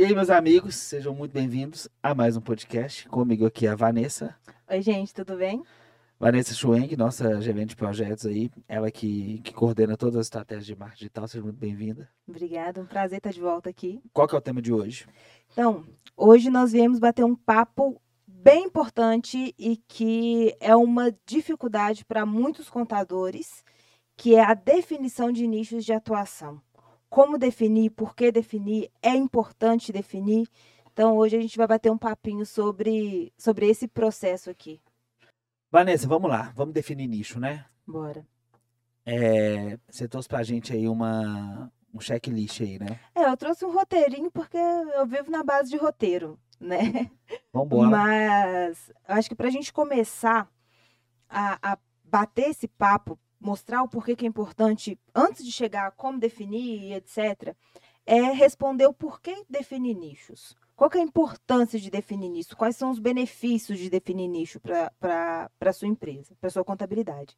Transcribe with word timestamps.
E 0.00 0.04
aí, 0.06 0.14
meus 0.14 0.30
amigos, 0.30 0.76
sejam 0.76 1.14
muito 1.14 1.32
bem-vindos 1.32 1.86
a 2.02 2.14
mais 2.14 2.34
um 2.34 2.40
podcast. 2.40 3.06
Comigo 3.06 3.44
aqui 3.44 3.66
é 3.66 3.68
a 3.68 3.74
Vanessa. 3.74 4.34
Oi, 4.66 4.80
gente, 4.80 5.12
tudo 5.12 5.36
bem? 5.36 5.62
Vanessa 6.18 6.54
Schwenk, 6.54 6.96
nossa 6.96 7.38
gerente 7.38 7.68
de 7.68 7.76
projetos 7.76 8.24
aí. 8.24 8.50
Ela 8.66 8.90
que, 8.90 9.40
que 9.44 9.52
coordena 9.52 9.98
todas 9.98 10.16
as 10.16 10.24
estratégias 10.24 10.64
de 10.64 10.74
marketing 10.74 11.00
digital. 11.00 11.28
Seja 11.28 11.44
muito 11.44 11.58
bem-vinda. 11.58 12.08
Obrigada, 12.26 12.80
um 12.80 12.86
prazer 12.86 13.18
estar 13.18 13.30
de 13.30 13.42
volta 13.42 13.68
aqui. 13.68 14.00
Qual 14.10 14.26
que 14.26 14.34
é 14.34 14.38
o 14.38 14.40
tema 14.40 14.62
de 14.62 14.72
hoje? 14.72 15.06
Então, 15.52 15.84
hoje 16.16 16.48
nós 16.48 16.72
viemos 16.72 16.98
bater 16.98 17.22
um 17.22 17.36
papo 17.36 18.00
bem 18.26 18.64
importante 18.64 19.54
e 19.58 19.76
que 19.86 20.56
é 20.60 20.74
uma 20.74 21.14
dificuldade 21.26 22.06
para 22.06 22.24
muitos 22.24 22.70
contadores, 22.70 23.62
que 24.16 24.34
é 24.34 24.42
a 24.42 24.54
definição 24.54 25.30
de 25.30 25.46
nichos 25.46 25.84
de 25.84 25.92
atuação. 25.92 26.58
Como 27.10 27.36
definir, 27.36 27.90
por 27.90 28.14
que 28.14 28.30
definir, 28.30 28.88
é 29.02 29.10
importante 29.10 29.92
definir. 29.92 30.48
Então, 30.92 31.16
hoje 31.16 31.36
a 31.36 31.40
gente 31.40 31.58
vai 31.58 31.66
bater 31.66 31.90
um 31.90 31.98
papinho 31.98 32.46
sobre, 32.46 33.32
sobre 33.36 33.68
esse 33.68 33.88
processo 33.88 34.48
aqui. 34.48 34.80
Vanessa, 35.72 36.06
vamos 36.06 36.30
lá. 36.30 36.52
Vamos 36.54 36.72
definir 36.72 37.08
nicho, 37.08 37.40
né? 37.40 37.66
Bora. 37.84 38.24
É, 39.04 39.76
você 39.88 40.06
trouxe 40.06 40.28
pra 40.28 40.44
gente 40.44 40.72
aí 40.72 40.88
uma, 40.88 41.72
um 41.92 42.00
checklist 42.00 42.60
aí, 42.60 42.78
né? 42.78 43.00
É, 43.12 43.24
eu 43.24 43.36
trouxe 43.36 43.64
um 43.64 43.72
roteirinho 43.72 44.30
porque 44.30 44.56
eu 44.56 45.04
vivo 45.04 45.32
na 45.32 45.42
base 45.42 45.68
de 45.68 45.76
roteiro, 45.76 46.38
né? 46.60 47.10
Vambora. 47.52 47.88
Mas 47.88 48.88
eu 49.08 49.14
acho 49.16 49.28
que 49.28 49.34
para 49.34 49.48
a 49.48 49.50
gente 49.50 49.72
começar 49.72 50.48
a, 51.28 51.72
a 51.72 51.78
bater 52.04 52.50
esse 52.50 52.68
papo, 52.68 53.18
mostrar 53.40 53.82
o 53.82 53.88
porquê 53.88 54.14
que 54.14 54.24
é 54.24 54.28
importante, 54.28 54.98
antes 55.14 55.44
de 55.44 55.50
chegar 55.50 55.86
a 55.86 55.90
como 55.90 56.18
definir 56.18 56.92
etc., 56.92 57.54
é 58.06 58.20
responder 58.32 58.86
o 58.86 58.92
porquê 58.92 59.44
definir 59.48 59.94
nichos. 59.94 60.56
Qual 60.80 60.90
é 60.94 60.98
a 60.98 61.02
importância 61.02 61.78
de 61.78 61.90
definir 61.90 62.30
nicho? 62.30 62.56
Quais 62.56 62.74
são 62.74 62.90
os 62.90 62.98
benefícios 62.98 63.78
de 63.78 63.90
definir 63.90 64.28
nicho 64.28 64.58
para 64.58 65.50
a 65.60 65.72
sua 65.74 65.86
empresa, 65.86 66.34
para 66.40 66.48
sua 66.48 66.64
contabilidade? 66.64 67.36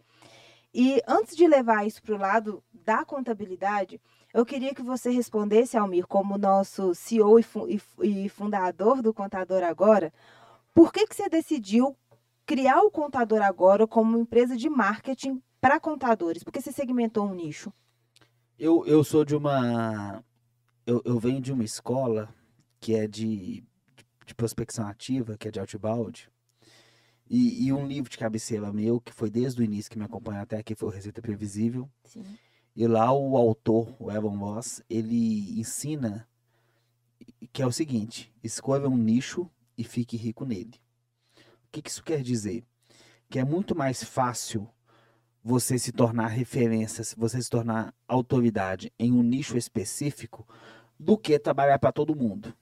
E 0.73 1.03
antes 1.09 1.37
de 1.37 1.49
levar 1.49 1.85
isso 1.85 2.01
para 2.01 2.15
o 2.15 2.19
lado 2.19 2.63
da 2.73 3.05
contabilidade, 3.05 4.01
eu 4.33 4.47
queria 4.47 4.73
que 4.73 4.81
você 4.81 5.11
respondesse, 5.11 5.77
Almir, 5.77 6.07
como 6.07 6.39
nosso 6.39 6.95
CEO 6.95 7.41
e 8.01 8.29
fundador 8.29 9.03
do 9.03 9.13
Contador 9.13 9.65
Agora, 9.65 10.13
por 10.73 10.93
que, 10.93 11.05
que 11.05 11.17
você 11.17 11.29
decidiu 11.29 11.97
criar 12.47 12.81
o 12.83 12.93
Contador 12.93 13.43
Agora 13.43 13.89
como 13.89 14.17
empresa 14.17 14.57
de 14.57 14.71
marketing 14.71 15.43
para 15.63 15.79
contadores? 15.79 16.43
Por 16.43 16.53
que 16.53 16.61
você 16.61 16.73
segmentou 16.73 17.25
um 17.25 17.35
nicho? 17.35 17.73
Eu, 18.59 18.85
eu 18.85 19.05
sou 19.05 19.25
de 19.25 19.37
uma. 19.37 20.23
Eu, 20.85 21.01
eu 21.05 21.21
venho 21.21 21.41
de 21.41 21.53
uma 21.53 21.63
escola 21.63 22.35
que 22.81 22.97
é 22.97 23.07
de, 23.07 23.65
de 24.27 24.35
prospecção 24.35 24.89
ativa, 24.89 25.39
que 25.39 25.47
é 25.47 25.51
de 25.53 25.61
outbound. 25.61 26.29
E, 27.31 27.65
e, 27.67 27.73
um 27.73 27.87
livro 27.87 28.11
de 28.11 28.19
cabeceira 28.19 28.73
meu, 28.73 29.01
que 29.01 29.13
foi 29.13 29.31
desde 29.31 29.61
o 29.63 29.65
início 29.65 29.91
que 29.91 29.97
me 29.97 30.05
acompanha 30.05 30.43
até 30.43 30.59
aqui, 30.59 30.75
foi 30.75 30.89
o 30.89 30.93
Receita 30.93 31.23
Previsível. 31.23 31.89
Sim. 32.05 32.25
E 32.75 32.87
lá 32.87 33.13
o 33.13 33.37
autor, 33.37 33.95
o 34.01 34.11
Evan 34.11 34.37
Voss, 34.37 34.83
ele 34.91 35.59
ensina 35.59 36.29
que 37.53 37.63
é 37.63 37.67
o 37.67 37.73
seguinte: 37.73 38.35
escolha 38.43 38.89
um 38.89 38.97
nicho 38.97 39.49
e 39.79 39.85
fique 39.85 40.17
rico 40.17 40.45
nele. 40.45 40.75
O 41.37 41.71
que, 41.71 41.81
que 41.81 41.89
isso 41.89 42.03
quer 42.03 42.21
dizer? 42.21 42.65
Que 43.31 43.39
é 43.39 43.45
muito 43.45 43.77
mais 43.77 44.03
fácil 44.03 44.69
você 45.43 45.79
se 45.79 45.91
tornar 45.91 46.29
referência, 46.29 47.05
você 47.17 47.43
se 47.43 47.51
tornar 47.51 47.93
autoridade 48.07 48.93
em 48.99 49.13
um 49.13 49.23
nicho 49.23 49.57
específico 49.57 50.47
do 50.99 51.19
que 51.19 51.39
trabalhar 51.39 51.79
para 51.79 51.93
todo 51.93 52.15
mundo. 52.15 52.55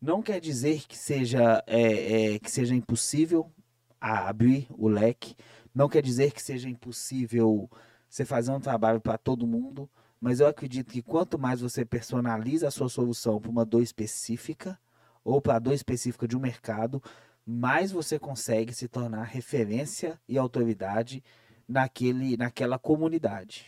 Não 0.00 0.20
quer 0.20 0.40
dizer 0.40 0.86
que 0.86 0.96
seja, 0.96 1.64
é, 1.66 2.34
é, 2.34 2.38
que 2.38 2.50
seja 2.50 2.74
impossível 2.74 3.50
abrir 3.98 4.68
o 4.76 4.88
leque, 4.88 5.34
não 5.74 5.88
quer 5.88 6.02
dizer 6.02 6.32
que 6.32 6.42
seja 6.42 6.68
impossível 6.68 7.70
você 8.08 8.24
fazer 8.24 8.50
um 8.50 8.60
trabalho 8.60 9.00
para 9.00 9.16
todo 9.16 9.46
mundo, 9.46 9.88
mas 10.20 10.40
eu 10.40 10.46
acredito 10.46 10.92
que 10.92 11.02
quanto 11.02 11.38
mais 11.38 11.60
você 11.60 11.84
personaliza 11.84 12.68
a 12.68 12.70
sua 12.70 12.88
solução 12.88 13.40
para 13.40 13.50
uma 13.50 13.64
dor 13.64 13.82
específica 13.82 14.78
ou 15.24 15.40
para 15.40 15.56
a 15.56 15.58
dor 15.58 15.72
específica 15.72 16.28
de 16.28 16.36
um 16.36 16.40
mercado, 16.40 17.02
mais 17.44 17.90
você 17.90 18.18
consegue 18.18 18.72
se 18.74 18.86
tornar 18.86 19.24
referência 19.24 20.20
e 20.28 20.36
autoridade 20.36 21.22
naquele, 21.68 22.36
naquela 22.36 22.78
comunidade. 22.78 23.66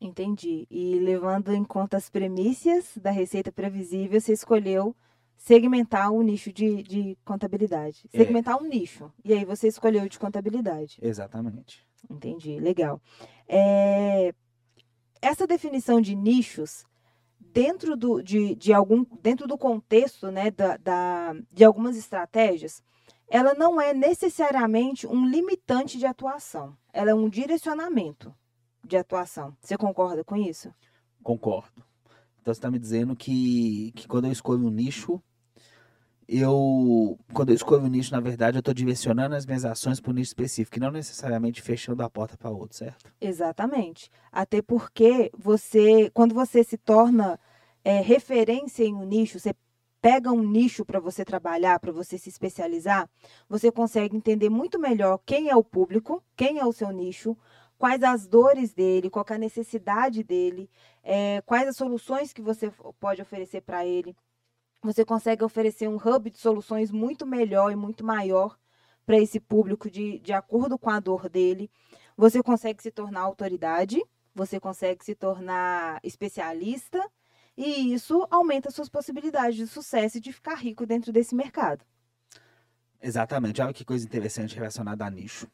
Entendi. 0.00 0.66
E 0.70 0.98
levando 0.98 1.52
em 1.52 1.64
conta 1.64 1.96
as 1.96 2.10
premissas 2.10 2.96
da 2.96 3.10
receita 3.10 3.50
previsível, 3.50 4.20
você 4.20 4.32
escolheu 4.32 4.94
segmentar 5.36 6.10
o 6.10 6.18
um 6.18 6.22
nicho 6.22 6.52
de, 6.52 6.82
de 6.82 7.18
contabilidade. 7.24 8.08
É. 8.12 8.18
Segmentar 8.18 8.54
é. 8.54 8.62
um 8.62 8.66
nicho. 8.66 9.12
E 9.24 9.32
aí 9.32 9.44
você 9.44 9.68
escolheu 9.68 10.08
de 10.08 10.18
contabilidade. 10.18 10.98
Exatamente. 11.00 11.86
Entendi. 12.10 12.58
Legal. 12.58 13.00
É... 13.48 14.34
Essa 15.20 15.46
definição 15.46 16.00
de 16.00 16.14
nichos 16.14 16.84
dentro 17.40 17.96
do, 17.96 18.22
de, 18.22 18.54
de 18.54 18.72
algum, 18.72 19.04
dentro 19.22 19.46
do 19.46 19.56
contexto 19.56 20.30
né, 20.30 20.50
da, 20.50 20.76
da, 20.76 21.34
de 21.50 21.64
algumas 21.64 21.96
estratégias, 21.96 22.82
ela 23.28 23.54
não 23.54 23.80
é 23.80 23.92
necessariamente 23.92 25.06
um 25.06 25.26
limitante 25.26 25.98
de 25.98 26.06
atuação. 26.06 26.76
Ela 26.92 27.10
é 27.10 27.14
um 27.14 27.28
direcionamento 27.28 28.34
de 28.84 28.96
atuação. 28.96 29.56
Você 29.60 29.76
concorda 29.76 30.24
com 30.24 30.36
isso? 30.36 30.72
Concordo. 31.22 31.82
Então 32.40 32.54
você 32.54 32.58
está 32.58 32.70
me 32.70 32.78
dizendo 32.78 33.16
que, 33.16 33.92
que 33.96 34.06
quando 34.06 34.26
eu 34.26 34.32
escolho 34.32 34.64
um 34.64 34.70
nicho, 34.70 35.20
eu 36.28 37.18
quando 37.32 37.50
eu 37.50 37.54
escolho 37.54 37.82
um 37.82 37.88
nicho, 37.88 38.12
na 38.12 38.20
verdade, 38.20 38.56
eu 38.56 38.60
estou 38.60 38.74
direcionando 38.74 39.34
as 39.34 39.44
minhas 39.44 39.64
ações 39.64 40.00
para 40.00 40.10
um 40.10 40.14
nicho 40.14 40.30
específico, 40.30 40.76
e 40.76 40.80
não 40.80 40.90
necessariamente 40.90 41.60
fechando 41.60 42.02
a 42.02 42.10
porta 42.10 42.36
para 42.36 42.50
outro, 42.50 42.76
certo? 42.76 43.12
Exatamente. 43.20 44.10
Até 44.30 44.62
porque 44.62 45.30
você, 45.36 46.10
quando 46.10 46.34
você 46.34 46.62
se 46.62 46.76
torna 46.76 47.38
é, 47.84 48.00
referência 48.00 48.84
em 48.84 48.94
um 48.94 49.04
nicho, 49.04 49.38
você 49.38 49.52
pega 50.06 50.30
um 50.30 50.40
nicho 50.40 50.84
para 50.84 51.00
você 51.00 51.24
trabalhar, 51.24 51.80
para 51.80 51.90
você 51.90 52.16
se 52.16 52.28
especializar, 52.28 53.10
você 53.48 53.72
consegue 53.72 54.16
entender 54.16 54.48
muito 54.48 54.78
melhor 54.78 55.18
quem 55.26 55.48
é 55.48 55.56
o 55.56 55.64
público, 55.64 56.22
quem 56.36 56.60
é 56.60 56.64
o 56.64 56.72
seu 56.72 56.92
nicho, 56.92 57.36
quais 57.76 58.04
as 58.04 58.24
dores 58.24 58.72
dele, 58.72 59.10
qual 59.10 59.26
é 59.28 59.34
a 59.34 59.38
necessidade 59.38 60.22
dele, 60.22 60.70
é, 61.02 61.40
quais 61.40 61.66
as 61.66 61.76
soluções 61.76 62.32
que 62.32 62.40
você 62.40 62.70
pode 63.00 63.20
oferecer 63.20 63.62
para 63.62 63.84
ele. 63.84 64.14
Você 64.80 65.04
consegue 65.04 65.42
oferecer 65.42 65.88
um 65.88 65.96
hub 65.96 66.30
de 66.30 66.38
soluções 66.38 66.92
muito 66.92 67.26
melhor 67.26 67.72
e 67.72 67.74
muito 67.74 68.04
maior 68.04 68.56
para 69.04 69.18
esse 69.18 69.40
público 69.40 69.90
de, 69.90 70.20
de 70.20 70.32
acordo 70.32 70.78
com 70.78 70.88
a 70.88 71.00
dor 71.00 71.28
dele. 71.28 71.68
Você 72.16 72.40
consegue 72.44 72.80
se 72.80 72.92
tornar 72.92 73.22
autoridade, 73.22 74.00
você 74.32 74.60
consegue 74.60 75.04
se 75.04 75.16
tornar 75.16 75.98
especialista 76.04 77.04
e 77.56 77.92
isso 77.94 78.26
aumenta 78.30 78.70
suas 78.70 78.88
possibilidades 78.88 79.56
de 79.56 79.66
sucesso 79.66 80.18
e 80.18 80.20
de 80.20 80.32
ficar 80.32 80.54
rico 80.54 80.84
dentro 80.86 81.12
desse 81.12 81.34
mercado. 81.34 81.84
Exatamente. 83.00 83.62
Olha 83.62 83.72
que 83.72 83.84
coisa 83.84 84.04
interessante 84.04 84.54
relacionada 84.54 85.04
a 85.04 85.10
nicho 85.10 85.48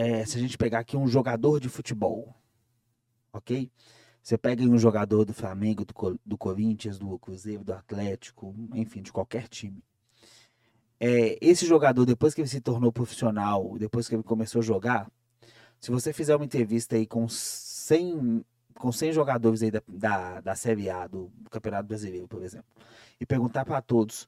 é, 0.00 0.24
se 0.24 0.38
a 0.38 0.40
gente 0.40 0.56
pegar 0.56 0.78
aqui 0.78 0.96
um 0.96 1.06
jogador 1.06 1.60
de 1.60 1.68
futebol, 1.68 2.34
ok? 3.32 3.70
Você 4.22 4.38
pega 4.38 4.62
um 4.62 4.78
jogador 4.78 5.24
do 5.24 5.34
Flamengo, 5.34 5.84
do, 5.84 6.20
do 6.24 6.38
Corinthians, 6.38 6.98
do 6.98 7.18
Cruzeiro, 7.18 7.64
do 7.64 7.72
Atlético, 7.72 8.54
enfim, 8.74 9.02
de 9.02 9.12
qualquer 9.12 9.48
time. 9.48 9.82
É, 10.98 11.38
esse 11.40 11.66
jogador, 11.66 12.04
depois 12.04 12.34
que 12.34 12.40
ele 12.40 12.48
se 12.48 12.60
tornou 12.60 12.92
profissional, 12.92 13.76
depois 13.78 14.08
que 14.08 14.14
ele 14.14 14.22
começou 14.22 14.60
a 14.60 14.64
jogar, 14.64 15.10
se 15.78 15.90
você 15.90 16.12
fizer 16.12 16.36
uma 16.36 16.44
entrevista 16.44 16.96
aí 16.96 17.06
com 17.06 17.26
100, 17.28 18.44
com 18.80 18.90
100 18.90 19.12
jogadores 19.12 19.62
aí 19.62 19.70
da, 19.70 19.82
da, 19.86 20.40
da 20.40 20.54
Série 20.56 20.88
A, 20.88 21.06
do, 21.06 21.30
Campeonato 21.50 21.86
Brasileiro, 21.86 22.26
por 22.26 22.42
exemplo, 22.42 22.66
e 23.20 23.26
perguntar 23.26 23.64
para 23.64 23.82
todos 23.82 24.26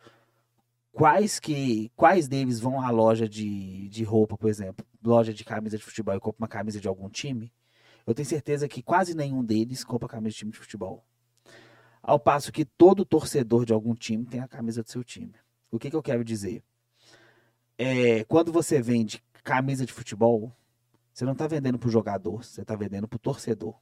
quais 0.92 1.40
que 1.40 1.90
quais 1.96 2.28
deles 2.28 2.60
vão 2.60 2.80
à 2.80 2.90
loja 2.90 3.26
de, 3.26 3.88
de 3.88 4.04
roupa, 4.04 4.36
por 4.36 4.50
exemplo, 4.50 4.84
loja 5.02 5.32
de 5.32 5.42
camisa 5.42 5.78
de 5.78 5.82
futebol 5.82 6.14
e 6.14 6.20
compra 6.20 6.42
uma 6.42 6.48
camisa 6.48 6.78
de 6.78 6.86
algum 6.86 7.08
time, 7.08 7.50
eu 8.06 8.14
tenho 8.14 8.28
certeza 8.28 8.68
que 8.68 8.82
quase 8.82 9.14
nenhum 9.14 9.42
deles 9.42 9.82
compra 9.84 10.06
camisa 10.06 10.34
de 10.34 10.38
time 10.38 10.52
de 10.52 10.58
futebol. 10.58 11.02
Ao 12.02 12.18
passo 12.18 12.52
que 12.52 12.64
todo 12.64 13.06
torcedor 13.06 13.64
de 13.64 13.72
algum 13.72 13.94
time 13.94 14.26
tem 14.26 14.40
a 14.40 14.48
camisa 14.48 14.82
do 14.82 14.90
seu 14.90 15.02
time. 15.02 15.32
O 15.70 15.78
que, 15.78 15.88
que 15.88 15.96
eu 15.96 16.02
quero 16.02 16.22
dizer? 16.22 16.62
É, 17.78 18.24
quando 18.24 18.52
você 18.52 18.82
vende 18.82 19.22
camisa 19.42 19.86
de 19.86 19.92
futebol, 19.92 20.52
você 21.12 21.24
não 21.24 21.32
está 21.32 21.46
vendendo 21.46 21.78
para 21.78 21.88
o 21.88 21.92
jogador, 21.92 22.44
você 22.44 22.60
está 22.62 22.76
vendendo 22.76 23.08
para 23.08 23.16
o 23.16 23.20
torcedor. 23.20 23.74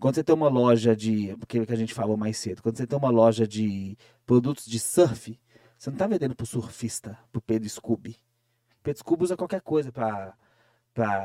Quando 0.00 0.14
você 0.14 0.22
tem 0.22 0.34
uma 0.34 0.48
loja 0.48 0.94
de. 0.94 1.32
Aquilo 1.42 1.66
que 1.66 1.72
a 1.72 1.76
gente 1.76 1.92
falou 1.92 2.16
mais 2.16 2.36
cedo. 2.36 2.62
Quando 2.62 2.76
você 2.76 2.86
tem 2.86 2.98
uma 2.98 3.10
loja 3.10 3.46
de 3.46 3.96
produtos 4.24 4.64
de 4.64 4.78
surf, 4.78 5.38
você 5.76 5.90
não 5.90 5.96
está 5.96 6.06
vendendo 6.06 6.36
para 6.36 6.44
o 6.44 6.46
surfista, 6.46 7.18
para 7.32 7.38
o 7.38 7.42
Pedro 7.42 7.68
Scooby. 7.68 8.16
Pedro 8.82 8.98
Scooby 9.00 9.24
usa 9.24 9.36
qualquer 9.36 9.60
coisa 9.60 9.90
para. 9.90 10.36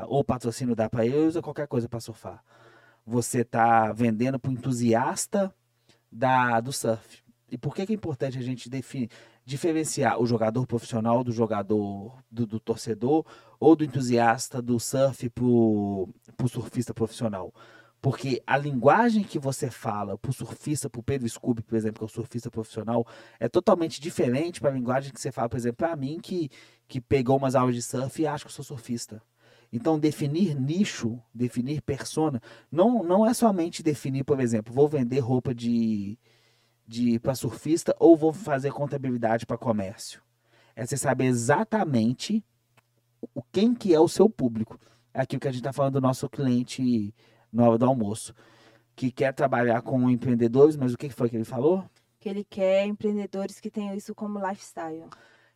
Ou 0.06 0.20
o 0.20 0.24
patrocínio 0.24 0.74
dá 0.74 0.88
para 0.88 1.06
ele, 1.06 1.16
usa 1.26 1.40
qualquer 1.42 1.66
coisa 1.68 1.88
para 1.88 2.00
surfar. 2.00 2.42
Você 3.06 3.40
está 3.40 3.92
vendendo 3.92 4.38
para 4.38 4.50
o 4.50 4.52
entusiasta 4.52 5.54
da, 6.10 6.60
do 6.60 6.72
surf. 6.72 7.22
E 7.50 7.58
por 7.58 7.74
que, 7.74 7.86
que 7.86 7.92
é 7.92 7.94
importante 7.96 8.38
a 8.38 8.42
gente 8.42 8.68
definir, 8.68 9.10
diferenciar 9.44 10.20
o 10.20 10.26
jogador 10.26 10.66
profissional 10.66 11.22
do 11.22 11.30
jogador, 11.30 12.18
do, 12.30 12.46
do 12.46 12.58
torcedor 12.58 13.24
ou 13.60 13.76
do 13.76 13.84
entusiasta 13.84 14.60
do 14.62 14.80
surf 14.80 15.28
para 15.30 15.44
o 15.44 16.08
surfista 16.48 16.94
profissional? 16.94 17.52
Porque 18.04 18.42
a 18.46 18.58
linguagem 18.58 19.24
que 19.24 19.38
você 19.38 19.70
fala 19.70 20.18
para 20.18 20.30
o 20.30 20.34
surfista, 20.34 20.90
para 20.90 21.00
o 21.00 21.02
Pedro 21.02 21.26
Scooby, 21.26 21.62
por 21.62 21.74
exemplo, 21.74 22.00
que 22.00 22.04
é 22.04 22.04
o 22.04 22.08
surfista 22.08 22.50
profissional, 22.50 23.06
é 23.40 23.48
totalmente 23.48 23.98
diferente 23.98 24.60
para 24.60 24.68
a 24.68 24.74
linguagem 24.74 25.10
que 25.10 25.18
você 25.18 25.32
fala, 25.32 25.48
por 25.48 25.56
exemplo, 25.56 25.78
para 25.78 25.96
mim, 25.96 26.20
que, 26.22 26.50
que 26.86 27.00
pegou 27.00 27.38
umas 27.38 27.54
aulas 27.54 27.74
de 27.74 27.80
surf 27.80 28.20
e 28.20 28.26
acha 28.26 28.44
que 28.44 28.50
eu 28.50 28.52
sou 28.52 28.62
surfista. 28.62 29.22
Então, 29.72 29.98
definir 29.98 30.54
nicho, 30.54 31.18
definir 31.32 31.80
persona, 31.80 32.42
não, 32.70 33.02
não 33.02 33.24
é 33.24 33.32
somente 33.32 33.82
definir, 33.82 34.22
por 34.22 34.38
exemplo, 34.38 34.74
vou 34.74 34.86
vender 34.86 35.20
roupa 35.20 35.54
de, 35.54 36.18
de 36.86 37.18
para 37.20 37.34
surfista 37.34 37.96
ou 37.98 38.18
vou 38.18 38.34
fazer 38.34 38.70
contabilidade 38.70 39.46
para 39.46 39.56
comércio. 39.56 40.20
É 40.76 40.84
você 40.84 40.98
saber 40.98 41.24
exatamente 41.24 42.44
o 43.34 43.42
quem 43.50 43.74
que 43.74 43.94
é 43.94 43.98
o 43.98 44.08
seu 44.08 44.28
público. 44.28 44.78
É 45.14 45.22
aquilo 45.22 45.40
que 45.40 45.48
a 45.48 45.52
gente 45.52 45.60
está 45.60 45.72
falando 45.72 45.94
do 45.94 46.02
nosso 46.02 46.28
cliente 46.28 47.14
na 47.54 47.68
hora 47.68 47.78
do 47.78 47.86
almoço, 47.86 48.34
que 48.96 49.10
quer 49.10 49.32
trabalhar 49.32 49.80
com 49.82 50.10
empreendedores, 50.10 50.76
mas 50.76 50.92
o 50.92 50.98
que 50.98 51.08
foi 51.08 51.30
que 51.30 51.36
ele 51.36 51.44
falou? 51.44 51.84
Que 52.18 52.28
ele 52.28 52.44
quer 52.44 52.84
empreendedores 52.84 53.60
que 53.60 53.70
tenham 53.70 53.94
isso 53.94 54.14
como 54.14 54.44
lifestyle. 54.44 55.04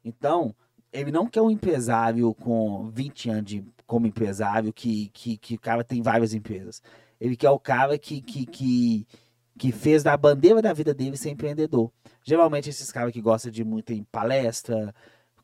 Então, 0.05 0.55
ele 0.93 1.11
não 1.11 1.27
quer 1.27 1.43
um 1.43 1.51
empresário 1.51 2.33
com 2.35 2.89
20 2.91 3.31
anos 3.31 3.45
de, 3.45 3.65
como 3.87 4.07
empresário, 4.07 4.73
que, 4.73 5.11
que, 5.13 5.37
que 5.37 5.55
o 5.57 5.61
cara 5.61 5.83
tem 5.83 6.01
várias 6.01 6.33
empresas. 6.33 6.81
Ele 7.21 7.37
quer 7.37 7.51
o 7.51 7.59
cara 7.59 7.99
que, 7.99 8.21
que, 8.21 8.47
que, 8.47 9.07
que 9.59 9.73
fez 9.73 10.03
da 10.03 10.17
bandeira 10.17 10.63
da 10.63 10.73
vida 10.73 10.95
dele 10.95 11.17
ser 11.17 11.31
empreendedor. 11.31 11.91
Geralmente, 12.23 12.71
esses 12.71 12.93
caras 12.93 13.13
que 13.13 13.21
gostam 13.21 13.51
de 13.51 13.65
muito 13.65 13.93
em 13.93 14.05
palestra, 14.05 14.95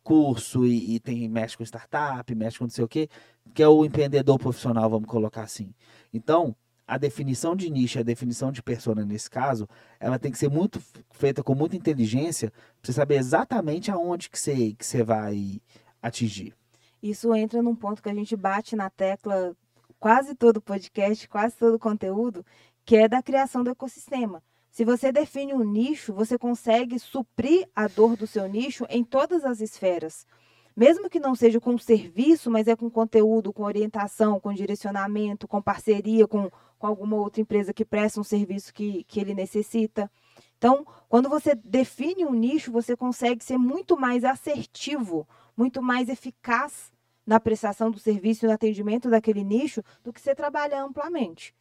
curso 0.05 0.67
e, 0.67 0.97
e 0.97 1.01
tem 1.01 1.29
mexe 1.29 1.57
com 1.57 1.65
startup, 1.65 2.33
mexe 2.35 2.59
com 2.59 2.65
não 2.65 2.71
sei 2.71 2.85
o 2.85 2.89
quê, 2.89 3.09
que 3.55 3.63
é 3.63 3.69
o 3.69 3.85
empreendedor 3.85 4.39
profissional, 4.39 4.89
vamos 4.89 5.09
colocar 5.09 5.43
assim. 5.43 5.75
Então, 6.15 6.55
a 6.87 6.97
definição 6.97 7.57
de 7.57 7.69
nicho, 7.69 7.99
a 7.99 8.03
definição 8.03 8.53
de 8.53 8.63
persona 8.63 9.05
nesse 9.05 9.29
caso, 9.29 9.69
ela 9.99 10.19
tem 10.19 10.31
que 10.31 10.39
ser 10.39 10.49
muito 10.49 10.81
feita 11.11 11.43
com 11.43 11.55
muita 11.55 11.77
inteligência 11.77 12.51
para 12.51 12.87
você 12.87 12.93
saber 12.93 13.17
exatamente 13.17 13.91
aonde 13.91 14.31
que 14.31 14.39
você, 14.39 14.75
que 14.75 14.87
você 14.87 15.03
vai 15.03 15.61
atingir. 16.01 16.55
Isso 17.03 17.35
entra 17.35 17.61
num 17.63 17.75
ponto 17.75 18.03
que 18.03 18.09
a 18.09 18.15
gente 18.15 18.37
bate 18.37 18.77
na 18.77 18.89
tecla 18.89 19.57
quase 19.99 20.35
todo 20.35 20.61
podcast, 20.61 21.29
quase 21.29 21.57
todo 21.57 21.79
conteúdo, 21.79 22.45
que 22.85 22.97
é 22.97 23.09
da 23.09 23.23
criação 23.23 23.65
do 23.65 23.71
ecossistema. 23.71 24.43
Se 24.71 24.85
você 24.85 25.11
define 25.11 25.55
um 25.55 25.65
nicho, 25.65 26.13
você 26.13 26.39
consegue 26.39 26.99
suprir 26.99 27.69
a 27.75 27.89
dor 27.89 28.17
do 28.17 28.27
seu 28.27 28.49
nicho 28.49 28.85
em 28.89 29.03
todas 29.03 29.45
as 29.45 29.61
esferas. 29.61 30.27
Mesmo 30.77 31.09
que 31.09 31.21
não 31.21 31.35
seja 31.37 31.61
com 31.61 31.79
serviço, 31.79 32.51
mas 32.51 32.67
é 32.67 32.75
com 32.75 32.91
conteúdo, 32.91 33.53
com 33.53 33.63
orientação, 33.63 34.41
com 34.41 34.53
direcionamento, 34.53 35.47
com 35.47 35.63
parceria 35.63 36.27
com, 36.27 36.51
com 36.79 36.87
alguma 36.87 37.17
outra 37.17 37.41
empresa 37.41 37.73
que 37.73 37.85
presta 37.85 38.21
um 38.21 38.25
serviço 38.25 38.75
que, 38.75 39.05
que 39.05 39.21
ele 39.21 39.35
necessita. 39.35 40.11
Então, 40.59 40.85
quando 41.09 41.29
você 41.29 41.55
define 41.55 42.25
um 42.25 42.35
nicho, 42.35 42.73
você 42.73 42.97
consegue 42.97 43.45
ser 43.45 43.57
muito 43.57 43.97
mais 43.97 44.25
assertivo, 44.25 45.29
muito 45.57 45.81
mais 45.81 46.09
eficaz 46.09 46.93
na 47.25 47.39
prestação 47.39 47.91
do 47.91 47.99
serviço 47.99 48.45
e 48.45 48.49
no 48.49 48.55
atendimento 48.55 49.09
daquele 49.09 49.45
nicho 49.45 49.83
do 50.03 50.13
que 50.13 50.21
você 50.21 50.35
trabalha 50.35 50.83
amplamente. 50.83 51.55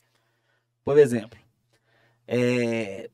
Por 0.83 0.97
exemplo, 0.97 1.39
é, 2.27 3.09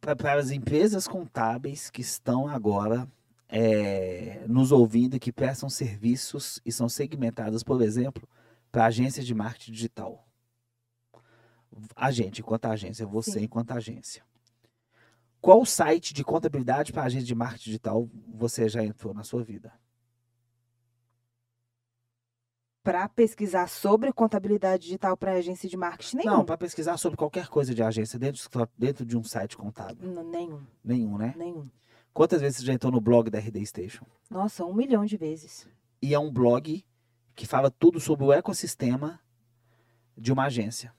para 0.00 0.34
as 0.34 0.50
empresas 0.50 1.08
contábeis 1.08 1.90
que 1.90 2.02
estão 2.02 2.46
agora 2.46 3.08
é, 3.56 4.44
nos 4.48 4.72
ouvindo 4.72 5.16
que 5.20 5.32
prestam 5.32 5.70
serviços 5.70 6.60
e 6.66 6.72
são 6.72 6.88
segmentadas, 6.88 7.62
por 7.62 7.80
exemplo, 7.82 8.28
para 8.72 8.86
agências 8.86 9.24
de 9.24 9.32
marketing 9.32 9.70
digital. 9.70 10.26
A 11.94 12.10
gente, 12.10 12.40
enquanto 12.40 12.64
agência, 12.64 13.06
você 13.06 13.38
Sim. 13.38 13.44
enquanto 13.44 13.70
agência. 13.70 14.24
Qual 15.40 15.64
site 15.64 16.12
de 16.12 16.24
contabilidade 16.24 16.92
para 16.92 17.04
agência 17.04 17.26
de 17.26 17.34
marketing 17.34 17.64
digital 17.64 18.10
você 18.26 18.68
já 18.68 18.82
entrou 18.82 19.14
na 19.14 19.22
sua 19.22 19.44
vida? 19.44 19.72
para 22.82 23.08
pesquisar 23.08 23.66
sobre 23.66 24.12
contabilidade 24.12 24.82
digital 24.82 25.16
para 25.16 25.32
agência 25.32 25.66
de 25.66 25.74
marketing 25.74 26.18
nenhum. 26.18 26.30
Não, 26.30 26.44
para 26.44 26.58
pesquisar 26.58 26.98
sobre 26.98 27.16
qualquer 27.16 27.48
coisa 27.48 27.74
de 27.74 27.82
agência 27.82 28.18
dentro, 28.18 28.42
dentro 28.76 29.06
de 29.06 29.16
um 29.16 29.24
site 29.24 29.56
contábil. 29.56 30.06
Não, 30.06 30.22
nenhum. 30.22 30.62
Nenhum, 30.84 31.16
né? 31.16 31.32
Nenhum. 31.34 31.66
Quantas 32.14 32.40
vezes 32.40 32.58
você 32.58 32.66
já 32.66 32.72
entrou 32.72 32.92
no 32.92 33.00
blog 33.00 33.28
da 33.28 33.40
RD 33.40 33.66
Station? 33.66 34.06
Nossa, 34.30 34.64
um 34.64 34.72
milhão 34.72 35.04
de 35.04 35.16
vezes. 35.16 35.66
E 36.00 36.14
é 36.14 36.18
um 36.18 36.30
blog 36.30 36.86
que 37.34 37.44
fala 37.44 37.72
tudo 37.72 37.98
sobre 37.98 38.24
o 38.24 38.32
ecossistema 38.32 39.18
de 40.16 40.32
uma 40.32 40.44
agência. 40.44 40.94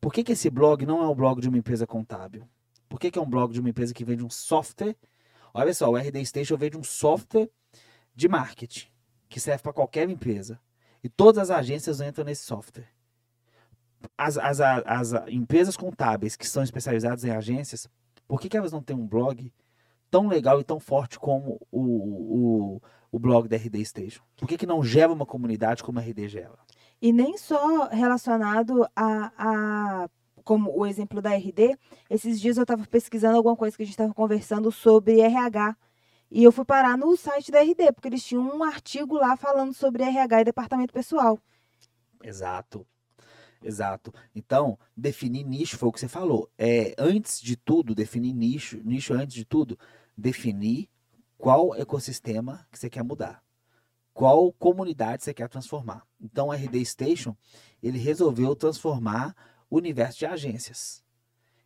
Por 0.00 0.12
que, 0.12 0.22
que 0.22 0.30
esse 0.30 0.48
blog 0.48 0.86
não 0.86 1.02
é 1.02 1.08
um 1.08 1.14
blog 1.14 1.40
de 1.40 1.48
uma 1.48 1.58
empresa 1.58 1.88
contábil? 1.88 2.48
Por 2.88 3.00
que, 3.00 3.10
que 3.10 3.18
é 3.18 3.22
um 3.22 3.28
blog 3.28 3.52
de 3.52 3.58
uma 3.58 3.68
empresa 3.68 3.92
que 3.92 4.04
vende 4.04 4.24
um 4.24 4.30
software? 4.30 4.96
Olha 5.52 5.74
só, 5.74 5.90
o 5.90 5.96
RD 5.96 6.24
Station 6.24 6.56
vende 6.56 6.78
um 6.78 6.84
software 6.84 7.50
de 8.14 8.28
marketing 8.28 8.86
que 9.28 9.40
serve 9.40 9.64
para 9.64 9.72
qualquer 9.72 10.08
empresa. 10.08 10.60
E 11.02 11.08
todas 11.08 11.50
as 11.50 11.50
agências 11.50 12.00
entram 12.00 12.24
nesse 12.24 12.44
software. 12.44 12.88
As, 14.16 14.38
as, 14.38 14.60
as, 14.60 15.12
as 15.14 15.28
empresas 15.28 15.76
contábeis 15.76 16.36
que 16.36 16.46
são 16.46 16.62
especializadas 16.62 17.24
em 17.24 17.30
agências, 17.30 17.88
por 18.28 18.40
que, 18.40 18.48
que 18.48 18.56
elas 18.56 18.70
não 18.70 18.82
têm 18.82 18.96
um 18.96 19.06
blog 19.06 19.52
tão 20.10 20.28
legal 20.28 20.60
e 20.60 20.64
tão 20.64 20.80
forte 20.80 21.18
como 21.18 21.60
o, 21.70 21.80
o, 21.80 22.82
o 23.12 23.18
blog 23.18 23.48
da 23.48 23.56
RD 23.56 23.84
Station? 23.84 24.22
Por 24.36 24.48
que, 24.48 24.58
que 24.58 24.66
não 24.66 24.82
gera 24.82 25.12
uma 25.12 25.26
comunidade 25.26 25.82
como 25.82 25.98
a 25.98 26.02
RD 26.02 26.28
gera? 26.28 26.58
E 27.00 27.12
nem 27.12 27.38
só 27.38 27.88
relacionado 27.88 28.86
a, 28.94 29.32
a 29.38 30.08
como 30.44 30.76
o 30.76 30.86
exemplo 30.86 31.22
da 31.22 31.30
RD, 31.30 31.78
esses 32.08 32.40
dias 32.40 32.56
eu 32.56 32.62
estava 32.62 32.84
pesquisando 32.86 33.36
alguma 33.36 33.56
coisa 33.56 33.76
que 33.76 33.82
a 33.82 33.86
gente 33.86 33.94
estava 33.94 34.12
conversando 34.12 34.72
sobre 34.72 35.20
RH. 35.20 35.76
E 36.30 36.44
eu 36.44 36.52
fui 36.52 36.64
parar 36.64 36.96
no 36.96 37.16
site 37.16 37.50
da 37.50 37.60
RD, 37.60 37.92
porque 37.92 38.08
eles 38.08 38.24
tinham 38.24 38.42
um 38.42 38.62
artigo 38.62 39.16
lá 39.16 39.36
falando 39.36 39.72
sobre 39.72 40.02
RH 40.02 40.40
e 40.40 40.44
departamento 40.44 40.92
pessoal. 40.92 41.38
Exato. 42.22 42.86
Exato. 43.62 44.12
Então, 44.34 44.78
definir 44.96 45.44
nicho 45.44 45.76
foi 45.76 45.88
o 45.88 45.92
que 45.92 46.00
você 46.00 46.08
falou. 46.08 46.50
É, 46.56 46.94
antes 46.98 47.40
de 47.40 47.56
tudo, 47.56 47.94
definir 47.94 48.32
nicho, 48.32 48.80
nicho 48.84 49.12
antes 49.12 49.34
de 49.34 49.44
tudo, 49.44 49.78
definir 50.20 50.88
qual 51.36 51.74
ecossistema 51.74 52.66
que 52.70 52.78
você 52.78 52.90
quer 52.90 53.02
mudar. 53.02 53.42
Qual 54.12 54.52
comunidade 54.52 55.24
você 55.24 55.32
quer 55.32 55.48
transformar. 55.48 56.06
Então, 56.20 56.48
o 56.48 56.52
RD 56.52 56.84
Station, 56.84 57.34
ele 57.82 57.98
resolveu 57.98 58.54
transformar 58.54 59.34
o 59.70 59.76
universo 59.76 60.18
de 60.18 60.26
agências. 60.26 61.02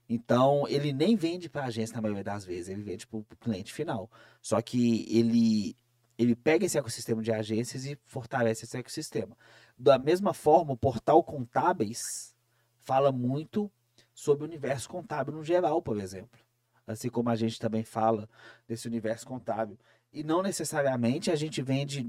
Então, 0.09 0.69
ele 0.69 0.93
nem 0.93 1.17
vende 1.17 1.49
para 1.49 1.65
agência 1.65 1.97
na 1.97 2.03
maioria 2.03 2.23
das 2.23 2.45
vezes, 2.45 2.69
ele 2.69 2.83
vende 2.83 3.07
para 3.07 3.19
o 3.19 3.25
cliente 3.41 3.73
final. 3.73 4.11
Só 4.41 4.61
que 4.61 5.07
ele, 5.09 5.75
ele 6.17 6.37
pega 6.37 6.67
esse 6.67 6.79
ecossistema 6.79 7.23
de 7.23 7.33
agências 7.33 7.87
e 7.87 7.99
fortalece 8.05 8.65
esse 8.65 8.77
ecossistema. 8.77 9.37
Da 9.77 9.99
mesma 9.99 10.33
forma, 10.33 10.75
o 10.75 10.77
portal 10.77 11.25
Contábeis 11.25 12.35
fala 12.85 13.11
muito 13.11 13.73
sobre 14.15 14.45
o 14.45 14.47
universo 14.47 14.89
contábil 14.89 15.35
no 15.35 15.43
geral, 15.43 15.83
por 15.83 15.99
exemplo. 15.99 16.39
Assim 16.87 17.09
como 17.09 17.31
a 17.31 17.37
gente 17.37 17.59
também 17.59 17.83
fala 17.83 18.29
desse 18.69 18.87
universo 18.87 19.27
contábil. 19.27 19.79
E 20.13 20.23
não 20.23 20.43
necessariamente 20.43 21.31
a 21.31 21.37
gente 21.37 21.63
vende, 21.63 22.09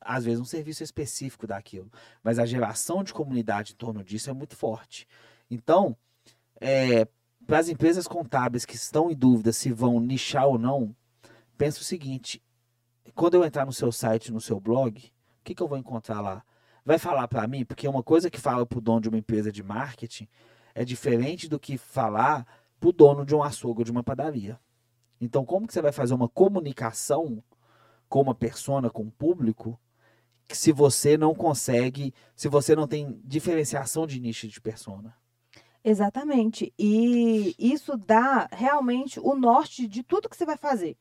às 0.00 0.24
vezes, 0.24 0.40
um 0.40 0.44
serviço 0.44 0.82
específico 0.82 1.46
daquilo. 1.46 1.90
Mas 2.22 2.38
a 2.38 2.46
geração 2.46 3.02
de 3.02 3.12
comunidade 3.12 3.72
em 3.72 3.76
torno 3.76 4.04
disso 4.04 4.30
é 4.30 4.32
muito 4.32 4.56
forte. 4.56 5.06
Então, 5.50 5.96
é, 6.60 7.06
para 7.46 7.58
as 7.58 7.68
empresas 7.68 8.06
contábeis 8.06 8.64
que 8.64 8.76
estão 8.76 9.10
em 9.10 9.14
dúvida 9.14 9.52
se 9.52 9.72
vão 9.72 10.00
nichar 10.00 10.46
ou 10.46 10.58
não, 10.58 10.94
pensa 11.58 11.80
o 11.80 11.84
seguinte: 11.84 12.42
quando 13.14 13.34
eu 13.34 13.44
entrar 13.44 13.66
no 13.66 13.72
seu 13.72 13.90
site, 13.90 14.32
no 14.32 14.40
seu 14.40 14.60
blog, 14.60 14.98
o 14.98 15.44
que, 15.44 15.54
que 15.54 15.62
eu 15.62 15.68
vou 15.68 15.76
encontrar 15.76 16.20
lá? 16.20 16.44
Vai 16.84 16.98
falar 16.98 17.28
para 17.28 17.46
mim, 17.46 17.64
porque 17.64 17.86
uma 17.86 18.02
coisa 18.02 18.30
que 18.30 18.40
fala 18.40 18.64
para 18.64 18.78
o 18.78 18.80
dono 18.80 19.00
de 19.00 19.08
uma 19.08 19.18
empresa 19.18 19.52
de 19.52 19.62
marketing 19.62 20.28
é 20.74 20.84
diferente 20.84 21.48
do 21.48 21.58
que 21.58 21.76
falar 21.76 22.46
para 22.82 22.88
o 22.88 22.92
dono 22.92 23.24
de 23.24 23.32
um 23.32 23.44
açougue 23.44 23.82
ou 23.82 23.84
de 23.84 23.92
uma 23.92 24.02
padaria. 24.02 24.58
Então, 25.20 25.44
como 25.44 25.68
que 25.68 25.72
você 25.72 25.80
vai 25.80 25.92
fazer 25.92 26.14
uma 26.14 26.28
comunicação 26.28 27.40
com 28.08 28.20
uma 28.20 28.34
persona, 28.34 28.90
com 28.90 29.04
o 29.04 29.06
um 29.06 29.10
público, 29.10 29.78
que 30.48 30.56
se 30.56 30.72
você 30.72 31.16
não 31.16 31.32
consegue, 31.32 32.12
se 32.34 32.48
você 32.48 32.74
não 32.74 32.88
tem 32.88 33.20
diferenciação 33.24 34.04
de 34.04 34.18
nicho 34.18 34.48
de 34.48 34.60
persona? 34.60 35.16
Exatamente. 35.84 36.74
E 36.76 37.54
isso 37.56 37.96
dá 37.96 38.48
realmente 38.50 39.20
o 39.20 39.36
norte 39.36 39.86
de 39.86 40.02
tudo 40.02 40.28
que 40.28 40.36
você 40.36 40.44
vai 40.44 40.56
fazer. 40.56 40.96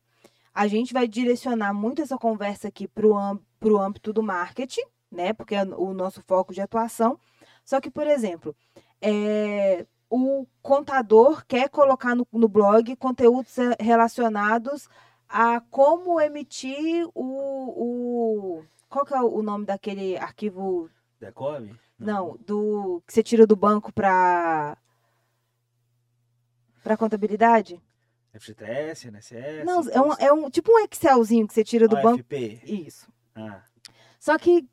A 0.53 0.67
gente 0.67 0.93
vai 0.93 1.07
direcionar 1.07 1.73
muito 1.73 2.03
essa 2.03 2.17
conversa 2.17 2.67
aqui 2.67 2.87
para 2.87 3.07
o 3.07 3.77
âmbito 3.79 4.13
do 4.13 4.21
marketing, 4.21 4.83
né? 5.11 5.33
Porque 5.33 5.55
é 5.55 5.63
o 5.63 5.93
nosso 5.93 6.21
foco 6.21 6.53
de 6.53 6.61
atuação. 6.61 7.19
Só 7.65 7.81
que, 7.81 7.89
por 7.89 8.05
exemplo, 8.05 8.55
é, 9.01 9.85
o, 10.11 10.45
contador 10.61 11.45
quer 11.45 11.69
colocar 11.69 12.13
no, 12.13 12.27
no 12.33 12.49
blog 12.49 12.95
conteúdos 12.97 13.57
eh, 13.57 13.75
relacionados 13.79 14.89
a 15.27 15.61
como 15.61 16.19
emitir 16.19 17.07
o, 17.15 18.59
o 18.59 18.65
qual 18.89 19.05
que 19.05 19.13
é 19.13 19.21
o 19.21 19.41
nome 19.41 19.65
daquele 19.65 20.17
arquivo 20.17 20.89
Decove? 21.19 21.73
não, 21.97 22.37
do 22.45 23.01
que 23.07 23.13
você 23.13 23.23
tira 23.23 23.47
do 23.47 23.55
banco 23.55 23.93
para 23.93 24.77
para 26.83 26.97
contabilidade? 26.97 27.81
FGTS, 28.33 29.07
NSS? 29.07 29.63
Não, 29.65 29.81
é 29.89 30.01
um, 30.01 30.13
é 30.13 30.33
um 30.33 30.49
tipo 30.49 30.71
um 30.73 30.79
Excelzinho 30.79 31.47
que 31.47 31.53
você 31.53 31.63
tira 31.63 31.87
do 31.87 31.95
banco. 31.95 32.19
AFP? 32.19 32.61
Isso. 32.65 33.07
Ah, 33.35 33.61
Só 34.19 34.37
que 34.37 34.67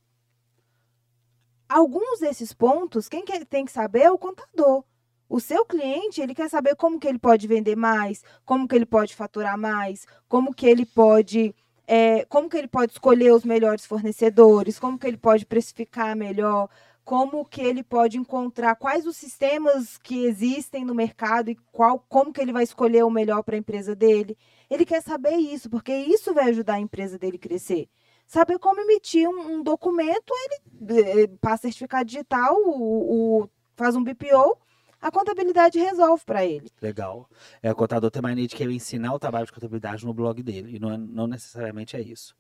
alguns 1.69 2.21
desses 2.21 2.53
pontos, 2.53 3.09
quem 3.09 3.25
que 3.25 3.45
tem 3.45 3.65
que 3.65 3.73
saber 3.73 4.03
é 4.03 4.11
o 4.11 4.19
contador. 4.19 4.85
O 5.29 5.41
seu 5.41 5.65
cliente, 5.67 6.21
ele 6.21 6.35
quer 6.35 6.49
saber 6.49 6.75
como 6.77 6.99
que 6.99 7.07
ele 7.07 7.19
pode 7.19 7.47
vender 7.47 7.77
mais, 7.77 8.23
como 8.45 8.67
que 8.67 8.75
ele 8.75 8.87
pode 8.87 9.15
faturar 9.15 9.59
mais, 9.59 10.07
como 10.29 10.55
que 10.55 10.67
ele 10.67 10.87
pode, 10.87 11.55
é, 11.87 12.25
como 12.27 12.49
que 12.49 12.57
ele 12.57 12.69
pode 12.69 12.93
escolher 12.93 13.33
os 13.33 13.45
melhores 13.45 13.85
fornecedores, 13.85 14.79
como 14.79 14.99
que 14.99 15.07
ele 15.07 15.19
pode 15.19 15.45
precificar 15.45 16.17
melhor, 16.17 16.69
como 17.05 17.45
que 17.45 17.61
ele 17.61 17.83
pode 17.83 18.19
encontrar 18.19 18.75
quais 18.77 19.07
os 19.07 19.17
sistemas 19.17 19.99
que 19.99 20.25
existem 20.25 20.85
no 20.85 20.95
mercado 20.95 21.51
e 21.51 21.57
qual, 21.73 21.99
como 22.09 22.33
que 22.33 22.41
ele 22.41 22.53
vai 22.53 22.63
escolher 22.65 23.03
o 23.05 23.11
melhor 23.11 23.43
para 23.43 23.55
a 23.55 23.59
empresa 23.59 23.95
dele. 23.95 24.37
Ele 24.71 24.85
quer 24.85 25.03
saber 25.03 25.37
isso, 25.37 25.69
porque 25.71 25.93
isso 25.95 26.33
vai 26.35 26.49
ajudar 26.51 26.75
a 26.75 26.81
empresa 26.81 27.19
dele 27.19 27.39
crescer. 27.39 27.89
Saber 28.27 28.59
como 28.59 28.81
emitir 28.81 29.27
um, 29.29 29.55
um 29.57 29.63
documento, 29.63 30.33
ele 30.81 31.01
eh, 31.23 31.27
passa 31.41 31.63
certificado 31.63 32.05
digital, 32.05 32.55
o, 32.57 33.43
o- 33.45 33.49
faz 33.77 33.97
um 33.97 34.03
BPO, 34.05 34.59
a 35.01 35.11
contabilidade 35.11 35.79
resolve 35.79 36.25
para 36.25 36.45
ele. 36.45 36.71
legal. 36.81 37.29
É, 37.63 37.71
o 37.71 37.75
contador 37.75 38.11
tem 38.11 38.21
mania 38.23 38.47
de 38.47 38.55
querer 38.57 38.73
ensinar 38.73 39.15
o 39.15 39.19
trabalho 39.19 39.47
de 39.47 39.53
contabilidade 39.53 40.05
no 40.05 40.13
blog 40.13 40.43
dele. 40.43 40.77
E 40.77 40.79
não, 40.79 40.93
é- 40.93 40.99
não 40.99 41.27
necessariamente 41.27 41.97
é 41.97 42.01
isso. 42.01 42.35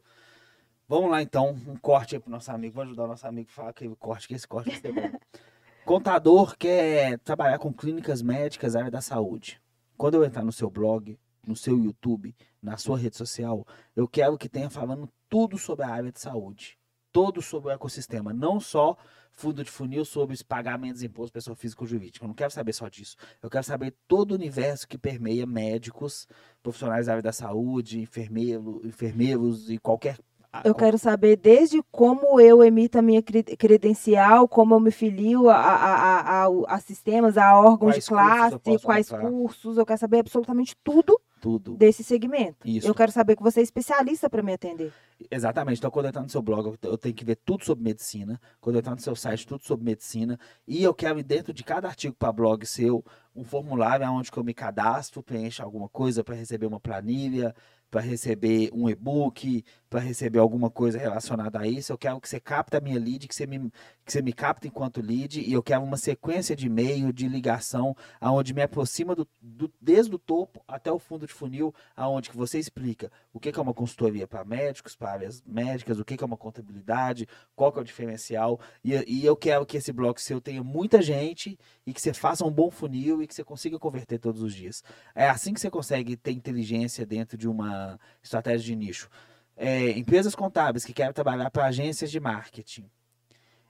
Vamos 0.88 1.10
lá, 1.10 1.20
então. 1.22 1.50
Um 1.66 1.76
corte 1.76 2.16
aí 2.16 2.20
pro 2.20 2.30
nosso 2.30 2.50
amigo. 2.50 2.74
Vou 2.74 2.84
ajudar 2.84 3.04
o 3.04 3.08
nosso 3.08 3.26
amigo 3.26 3.48
a 3.50 3.54
falar 3.54 3.72
que 3.72 3.88
corte, 3.96 4.26
que 4.26 4.34
esse 4.34 4.48
corte 4.48 4.70
vai 4.70 4.80
ser 4.80 4.92
bom. 4.92 5.18
Contador 5.84 6.56
quer 6.56 7.18
trabalhar 7.20 7.58
com 7.58 7.72
clínicas 7.72 8.20
médicas, 8.22 8.76
área 8.76 8.90
da 8.90 9.00
saúde. 9.00 9.60
Quando 9.96 10.14
eu 10.14 10.24
entrar 10.24 10.44
no 10.44 10.52
seu 10.52 10.70
blog, 10.70 11.18
no 11.46 11.56
seu 11.56 11.78
YouTube, 11.78 12.36
na 12.62 12.76
sua 12.76 12.98
rede 12.98 13.16
social, 13.16 13.66
eu 13.96 14.06
quero 14.06 14.36
que 14.36 14.48
tenha 14.48 14.68
falando 14.68 15.08
tudo 15.28 15.56
sobre 15.58 15.84
a 15.84 15.90
área 15.90 16.12
de 16.12 16.20
saúde. 16.20 16.77
Todo 17.12 17.40
sobre 17.42 17.70
o 17.70 17.72
ecossistema. 17.72 18.32
Não 18.32 18.60
só 18.60 18.96
fundo 19.32 19.62
de 19.62 19.70
funil 19.70 20.04
sobre 20.04 20.34
os 20.34 20.42
pagamentos 20.42 21.00
de 21.00 21.06
imposto 21.06 21.32
pessoa 21.32 21.54
física 21.54 21.82
ou 21.82 21.86
jurídica. 21.86 22.24
Eu 22.24 22.28
não 22.28 22.34
quero 22.34 22.50
saber 22.50 22.72
só 22.72 22.88
disso. 22.88 23.16
Eu 23.42 23.48
quero 23.48 23.64
saber 23.64 23.94
todo 24.08 24.32
o 24.32 24.34
universo 24.34 24.86
que 24.88 24.98
permeia 24.98 25.46
médicos, 25.46 26.26
profissionais 26.62 27.06
da 27.06 27.12
área 27.12 27.22
da 27.22 27.32
saúde, 27.32 28.00
enfermeiro, 28.00 28.80
enfermeiros 28.84 29.70
e 29.70 29.78
qualquer. 29.78 30.18
Eu 30.64 30.74
quero 30.74 30.98
saber 30.98 31.36
desde 31.36 31.80
como 31.92 32.40
eu 32.40 32.64
emito 32.64 32.98
a 32.98 33.02
minha 33.02 33.22
cre- 33.22 33.42
credencial, 33.44 34.48
como 34.48 34.74
eu 34.74 34.80
me 34.80 34.90
filio 34.90 35.48
a, 35.50 35.56
a, 35.56 36.44
a, 36.46 36.48
a, 36.68 36.80
sistemas, 36.80 37.36
a 37.36 37.56
órgãos 37.56 37.78
Quais 37.92 38.04
de 38.04 38.08
cursos 38.08 38.08
classe, 38.08 38.58
posso 38.58 38.84
quais 38.86 39.08
cursos. 39.10 39.76
Eu 39.76 39.86
quero 39.86 40.00
saber 40.00 40.18
absolutamente 40.20 40.74
tudo 40.82 41.20
tudo. 41.38 41.74
desse 41.76 42.02
segmento. 42.04 42.66
Isso. 42.66 42.86
Eu 42.86 42.94
quero 42.94 43.12
saber 43.12 43.36
que 43.36 43.42
você 43.42 43.60
é 43.60 43.62
especialista 43.62 44.28
para 44.28 44.42
me 44.42 44.52
atender. 44.52 44.92
Exatamente. 45.30 45.78
Então, 45.78 45.90
quando 45.90 46.06
eu 46.06 46.22
no 46.22 46.28
seu 46.28 46.40
blog, 46.42 46.76
eu- 46.82 46.98
tenho 46.98 47.14
que 47.14 47.24
ver 47.24 47.36
tudo 47.36 47.64
sobre 47.64 47.84
medicina. 47.84 48.40
Quando 48.60 48.76
eu 48.76 48.82
no 48.94 49.00
seu 49.00 49.16
site, 49.16 49.46
tudo 49.46 49.64
sobre 49.64 49.84
medicina. 49.84 50.38
E 50.66 50.82
eu 50.82 50.94
quero, 50.94 51.22
dentro 51.22 51.52
de 51.52 51.64
cada 51.64 51.88
artigo 51.88 52.14
para 52.16 52.32
blog 52.32 52.64
seu, 52.64 53.04
um 53.34 53.44
formulário 53.44 54.08
onde 54.10 54.30
eu 54.34 54.44
me 54.44 54.54
cadastro, 54.54 55.22
preencho 55.22 55.62
alguma 55.62 55.88
coisa 55.88 56.22
para 56.22 56.34
receber 56.34 56.66
uma 56.66 56.78
planilha, 56.80 57.54
para 57.90 58.00
receber 58.00 58.70
um 58.72 58.88
e-book, 58.88 59.64
para 59.88 60.00
receber 60.00 60.38
alguma 60.38 60.70
coisa 60.70 60.98
relacionada 60.98 61.58
a 61.60 61.66
isso. 61.66 61.92
Eu 61.92 61.98
quero 61.98 62.20
que 62.20 62.28
você 62.28 62.38
capte 62.38 62.76
a 62.76 62.80
minha 62.80 62.98
lead, 62.98 63.26
que 63.26 63.34
você 63.34 63.46
me, 63.46 63.72
que 64.08 64.12
você 64.12 64.22
me 64.22 64.32
capta 64.32 64.66
enquanto 64.66 65.02
lead. 65.02 65.38
E 65.38 65.52
eu 65.52 65.62
quero 65.62 65.84
uma 65.84 65.98
sequência 65.98 66.56
de 66.56 66.66
e-mail, 66.66 67.12
de 67.12 67.28
ligação, 67.28 67.94
aonde 68.18 68.54
me 68.54 68.62
aproxima 68.62 69.14
do, 69.14 69.28
do- 69.38 69.70
desde 69.78 70.14
o 70.14 70.18
topo 70.18 70.64
até 70.66 70.90
o 70.90 70.98
fundo 70.98 71.26
de 71.26 71.32
funil, 71.34 71.74
aonde 71.94 72.30
que 72.30 72.36
você 72.36 72.58
explica 72.58 73.12
o 73.34 73.38
que 73.38 73.52
que 73.52 73.58
é 73.58 73.62
uma 73.62 73.74
consultoria 73.74 74.26
para 74.26 74.42
médicos, 74.46 74.96
para 74.96 75.12
áreas 75.12 75.42
médicas, 75.46 75.98
o 75.98 76.04
que 76.06 76.16
que 76.16 76.24
é 76.24 76.26
uma 76.26 76.38
contabilidade, 76.38 77.28
qual 77.54 77.70
que 77.70 77.78
é 77.78 77.82
o 77.82 77.84
diferencial. 77.84 78.58
E, 78.82 78.94
e 79.06 79.26
eu 79.26 79.36
quero 79.36 79.66
que 79.66 79.76
esse 79.76 79.92
bloco 79.92 80.18
seu 80.20 80.40
tenha 80.40 80.64
muita 80.64 81.02
gente 81.02 81.58
e 81.86 81.92
que 81.92 82.00
você 82.00 82.14
faça 82.14 82.46
um 82.46 82.50
bom 82.50 82.70
funil 82.70 83.22
e 83.22 83.26
que 83.26 83.34
você 83.34 83.44
consiga 83.44 83.78
converter 83.78 84.18
todos 84.18 84.40
os 84.40 84.54
dias. 84.54 84.82
É 85.14 85.28
assim 85.28 85.52
que 85.52 85.60
você 85.60 85.68
consegue 85.70 86.16
ter 86.16 86.32
inteligência 86.32 87.04
dentro 87.04 87.36
de 87.36 87.46
uma 87.46 88.00
estratégia 88.22 88.64
de 88.66 88.74
nicho. 88.74 89.10
É, 89.54 89.90
empresas 89.98 90.34
contábeis 90.34 90.84
que 90.84 90.94
querem 90.94 91.12
trabalhar 91.12 91.50
para 91.50 91.66
agências 91.66 92.10
de 92.10 92.18
marketing. 92.18 92.88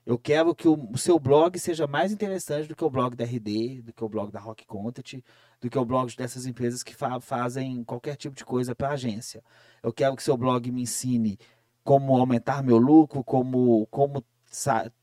Eu 0.09 0.19
quero 0.19 0.55
que 0.55 0.67
o, 0.67 0.97
seu 0.97 1.19
blog 1.19 1.59
seja 1.59 1.87
mais 1.87 2.11
interessante 2.11 2.67
do 2.67 2.75
que 2.75 2.83
o 2.83 2.89
blog 2.89 3.15
da 3.15 3.25
RD, 3.25 3.83
do 3.83 3.93
que 3.93 4.03
o 4.03 4.09
blog 4.09 4.33
da 4.33 4.41
Rock 4.41 4.65
Content, 4.65 5.23
do 5.61 5.69
que 5.69 5.77
o 5.77 5.85
blog 5.85 6.17
dessas 6.17 6.47
empresas 6.47 6.83
que 6.83 6.95
fa- 6.97 7.21
fazem 7.21 7.85
qualquer 7.85 8.17
tipo 8.17 8.35
de 8.35 8.43
coisa 8.43 8.75
para 8.75 8.89
agência. 8.89 9.45
Eu 9.83 9.93
quero 9.93 10.17
que 10.17 10.23
seu 10.23 10.35
blog 10.35 10.73
me 10.73 10.81
ensine 10.81 11.39
como 11.85 12.17
aumentar 12.17 12.63
meu 12.63 12.79
lucro, 12.79 13.23
como, 13.23 13.87
como 13.89 14.25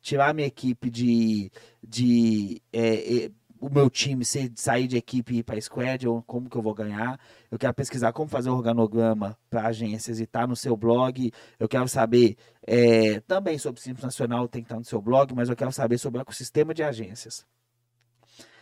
tirar 0.02 0.34
minha 0.34 0.48
equipe 0.48 0.90
de, 0.90 1.52
de 1.84 2.60
é, 2.74 3.26
é, 3.26 3.32
o 3.66 3.74
meu 3.74 3.90
time 3.90 4.24
ser- 4.24 4.52
sair 4.56 4.88
de 4.88 4.96
equipe 4.96 5.34
e 5.34 5.38
ir 5.40 5.44
para 5.44 5.60
squad, 5.60 6.08
ou 6.08 6.22
como 6.22 6.48
que 6.48 6.56
eu 6.56 6.62
vou 6.62 6.74
ganhar. 6.74 7.20
Eu 7.50 7.58
quero 7.58 7.74
pesquisar 7.74 8.14
como 8.14 8.30
fazer 8.30 8.52
organograma 8.52 9.36
para 9.50 9.68
agências 9.68 10.20
e 10.20 10.24
estar 10.24 10.48
no 10.48 10.56
seu 10.56 10.78
blog. 10.78 11.32
Eu 11.60 11.68
quero 11.68 11.88
saber 11.88 12.38
é, 12.62 13.20
também 13.22 13.58
sobre 13.58 13.82
Simples 13.82 14.04
Nacional, 14.04 14.48
tem 14.48 14.62
que 14.62 14.68
estar 14.68 14.78
no 14.78 14.86
seu 14.86 15.02
blog, 15.02 15.34
mas 15.34 15.50
eu 15.50 15.56
quero 15.56 15.72
saber 15.72 15.98
sobre 15.98 16.20
o 16.20 16.22
ecossistema 16.22 16.76
de 16.76 16.84
agências. 16.84 17.44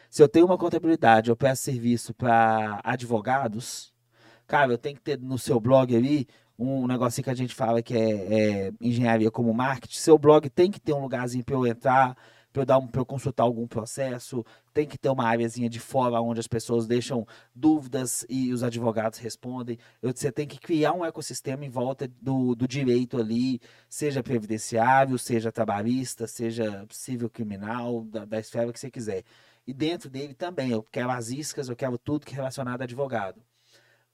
Se 0.09 0.23
eu 0.23 0.29
tenho 0.29 0.45
uma 0.45 0.57
contabilidade, 0.57 1.29
eu 1.29 1.35
peço 1.35 1.63
serviço 1.63 2.13
para 2.13 2.79
advogados, 2.81 3.93
cara, 4.47 4.71
eu 4.71 4.77
tenho 4.77 4.95
que 4.95 5.01
ter 5.01 5.19
no 5.19 5.37
seu 5.37 5.59
blog 5.59 5.93
ali 5.93 6.27
um 6.57 6.87
negocinho 6.87 7.25
que 7.25 7.29
a 7.29 7.35
gente 7.35 7.53
fala 7.53 7.81
que 7.81 7.93
é, 7.93 8.67
é 8.67 8.71
engenharia 8.79 9.29
como 9.29 9.53
marketing. 9.53 9.97
Seu 9.97 10.17
blog 10.17 10.49
tem 10.49 10.71
que 10.71 10.79
ter 10.79 10.93
um 10.93 11.01
lugarzinho 11.01 11.43
para 11.43 11.55
eu 11.55 11.65
entrar, 11.67 12.15
para 12.53 12.61
eu, 12.61 12.65
dar 12.65 12.77
um, 12.79 12.87
eu 12.93 13.05
consultar 13.05 13.43
algum 13.43 13.67
processo, 13.67 14.45
tem 14.73 14.87
que 14.87 14.97
ter 14.97 15.09
uma 15.09 15.25
áreazinha 15.27 15.67
de 15.69 15.79
fora 15.79 16.21
onde 16.21 16.39
as 16.39 16.47
pessoas 16.47 16.85
deixam 16.87 17.27
dúvidas 17.53 18.25
e 18.29 18.53
os 18.53 18.63
advogados 18.63 19.19
respondem. 19.19 19.77
Eu- 20.01 20.13
você 20.15 20.31
tem 20.31 20.47
que 20.47 20.59
criar 20.59 20.93
um 20.93 21.03
ecossistema 21.03 21.65
em 21.65 21.69
volta 21.69 22.07
do, 22.21 22.55
do 22.55 22.67
direito 22.67 23.17
ali, 23.19 23.59
seja 23.89 24.21
previdenciário, 24.23 25.17
seja 25.17 25.51
trabalhista, 25.51 26.27
seja 26.27 26.85
civil 26.91 27.29
criminal, 27.29 28.03
da, 28.05 28.23
da 28.25 28.39
esfera 28.39 28.71
que 28.71 28.79
você 28.79 28.91
quiser. 28.91 29.23
E 29.65 29.73
dentro 29.73 30.09
dele 30.09 30.33
também, 30.33 30.71
eu 30.71 30.83
quero 30.83 31.09
as 31.11 31.29
iscas, 31.29 31.69
eu 31.69 31.75
quero 31.75 31.97
tudo 31.97 32.25
que 32.25 32.33
é 32.33 32.35
relacionado 32.35 32.81
a 32.81 32.83
advogado. 32.83 33.41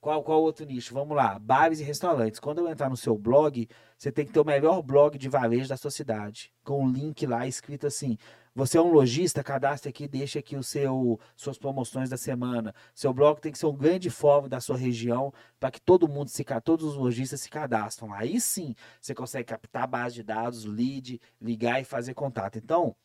Qual, 0.01 0.23
qual 0.23 0.41
outro 0.41 0.65
nicho? 0.65 0.93
Vamos 0.93 1.15
lá, 1.15 1.37
bares 1.37 1.81
e 1.81 1.83
restaurantes. 1.83 2.39
Quando 2.39 2.59
eu 2.59 2.69
entrar 2.69 2.89
no 2.89 2.95
seu 2.95 3.17
blog, 3.17 3.67
você 3.97 4.11
tem 4.11 4.25
que 4.25 4.31
ter 4.31 4.39
o 4.39 4.45
melhor 4.45 4.81
blog 4.81 5.17
de 5.17 5.27
varejo 5.27 5.67
da 5.67 5.75
sua 5.75 5.91
cidade, 5.91 6.53
com 6.63 6.85
um 6.85 6.89
link 6.89 7.25
lá 7.25 7.45
escrito 7.45 7.85
assim: 7.85 8.17
você 8.55 8.77
é 8.77 8.81
um 8.81 8.91
lojista, 8.91 9.43
cadastre 9.43 9.89
aqui, 9.89 10.07
deixa 10.07 10.39
aqui 10.39 10.55
o 10.55 10.63
seu 10.63 11.19
suas 11.35 11.57
promoções 11.57 12.09
da 12.09 12.17
semana. 12.17 12.73
Seu 12.95 13.13
blog 13.13 13.39
tem 13.39 13.51
que 13.51 13.57
ser 13.57 13.65
um 13.65 13.75
grande 13.75 14.09
fórum 14.09 14.47
da 14.47 14.59
sua 14.59 14.77
região 14.77 15.33
para 15.59 15.69
que 15.69 15.81
todo 15.81 16.07
mundo 16.07 16.29
se 16.29 16.45
todos 16.63 16.85
os 16.85 16.95
lojistas 16.95 17.41
se 17.41 17.49
cadastram. 17.49 18.13
Aí 18.13 18.39
sim, 18.39 18.75
você 19.01 19.13
consegue 19.13 19.45
captar 19.45 19.87
base 19.87 20.15
de 20.15 20.23
dados, 20.23 20.65
lead, 20.65 21.21
ligar 21.41 21.81
e 21.81 21.83
fazer 21.83 22.13
contato. 22.13 22.57
Então, 22.57 22.95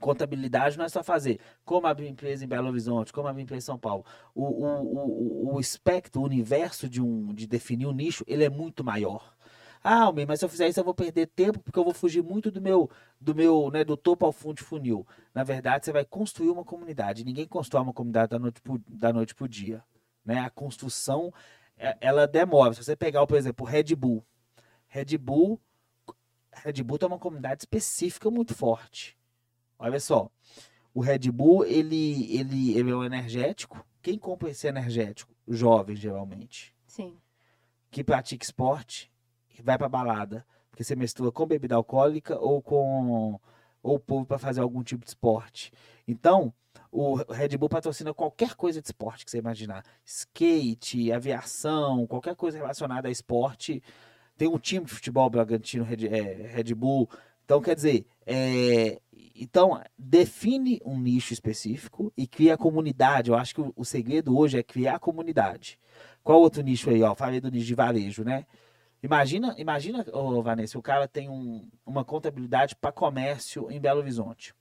contabilidade 0.00 0.76
não 0.76 0.84
é 0.84 0.88
só 0.88 1.02
fazer 1.02 1.40
como 1.64 1.86
abrir 1.86 2.08
empresa 2.08 2.44
em 2.44 2.48
Belo 2.48 2.68
Horizonte, 2.68 3.12
como 3.12 3.28
abrir 3.28 3.42
empresa 3.42 3.64
em 3.64 3.66
São 3.66 3.78
Paulo. 3.78 4.04
O, 4.34 4.44
o, 4.44 5.50
o, 5.50 5.54
o 5.54 5.60
espectro, 5.60 6.20
o 6.20 6.24
universo 6.24 6.88
de, 6.88 7.00
um, 7.00 7.32
de 7.34 7.46
definir 7.46 7.86
um 7.86 7.92
nicho, 7.92 8.24
ele 8.26 8.44
é 8.44 8.48
muito 8.50 8.84
maior. 8.84 9.34
Ah, 9.88 10.02
Almir, 10.02 10.26
mas 10.26 10.40
se 10.40 10.44
eu 10.44 10.48
fizer 10.48 10.68
isso 10.68 10.80
eu 10.80 10.84
vou 10.84 10.94
perder 10.94 11.28
tempo 11.28 11.60
porque 11.60 11.78
eu 11.78 11.84
vou 11.84 11.94
fugir 11.94 12.20
muito 12.22 12.50
do 12.50 12.60
meu, 12.60 12.90
do 13.20 13.34
meu, 13.34 13.70
né, 13.70 13.84
do 13.84 13.96
topo 13.96 14.26
ao 14.26 14.32
fundo 14.32 14.56
de 14.56 14.64
funil. 14.64 15.06
Na 15.32 15.44
verdade, 15.44 15.84
você 15.84 15.92
vai 15.92 16.04
construir 16.04 16.50
uma 16.50 16.64
comunidade. 16.64 17.24
Ninguém 17.24 17.46
constrói 17.46 17.84
uma 17.84 17.92
comunidade 17.92 18.30
da 18.30 18.38
noite 18.38 18.60
pro, 18.60 18.82
da 18.88 19.12
noite 19.12 19.34
pro 19.34 19.48
dia, 19.48 19.84
né? 20.24 20.40
A 20.40 20.50
construção, 20.50 21.32
é- 21.78 21.96
ela 22.00 22.26
demora. 22.26 22.72
Se 22.74 22.82
você 22.82 22.96
pegar, 22.96 23.24
por 23.28 23.36
exemplo, 23.36 23.64
o 23.64 23.68
Red 23.68 23.94
Bull. 23.94 24.24
Red 24.88 25.16
Bull, 25.18 25.60
Red 26.52 26.82
Bull 26.82 26.98
tem 26.98 27.06
uma 27.06 27.18
comunidade 27.18 27.62
específica 27.62 28.28
muito 28.30 28.54
forte. 28.54 29.15
Olha 29.78 30.00
só, 30.00 30.30
o 30.94 31.00
Red 31.00 31.30
Bull, 31.30 31.64
ele, 31.64 32.34
ele, 32.34 32.76
ele 32.76 32.90
é 32.90 32.94
um 32.94 33.04
energético. 33.04 33.84
Quem 34.00 34.18
compra 34.18 34.50
esse 34.50 34.66
energético? 34.66 35.34
Jovem, 35.46 35.94
geralmente. 35.94 36.74
Sim. 36.86 37.16
Que 37.90 38.02
pratica 38.02 38.44
esporte 38.44 39.12
e 39.58 39.62
vai 39.62 39.76
pra 39.76 39.88
balada. 39.88 40.46
Porque 40.70 40.84
você 40.84 40.96
mistura 40.96 41.30
com 41.30 41.46
bebida 41.46 41.74
alcoólica 41.74 42.38
ou 42.38 42.62
com, 42.62 43.40
ou 43.82 43.96
o 43.96 44.00
povo 44.00 44.26
para 44.26 44.38
fazer 44.38 44.60
algum 44.60 44.82
tipo 44.82 45.04
de 45.04 45.10
esporte. 45.10 45.72
Então, 46.06 46.52
o 46.90 47.16
Red 47.16 47.56
Bull 47.58 47.68
patrocina 47.68 48.14
qualquer 48.14 48.54
coisa 48.54 48.80
de 48.80 48.88
esporte 48.88 49.24
que 49.24 49.30
você 49.30 49.38
imaginar. 49.38 49.84
Skate, 50.04 51.12
aviação, 51.12 52.06
qualquer 52.06 52.36
coisa 52.36 52.58
relacionada 52.58 53.08
a 53.08 53.10
esporte. 53.10 53.82
Tem 54.36 54.48
um 54.48 54.58
time 54.58 54.84
de 54.84 54.92
futebol 54.92 55.28
Bragantino 55.28 55.84
Red, 55.84 56.06
é, 56.06 56.46
Red 56.48 56.74
Bull. 56.74 57.08
Então, 57.44 57.60
quer 57.60 57.74
dizer, 57.74 58.06
é, 58.26 59.00
então 59.34 59.80
define 59.96 60.80
um 60.84 60.98
nicho 60.98 61.32
específico 61.32 62.12
e 62.16 62.26
cria 62.26 62.54
a 62.54 62.58
comunidade. 62.58 63.30
Eu 63.30 63.36
acho 63.36 63.54
que 63.54 63.60
o, 63.60 63.72
o 63.76 63.84
segredo 63.84 64.36
hoje 64.36 64.58
é 64.58 64.62
criar 64.62 64.98
comunidade. 64.98 65.78
Qual 66.24 66.40
outro 66.40 66.62
nicho 66.62 66.90
aí? 66.90 67.02
Ó, 67.02 67.14
falei 67.14 67.40
do 67.40 67.50
nicho 67.50 67.66
de 67.66 67.74
varejo, 67.74 68.24
né? 68.24 68.44
Imagina, 69.02 69.54
imagina, 69.58 70.04
oh, 70.12 70.42
Vanessa, 70.42 70.78
o 70.78 70.82
cara 70.82 71.06
tem 71.06 71.28
um, 71.28 71.68
uma 71.84 72.04
contabilidade 72.04 72.74
para 72.74 72.90
comércio 72.90 73.70
em 73.70 73.78
Belo 73.78 74.00
Horizonte. 74.00 74.52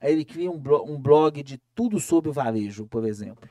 Aí 0.00 0.12
ele 0.12 0.24
cria 0.24 0.50
um, 0.50 0.58
blog, 0.58 0.88
um 0.88 1.00
blog 1.00 1.42
de 1.42 1.58
tudo 1.74 1.98
sobre 1.98 2.30
o 2.30 2.32
varejo, 2.32 2.86
por 2.86 3.04
exemplo. 3.04 3.48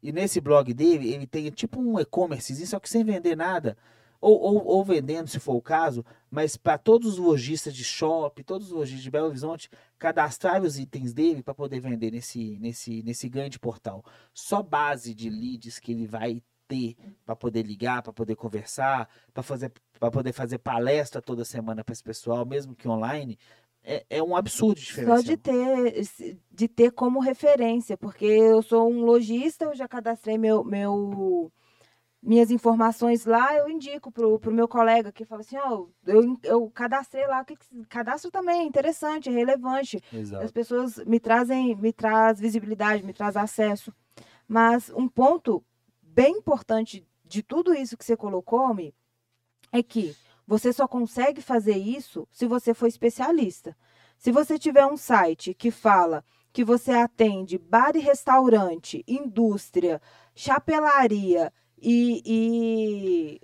E 0.00 0.12
nesse 0.12 0.40
blog 0.40 0.72
dele, 0.72 1.12
ele 1.12 1.26
tem 1.26 1.50
tipo 1.50 1.80
um 1.80 1.98
e-commerce, 1.98 2.64
só 2.66 2.78
que 2.78 2.88
sem 2.88 3.02
vender 3.02 3.36
nada. 3.36 3.76
Ou, 4.20 4.40
ou, 4.40 4.66
ou 4.66 4.84
vendendo, 4.84 5.28
se 5.28 5.38
for 5.38 5.54
o 5.54 5.62
caso, 5.62 6.04
mas 6.28 6.56
para 6.56 6.76
todos 6.76 7.12
os 7.12 7.18
lojistas 7.18 7.74
de 7.74 7.84
shopping, 7.84 8.42
todos 8.42 8.68
os 8.68 8.72
lojistas 8.72 9.04
de 9.04 9.10
Belo 9.10 9.28
Horizonte, 9.28 9.70
cadastrar 9.96 10.60
os 10.62 10.78
itens 10.78 11.12
dele 11.12 11.42
para 11.42 11.54
poder 11.54 11.78
vender 11.78 12.10
nesse, 12.10 12.58
nesse, 12.58 13.02
nesse 13.04 13.28
grande 13.28 13.58
portal. 13.58 14.04
Só 14.34 14.62
base 14.62 15.14
de 15.14 15.30
leads 15.30 15.78
que 15.78 15.92
ele 15.92 16.06
vai 16.06 16.42
ter 16.66 16.96
para 17.24 17.36
poder 17.36 17.62
ligar, 17.62 18.02
para 18.02 18.12
poder 18.12 18.36
conversar, 18.36 19.08
para 19.32 19.42
fazer 19.42 19.72
para 19.98 20.10
poder 20.10 20.32
fazer 20.32 20.58
palestra 20.58 21.20
toda 21.20 21.44
semana 21.44 21.82
para 21.82 21.92
esse 21.92 22.04
pessoal, 22.04 22.46
mesmo 22.46 22.74
que 22.74 22.88
online, 22.88 23.36
é, 23.82 24.04
é 24.08 24.22
um 24.22 24.36
absurdo 24.36 24.78
de 24.78 24.86
diferença. 24.86 25.16
Só 25.16 25.22
de 25.22 25.36
ter, 25.36 26.08
de 26.50 26.68
ter 26.68 26.92
como 26.92 27.20
referência, 27.20 27.96
porque 27.96 28.24
eu 28.24 28.62
sou 28.62 28.88
um 28.88 29.00
lojista, 29.00 29.64
eu 29.64 29.74
já 29.74 29.88
cadastrei 29.88 30.38
meu, 30.38 30.62
meu 30.62 31.50
minhas 32.22 32.50
informações 32.50 33.24
lá, 33.24 33.54
eu 33.54 33.68
indico 33.68 34.10
pro, 34.10 34.38
pro 34.38 34.52
meu 34.52 34.66
colega 34.66 35.12
que 35.12 35.24
fala 35.24 35.40
assim, 35.40 35.56
ó, 35.56 35.80
oh, 35.80 35.88
eu, 36.06 36.36
eu 36.42 36.70
cadastrei 36.70 37.26
lá, 37.26 37.44
que 37.44 37.56
cadastro 37.88 38.30
também 38.30 38.60
é 38.60 38.64
interessante, 38.64 39.28
é 39.28 39.32
relevante. 39.32 40.02
Exato. 40.12 40.44
As 40.44 40.50
pessoas 40.50 40.96
me 41.04 41.20
trazem, 41.20 41.76
me 41.76 41.92
traz 41.92 42.40
visibilidade, 42.40 43.04
me 43.04 43.12
traz 43.12 43.36
acesso. 43.36 43.92
Mas 44.46 44.90
um 44.90 45.08
ponto 45.08 45.64
bem 46.02 46.38
importante 46.38 47.06
de 47.24 47.42
tudo 47.42 47.74
isso 47.74 47.96
que 47.96 48.04
você 48.04 48.16
colocou, 48.16 48.74
me 48.74 48.94
é 49.70 49.82
que 49.82 50.16
você 50.46 50.72
só 50.72 50.88
consegue 50.88 51.42
fazer 51.42 51.76
isso 51.76 52.26
se 52.30 52.46
você 52.46 52.72
for 52.72 52.86
especialista. 52.86 53.76
Se 54.16 54.32
você 54.32 54.58
tiver 54.58 54.84
um 54.86 54.96
site 54.96 55.54
que 55.54 55.70
fala 55.70 56.24
que 56.52 56.64
você 56.64 56.90
atende 56.90 57.58
bar 57.58 57.94
e 57.94 58.00
restaurante, 58.00 59.04
indústria, 59.06 60.00
chapelaria 60.34 61.52
e, 61.82 62.22
e 62.24 63.40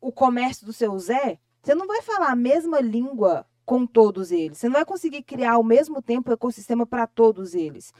o 0.00 0.12
comércio 0.12 0.66
do 0.66 0.72
seu 0.72 0.98
Zé, 0.98 1.38
você 1.62 1.74
não 1.74 1.86
vai 1.86 2.02
falar 2.02 2.30
a 2.30 2.36
mesma 2.36 2.80
língua 2.80 3.46
com 3.64 3.86
todos 3.86 4.30
eles. 4.30 4.58
Você 4.58 4.68
não 4.68 4.74
vai 4.74 4.84
conseguir 4.84 5.22
criar 5.22 5.52
ao 5.52 5.64
mesmo 5.64 6.02
tempo 6.02 6.30
o 6.30 6.34
ecossistema 6.34 6.86
para 6.86 7.06
todos 7.06 7.54
eles. 7.54 7.92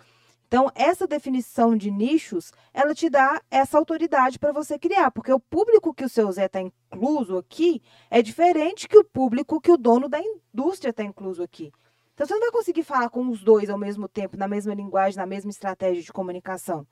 Então, 0.47 0.71
essa 0.75 1.07
definição 1.07 1.77
de 1.77 1.91
nichos, 1.91 2.53
ela 2.73 2.95
te 2.95 3.09
dá 3.09 3.43
essa 3.51 3.79
autoridade 3.79 4.39
para 4.39 4.53
você 4.53 4.79
criar, 4.79 5.11
porque 5.11 5.33
o 5.33 5.41
público 5.41 5.93
que 5.93 6.05
o 6.05 6.09
seu 6.09 6.31
Zé 6.31 6.45
está 6.45 6.61
incluso 6.61 7.39
aqui 7.39 7.83
é 8.11 8.23
diferente 8.23 8.87
que 8.87 8.99
o 8.99 9.03
público 9.05 9.61
que 9.61 9.73
o 9.73 9.77
dono 9.77 10.09
da 10.09 10.21
indústria 10.21 10.91
está 10.91 11.03
incluso 11.03 11.43
aqui. 11.43 11.73
Então, 12.13 12.27
você 12.27 12.35
não 12.35 12.41
vai 12.41 12.53
conseguir 12.53 12.85
falar 12.85 13.09
com 13.09 13.29
os 13.29 13.43
dois 13.43 13.69
ao 13.69 13.79
mesmo 13.79 14.07
tempo, 14.07 14.37
na 14.37 14.47
mesma 14.47 14.75
linguagem, 14.75 15.17
na 15.17 15.27
mesma 15.27 15.51
estratégia 15.51 16.03
de 16.03 16.13
comunicação. 16.13 16.87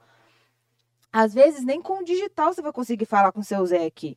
Às 1.12 1.34
vezes, 1.34 1.64
nem 1.64 1.82
com 1.82 2.00
o 2.00 2.04
digital 2.04 2.52
você 2.52 2.62
vai 2.62 2.72
conseguir 2.72 3.04
falar 3.04 3.32
com 3.32 3.42
seu 3.42 3.64
Zé 3.66 3.84
aqui. 3.84 4.16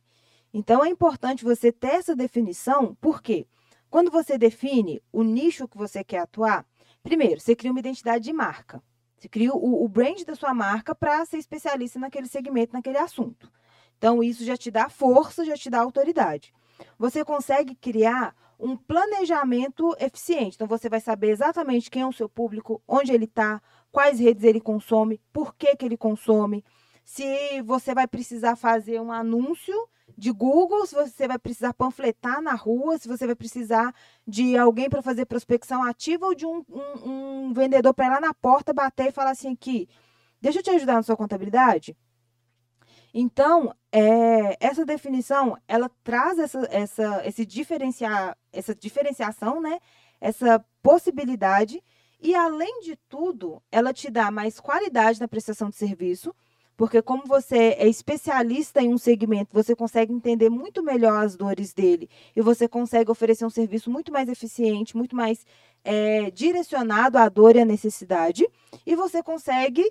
Então, 0.52 0.82
é 0.82 0.88
importante 0.88 1.44
você 1.44 1.70
ter 1.70 1.96
essa 1.96 2.16
definição, 2.16 2.96
porque 3.00 3.46
quando 3.90 4.10
você 4.10 4.38
define 4.38 5.02
o 5.12 5.22
nicho 5.22 5.68
que 5.68 5.76
você 5.76 6.02
quer 6.02 6.20
atuar, 6.20 6.64
primeiro, 7.02 7.40
você 7.40 7.54
cria 7.54 7.70
uma 7.70 7.80
identidade 7.80 8.24
de 8.24 8.32
marca. 8.32 8.82
Você 9.16 9.28
cria 9.28 9.52
o, 9.52 9.84
o 9.84 9.88
brand 9.88 10.22
da 10.24 10.34
sua 10.34 10.54
marca 10.54 10.94
para 10.94 11.24
ser 11.26 11.38
especialista 11.38 11.98
naquele 11.98 12.26
segmento, 12.26 12.72
naquele 12.72 12.98
assunto. 12.98 13.52
Então, 13.98 14.22
isso 14.22 14.44
já 14.44 14.56
te 14.56 14.70
dá 14.70 14.88
força, 14.88 15.44
já 15.44 15.54
te 15.54 15.70
dá 15.70 15.80
autoridade. 15.80 16.52
Você 16.98 17.24
consegue 17.24 17.74
criar 17.74 18.34
um 18.58 18.76
planejamento 18.76 19.94
eficiente. 19.98 20.54
Então, 20.54 20.66
você 20.66 20.88
vai 20.88 21.00
saber 21.00 21.30
exatamente 21.30 21.90
quem 21.90 22.02
é 22.02 22.06
o 22.06 22.12
seu 22.12 22.28
público, 22.28 22.82
onde 22.86 23.12
ele 23.12 23.24
está, 23.24 23.60
quais 23.90 24.18
redes 24.18 24.44
ele 24.44 24.60
consome, 24.60 25.20
por 25.32 25.54
que, 25.54 25.76
que 25.76 25.84
ele 25.84 25.96
consome. 25.96 26.64
Se 27.06 27.62
você 27.62 27.94
vai 27.94 28.08
precisar 28.08 28.56
fazer 28.56 29.00
um 29.00 29.12
anúncio 29.12 29.72
de 30.18 30.32
Google, 30.32 30.84
se 30.86 30.94
você 30.96 31.28
vai 31.28 31.38
precisar 31.38 31.72
panfletar 31.72 32.42
na 32.42 32.54
rua, 32.54 32.98
se 32.98 33.06
você 33.06 33.26
vai 33.26 33.36
precisar 33.36 33.94
de 34.26 34.58
alguém 34.58 34.90
para 34.90 35.00
fazer 35.00 35.24
prospecção 35.24 35.84
ativa 35.84 36.26
ou 36.26 36.34
de 36.34 36.44
um, 36.44 36.64
um, 36.68 37.10
um 37.44 37.52
vendedor 37.52 37.94
para 37.94 38.06
ir 38.06 38.10
lá 38.10 38.20
na 38.20 38.34
porta 38.34 38.72
bater 38.72 39.06
e 39.06 39.12
falar 39.12 39.30
assim 39.30 39.52
aqui, 39.52 39.88
deixa 40.40 40.58
eu 40.58 40.64
te 40.64 40.70
ajudar 40.70 40.94
na 40.94 41.02
sua 41.04 41.16
contabilidade. 41.16 41.96
Então, 43.14 43.72
é, 43.92 44.56
essa 44.58 44.84
definição, 44.84 45.56
ela 45.68 45.88
traz 46.02 46.40
essa, 46.40 46.66
essa, 46.72 47.22
esse 47.24 47.46
diferenciar, 47.46 48.36
essa 48.52 48.74
diferenciação, 48.74 49.60
né? 49.60 49.78
essa 50.20 50.58
possibilidade, 50.82 51.80
e 52.20 52.34
além 52.34 52.80
de 52.80 52.96
tudo, 53.08 53.62
ela 53.70 53.92
te 53.92 54.10
dá 54.10 54.28
mais 54.28 54.58
qualidade 54.58 55.20
na 55.20 55.28
prestação 55.28 55.70
de 55.70 55.76
serviço, 55.76 56.34
porque 56.76 57.00
como 57.00 57.24
você 57.26 57.74
é 57.78 57.88
especialista 57.88 58.82
em 58.82 58.92
um 58.92 58.98
segmento, 58.98 59.54
você 59.54 59.74
consegue 59.74 60.12
entender 60.12 60.50
muito 60.50 60.82
melhor 60.82 61.24
as 61.24 61.36
dores 61.36 61.72
dele 61.72 62.08
e 62.34 62.42
você 62.42 62.68
consegue 62.68 63.10
oferecer 63.10 63.46
um 63.46 63.50
serviço 63.50 63.90
muito 63.90 64.12
mais 64.12 64.28
eficiente, 64.28 64.96
muito 64.96 65.16
mais 65.16 65.46
é, 65.82 66.30
direcionado 66.30 67.16
à 67.16 67.28
dor 67.28 67.56
e 67.56 67.60
à 67.60 67.64
necessidade. 67.64 68.46
E 68.84 68.94
você 68.94 69.22
consegue, 69.22 69.90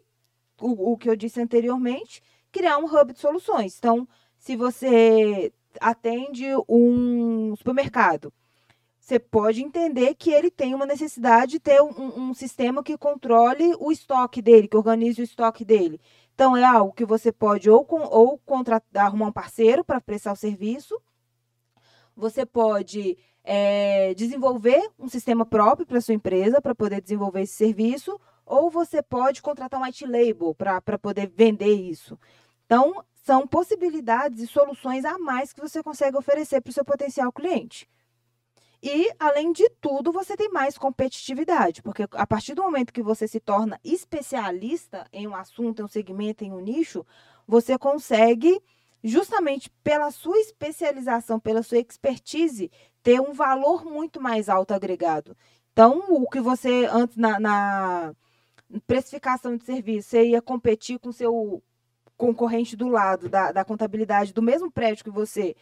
o, 0.62 0.94
o 0.94 0.98
que 0.98 1.10
eu 1.10 1.16
disse 1.16 1.42
anteriormente, 1.42 2.22
criar 2.52 2.78
um 2.78 2.86
hub 2.86 3.14
de 3.14 3.20
soluções. 3.20 3.78
Então, 3.80 4.08
se 4.38 4.56
você 4.56 5.52
atende 5.82 6.46
um 6.70 7.56
supermercado, 7.56 8.32
você 9.06 9.20
pode 9.20 9.62
entender 9.62 10.16
que 10.16 10.32
ele 10.32 10.50
tem 10.50 10.74
uma 10.74 10.86
necessidade 10.86 11.54
de 11.54 11.60
ter 11.60 11.80
um, 11.80 12.30
um, 12.30 12.34
sistema 12.34 12.84
que 12.84 12.98
controle 12.98 13.76
o 13.80 13.92
estoque 13.92 14.42
dele, 14.42 14.68
que 14.68 14.76
organize 14.76 15.22
o 15.22 15.24
estoque 15.24 15.64
dele. 15.64 16.02
Então, 16.36 16.56
é 16.56 16.66
algo 16.66 16.92
que 16.92 17.06
você 17.06 17.32
pode 17.32 17.70
ou, 17.70 17.88
ou 17.90 18.38
contratar, 18.40 19.06
arrumar 19.06 19.28
um 19.28 19.32
parceiro 19.32 19.86
para 19.86 20.02
prestar 20.02 20.34
o 20.34 20.36
serviço. 20.36 21.02
Você 22.14 22.46
pode 22.46 23.18
é, 23.42 24.14
desenvolver 24.16 24.86
um 25.00 25.08
sistema 25.08 25.46
próprio 25.46 25.88
para 25.88 26.02
sua 26.02 26.14
empresa, 26.14 26.62
para 26.62 26.76
poder 26.76 27.02
desenvolver 27.02 27.44
esse 27.44 27.54
serviço. 27.54 28.20
Ou 28.46 28.70
você 28.70 29.02
pode 29.02 29.42
contratar 29.42 29.80
um 29.80 29.86
white 29.86 30.06
label 30.06 30.54
para 30.54 31.00
poder 31.00 31.32
vender 31.34 31.74
isso. 31.74 32.20
Então, 32.66 33.02
são 33.14 33.48
possibilidades 33.48 34.44
e 34.44 34.48
soluções 34.48 35.06
a 35.06 35.18
mais 35.18 35.54
que 35.54 35.62
você 35.62 35.82
consegue 35.82 36.18
oferecer 36.18 36.60
para 36.60 36.70
o 36.70 36.74
seu 36.74 36.84
potencial 36.84 37.32
cliente. 37.32 37.88
E, 38.88 39.12
além 39.18 39.52
de 39.52 39.68
tudo, 39.82 40.12
você 40.12 40.38
tem 40.38 40.48
mais 40.52 40.78
competitividade, 40.78 41.82
porque 41.82 42.04
a 42.12 42.28
partir 42.28 42.54
do 42.54 42.62
momento 42.62 42.94
que 42.94 43.02
você 43.02 43.28
se 43.28 43.40
torna 43.40 43.80
especialista 43.84 45.08
em 45.12 45.28
um 45.28 45.36
assunto, 45.36 45.82
em 45.82 45.86
um 45.86 45.88
segmento, 45.88 46.44
em 46.44 46.52
um 46.52 46.60
nicho, 46.60 47.04
você 47.48 47.80
consegue, 47.80 48.62
justamente 49.04 49.72
pela 49.84 50.12
sua 50.12 50.38
especialização, 50.38 51.40
pela 51.40 51.64
sua 51.64 51.80
expertise, 51.80 52.72
ter 53.02 53.20
um 53.20 53.34
valor 53.34 53.84
muito 53.84 54.22
mais 54.22 54.50
alto 54.50 54.72
agregado. 54.72 55.36
Então, 55.74 56.04
o 56.08 56.30
que 56.30 56.40
você, 56.40 56.86
antes, 56.86 57.18
na, 57.18 57.40
na 57.40 58.16
precificação 58.86 59.58
de 59.58 59.66
serviço, 59.66 60.10
você 60.10 60.28
ia 60.28 60.44
competir 60.44 61.00
com 61.00 61.12
seu 61.12 61.60
concorrente 62.16 62.76
do 62.76 62.88
lado 62.88 63.30
da, 63.30 63.52
da 63.52 63.66
contabilidade 63.66 64.32
do 64.32 64.44
mesmo 64.44 64.70
prédio 64.70 65.04
que 65.04 65.10
você. 65.10 65.56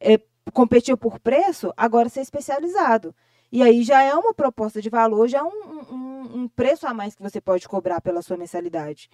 É, 0.00 0.20
competiu 0.52 0.96
por 0.96 1.18
preço, 1.18 1.72
agora 1.76 2.08
ser 2.08 2.20
especializado. 2.20 3.14
E 3.50 3.62
aí 3.62 3.82
já 3.84 4.02
é 4.02 4.12
uma 4.14 4.34
proposta 4.34 4.82
de 4.82 4.90
valor, 4.90 5.28
já 5.28 5.38
é 5.38 5.42
um, 5.42 5.94
um, 5.94 6.42
um 6.42 6.48
preço 6.48 6.86
a 6.86 6.94
mais 6.94 7.14
que 7.14 7.22
você 7.22 7.40
pode 7.40 7.68
cobrar 7.68 8.00
pela 8.00 8.20
sua 8.20 8.36
mensalidade. 8.36 9.08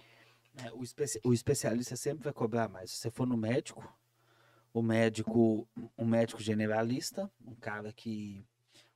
É, 0.57 0.71
o, 0.73 0.83
especi 0.83 1.19
o 1.23 1.33
especialista 1.33 1.95
sempre 1.95 2.23
vai 2.23 2.33
cobrar 2.33 2.67
mais. 2.67 2.91
Se 2.91 2.97
você 2.97 3.11
for 3.11 3.27
no 3.27 3.37
médico, 3.37 3.87
o 4.73 4.81
médico, 4.81 5.67
um 5.97 6.05
médico 6.05 6.41
generalista, 6.41 7.31
um 7.45 7.55
cara 7.55 7.91
que. 7.93 8.43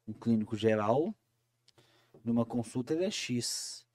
um 0.08 0.14
clínico 0.14 0.56
geral, 0.56 1.14
numa 2.24 2.46
consulta 2.46 2.94
ele 2.94 3.06
é 3.06 3.12
X. 3.12 3.86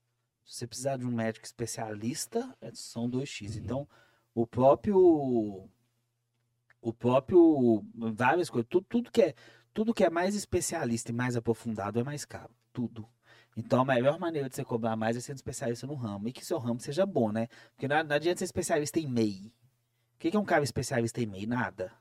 Se 0.44 0.56
você 0.56 0.66
precisar 0.66 0.96
de 0.96 1.06
um 1.06 1.12
médico 1.12 1.46
especialista, 1.46 2.56
é, 2.60 2.70
são 2.74 3.08
2x. 3.08 3.56
Então, 3.56 3.86
o 4.34 4.46
próprio 4.46 5.68
o 6.80 6.92
próprio 6.92 7.84
várias 7.94 8.50
coisas, 8.50 8.68
tudo, 8.68 8.86
tudo 8.88 9.10
que 9.10 9.22
é 9.22 9.34
tudo 9.72 9.94
que 9.94 10.04
é 10.04 10.10
mais 10.10 10.34
especialista 10.34 11.10
e 11.10 11.14
mais 11.14 11.36
aprofundado 11.36 11.98
é 12.00 12.04
mais 12.04 12.24
caro. 12.24 12.50
Tudo. 12.72 13.08
Então, 13.56 13.80
a 13.82 13.84
melhor 13.84 14.18
maneira 14.18 14.48
de 14.48 14.54
você 14.56 14.64
cobrar 14.64 14.96
mais 14.96 15.16
é 15.16 15.20
sendo 15.20 15.36
especialista 15.36 15.86
no 15.86 15.94
ramo. 15.94 16.28
E 16.28 16.32
que 16.32 16.44
seu 16.44 16.58
ramo 16.58 16.80
seja 16.80 17.06
bom, 17.06 17.30
né? 17.32 17.48
Porque 17.72 17.86
não, 17.88 18.02
não 18.04 18.16
adianta 18.16 18.38
ser 18.38 18.44
especialista 18.44 18.98
em 18.98 19.06
MEI. 19.08 19.52
O 20.14 20.18
que, 20.18 20.30
que 20.30 20.36
é 20.36 20.40
um 20.40 20.44
cara 20.44 20.64
especialista 20.64 21.20
em 21.20 21.26
MEI? 21.26 21.46
Nada. 21.46 21.92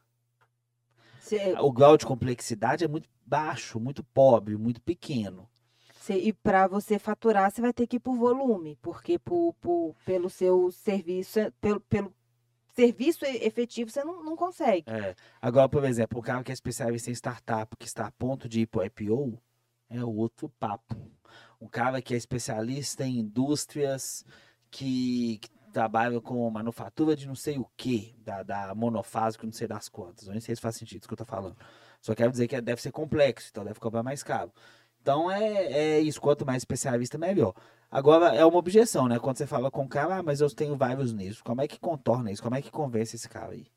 Cê- 1.20 1.54
O 1.60 1.72
grau 1.72 1.98
de 1.98 2.06
complexidade 2.06 2.84
é 2.84 2.88
muito 2.88 3.08
baixo, 3.26 3.80
muito 3.80 4.04
pobre, 4.04 4.58
muito 4.58 4.82
pequeno. 4.82 5.48
cê- 5.94 6.18
e 6.18 6.34
para 6.34 6.68
você 6.68 6.98
faturar, 6.98 7.52
você 7.52 7.62
vai 7.62 7.74
ter 7.74 7.86
que 7.88 7.98
ir 7.98 8.00
por 8.00 8.16
volume, 8.16 8.76
porque 8.82 9.20
por, 9.20 9.54
por- 9.62 9.96
pelo 10.06 10.30
seu 10.30 10.72
serviço, 10.72 11.40
pelo, 11.62 11.80
pelo 11.82 12.14
serviço 12.80 13.26
efetivo, 13.26 13.92
você 13.92 14.04
não, 14.04 14.24
não 14.24 14.36
consegue. 14.36 14.90
É. 14.90 15.16
Agora, 15.42 15.68
por 15.68 15.84
exemplo, 15.84 16.20
o 16.20 16.22
cara 16.22 16.44
que 16.44 16.52
é 16.52 16.54
especialista 16.54 17.10
em 17.10 17.14
startup, 17.14 17.76
que 17.78 17.86
está 17.86 18.08
a 18.08 18.12
ponto 18.12 18.48
de 18.48 18.62
ir 18.62 18.68
para 18.68 18.82
o 18.82 18.86
IPO, 18.86 19.40
é 19.90 20.04
outro 20.04 20.50
papo. 20.60 20.96
Um 21.60 21.68
cara 21.68 22.02
que 22.02 22.14
é 22.14 22.18
especialista 22.18 23.06
em 23.06 23.20
indústrias 23.20 24.26
que, 24.72 25.40
que 25.40 25.50
trabalham 25.74 26.22
com 26.22 26.50
manufatura 26.50 27.16
de 27.16 27.28
não 27.28 27.36
sei 27.36 27.58
o 27.58 27.68
que, 27.76 28.16
da, 28.24 28.44
da 28.44 28.74
monofásico, 28.76 29.46
não 29.46 29.54
sei 29.54 29.68
das 29.68 29.90
quantas. 29.90 30.28
Nem 30.28 30.40
sei 30.40 30.56
se 30.56 30.62
faz 30.62 30.76
sentido 30.76 31.00
isso 31.00 31.08
que 31.08 31.14
eu 31.14 31.18
tô 31.18 31.26
falando. 31.26 31.58
Só 32.02 32.16
quero 32.16 32.32
dizer 32.32 32.48
que 32.48 32.62
deve 32.62 32.82
ser 32.82 32.92
complexo, 32.92 33.50
então 33.52 33.66
deve 33.66 33.80
cobrar 33.80 34.04
mais 34.04 34.24
caro. 34.24 34.54
Então 35.02 35.30
é, 35.30 35.98
é 35.98 36.00
isso, 36.00 36.22
quanto 36.22 36.46
mais 36.46 36.62
especialista, 36.62 37.18
melhor. 37.18 37.54
Agora, 37.92 38.36
é 38.36 38.46
uma 38.46 38.58
objeção, 38.58 39.08
né? 39.08 39.18
Quando 39.18 39.38
você 39.38 39.48
fala 39.48 39.72
com 39.72 39.84
o 39.84 39.90
cara, 39.90 40.18
ah, 40.18 40.24
mas 40.24 40.42
eu 40.42 40.54
tenho 40.54 40.78
vários 40.78 41.12
nisso. 41.12 41.44
Como 41.44 41.62
é 41.62 41.68
que 41.68 41.80
contorna 41.80 42.32
isso? 42.32 42.44
Como 42.44 42.56
é 42.56 42.62
que 42.62 42.70
convence 42.70 43.16
esse 43.16 43.28
cara 43.28 43.54
aí? 43.54 43.68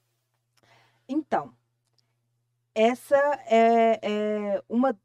Então, 1.09 1.53
essa 2.75 3.17
é, 3.47 3.99
é 4.03 4.63
uma 4.69 4.99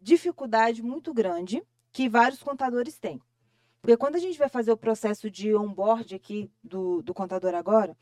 dificuldade 0.00 0.82
muito 0.82 1.12
grande 1.12 1.62
que 1.90 2.08
vários 2.08 2.42
contadores 2.42 2.98
têm. 2.98 3.20
Porque 3.80 3.96
quando 3.96 4.16
a 4.16 4.20
gente 4.20 4.38
vai 4.38 4.48
fazer 4.48 4.72
o 4.72 4.76
processo 4.76 5.30
de 5.30 5.54
onboard 5.54 6.14
aqui 6.14 6.50
do, 6.62 7.02
do 7.02 7.12
contador 7.12 7.54
agora, 7.54 7.96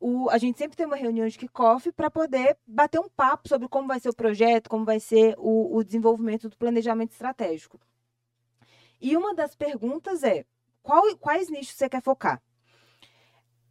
o, 0.00 0.28
a 0.30 0.38
gente 0.38 0.58
sempre 0.58 0.76
tem 0.76 0.86
uma 0.86 0.96
reunião 0.96 1.28
de 1.28 1.38
kickoff 1.38 1.92
para 1.92 2.10
poder 2.10 2.56
bater 2.66 2.98
um 2.98 3.08
papo 3.08 3.48
sobre 3.48 3.68
como 3.68 3.88
vai 3.88 4.00
ser 4.00 4.08
o 4.08 4.14
projeto, 4.14 4.68
como 4.68 4.84
vai 4.84 4.98
ser 4.98 5.34
o, 5.38 5.76
o 5.76 5.84
desenvolvimento 5.84 6.48
do 6.48 6.56
planejamento 6.56 7.12
estratégico. 7.12 7.78
E 9.02 9.16
uma 9.16 9.34
das 9.34 9.54
perguntas 9.56 10.22
é: 10.22 10.46
qual- 10.82 11.16
quais 11.18 11.50
nichos 11.50 11.74
você 11.76 11.88
quer 11.88 12.00
focar? 12.00 12.40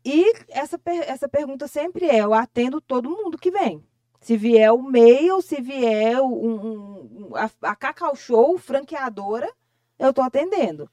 E 0.03 0.33
essa, 0.49 0.79
essa 1.07 1.29
pergunta 1.29 1.67
sempre 1.67 2.05
é: 2.07 2.17
eu 2.21 2.33
atendo 2.33 2.81
todo 2.81 3.09
mundo 3.09 3.37
que 3.37 3.49
vem. 3.49 3.83
Se 4.19 4.35
vier 4.37 4.71
o 4.71 4.83
mail, 4.83 5.41
se 5.41 5.61
vier 5.61 6.21
um- 6.21 7.29
um- 7.29 7.35
a, 7.35 7.49
a 7.71 7.75
Cacau 7.75 8.15
Show, 8.15 8.57
franqueadora, 8.57 9.51
eu 9.97 10.09
estou 10.09 10.23
atendendo. 10.23 10.89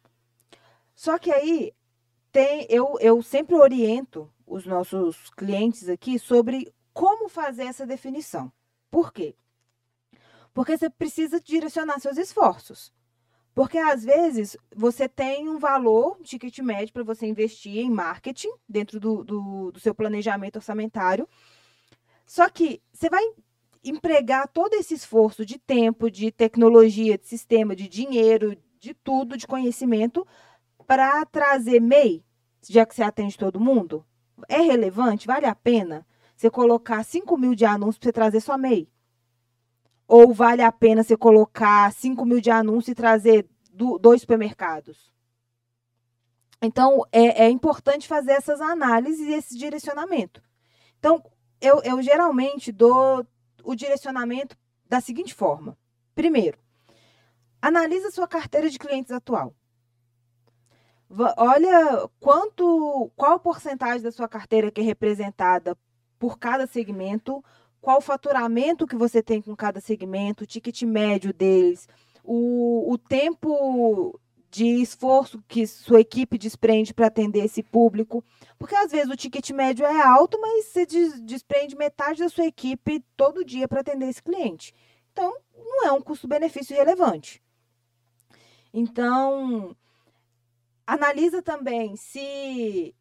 Só 0.95 1.19
que 1.19 1.31
aí 1.31 1.75
tem, 2.33 2.67
eu, 2.71 2.97
eu 3.01 3.23
sempre 3.23 3.57
oriento 3.57 4.33
os 4.47 4.65
nossos 4.67 5.31
clientes 5.31 5.89
aqui 5.89 6.19
sobre 6.19 6.73
como 6.95 7.29
fazer 7.29 7.65
essa 7.65 7.87
definição. 7.87 8.51
Por 8.91 9.13
quê? 9.13 9.35
Porque 10.55 10.77
você 10.77 10.89
precisa 10.89 11.41
direcionar 11.41 12.01
seus 12.01 12.17
esforços. 12.17 12.93
Porque 13.55 13.79
às 13.79 14.05
vezes 14.05 14.57
você 14.75 15.09
tem 15.09 15.49
um 15.49 15.59
valor, 15.59 16.17
um 16.21 16.23
ticket 16.23 16.59
médio 16.61 16.93
para 16.93 17.03
você 17.03 17.27
investir 17.27 17.79
em 17.79 17.91
marketing 17.91 18.51
dentro 18.69 19.01
do, 19.01 19.25
do, 19.25 19.73
do 19.73 19.81
seu 19.81 19.95
planejamento 19.95 20.57
orçamentário. 20.57 21.29
Só 22.25 22.49
que 22.49 22.81
você 22.93 23.09
vai 23.09 23.25
empregar 23.83 24.49
todo 24.49 24.75
esse 24.75 24.95
esforço 24.95 25.45
de 25.45 25.59
tempo, 25.59 26.11
de 26.11 26.31
tecnologia, 26.31 27.19
de 27.19 27.27
sistema, 27.27 27.75
de 27.75 27.89
dinheiro, 27.89 28.57
de 28.79 28.95
tudo, 28.95 29.37
de 29.37 29.47
conhecimento, 29.47 30.27
para 30.87 31.25
trazer 31.27 31.81
MEI, 31.81 32.25
já 32.69 32.87
que 32.87 32.95
você 32.95 33.03
atende 33.03 33.37
todo 33.37 33.61
mundo? 33.61 34.05
É 34.49 34.61
relevante? 34.61 35.27
Vale 35.27 35.47
a 35.47 35.55
pena 35.55 36.07
você 36.37 36.49
colocar 36.49 37.05
5 37.05 37.37
mil 37.37 37.55
de 37.55 37.65
anúncios 37.65 37.99
para 37.99 38.07
você 38.07 38.13
trazer 38.13 38.41
só 38.41 38.57
MEI? 38.57 38.89
Ou 40.09 40.33
vale 40.33 40.63
a 40.63 40.73
pena 40.73 41.05
você 41.05 41.17
colocar 41.17 41.93
5 41.93 42.25
mil 42.25 42.41
de 42.41 42.51
anúncios 42.51 42.89
e 42.89 42.95
trazer 42.95 43.47
do- 43.71 43.99
dois 43.99 44.23
supermercados? 44.23 45.13
Então, 46.61 47.05
é, 47.13 47.45
é 47.45 47.51
importante 47.51 48.09
fazer 48.09 48.33
essas 48.33 48.61
análises 48.61 49.21
e 49.21 49.33
esse 49.35 49.57
direcionamento. 49.57 50.43
Então, 50.99 51.23
eu, 51.61 51.81
eu 51.85 52.03
geralmente 52.03 52.73
dou 52.73 53.25
o 53.63 53.75
direcionamento 53.75 54.57
da 54.89 55.01
seguinte 55.01 55.35
forma. 55.35 55.77
Primeiro, 56.15 56.59
analisa 57.61 58.11
sua 58.11 58.27
carteira 58.27 58.71
de 58.71 58.79
clientes 58.79 59.13
atual. 59.13 59.55
Olha 61.37 62.09
quanto, 62.21 63.11
qual 63.15 63.39
porcentagem 63.41 64.03
da 64.03 64.13
sua 64.13 64.29
carteira 64.29 64.71
que 64.71 64.81
é 64.81 64.85
representada 64.85 65.77
por 66.19 66.39
cada 66.39 66.67
segmento, 66.67 67.43
qual 67.89 67.97
o 67.97 68.03
faturamento 68.03 68.87
que 68.87 68.95
você 68.95 69.23
tem 69.23 69.41
com 69.41 69.57
cada 69.57 69.81
segmento, 69.81 70.45
o 70.45 70.47
ticket 70.47 70.83
médio 70.83 71.33
deles, 71.33 71.89
o, 72.23 72.93
o 72.93 72.99
tempo 72.99 74.21
de 74.51 74.83
esforço 74.83 75.43
que 75.49 75.67
sua 75.67 76.03
equipe 76.03 76.37
desprende 76.37 76.93
para 76.93 77.07
atender 77.07 77.47
esse 77.47 77.63
público. 77.63 78.23
Porque 78.59 78.75
às 78.75 78.93
vezes 78.93 79.11
o 79.11 79.17
ticket 79.17 79.49
médio 79.53 79.87
é 79.87 80.03
alto, 80.03 80.39
mas 80.39 80.67
você 80.67 80.85
des- 80.85 81.19
desprende 81.23 81.75
metade 81.77 82.19
da 82.19 82.29
sua 82.29 82.45
equipe 82.45 83.03
todo 83.17 83.43
dia 83.43 83.67
para 83.67 83.81
atender 83.81 84.11
esse 84.11 84.23
cliente. 84.23 84.75
Então, 85.11 85.35
não 85.57 85.87
é 85.87 85.91
um 85.91 86.03
custo-benefício 86.03 86.77
relevante. 86.77 87.43
Então, 88.71 89.75
analisa 90.87 91.41
também 91.41 91.97
se 91.97 92.95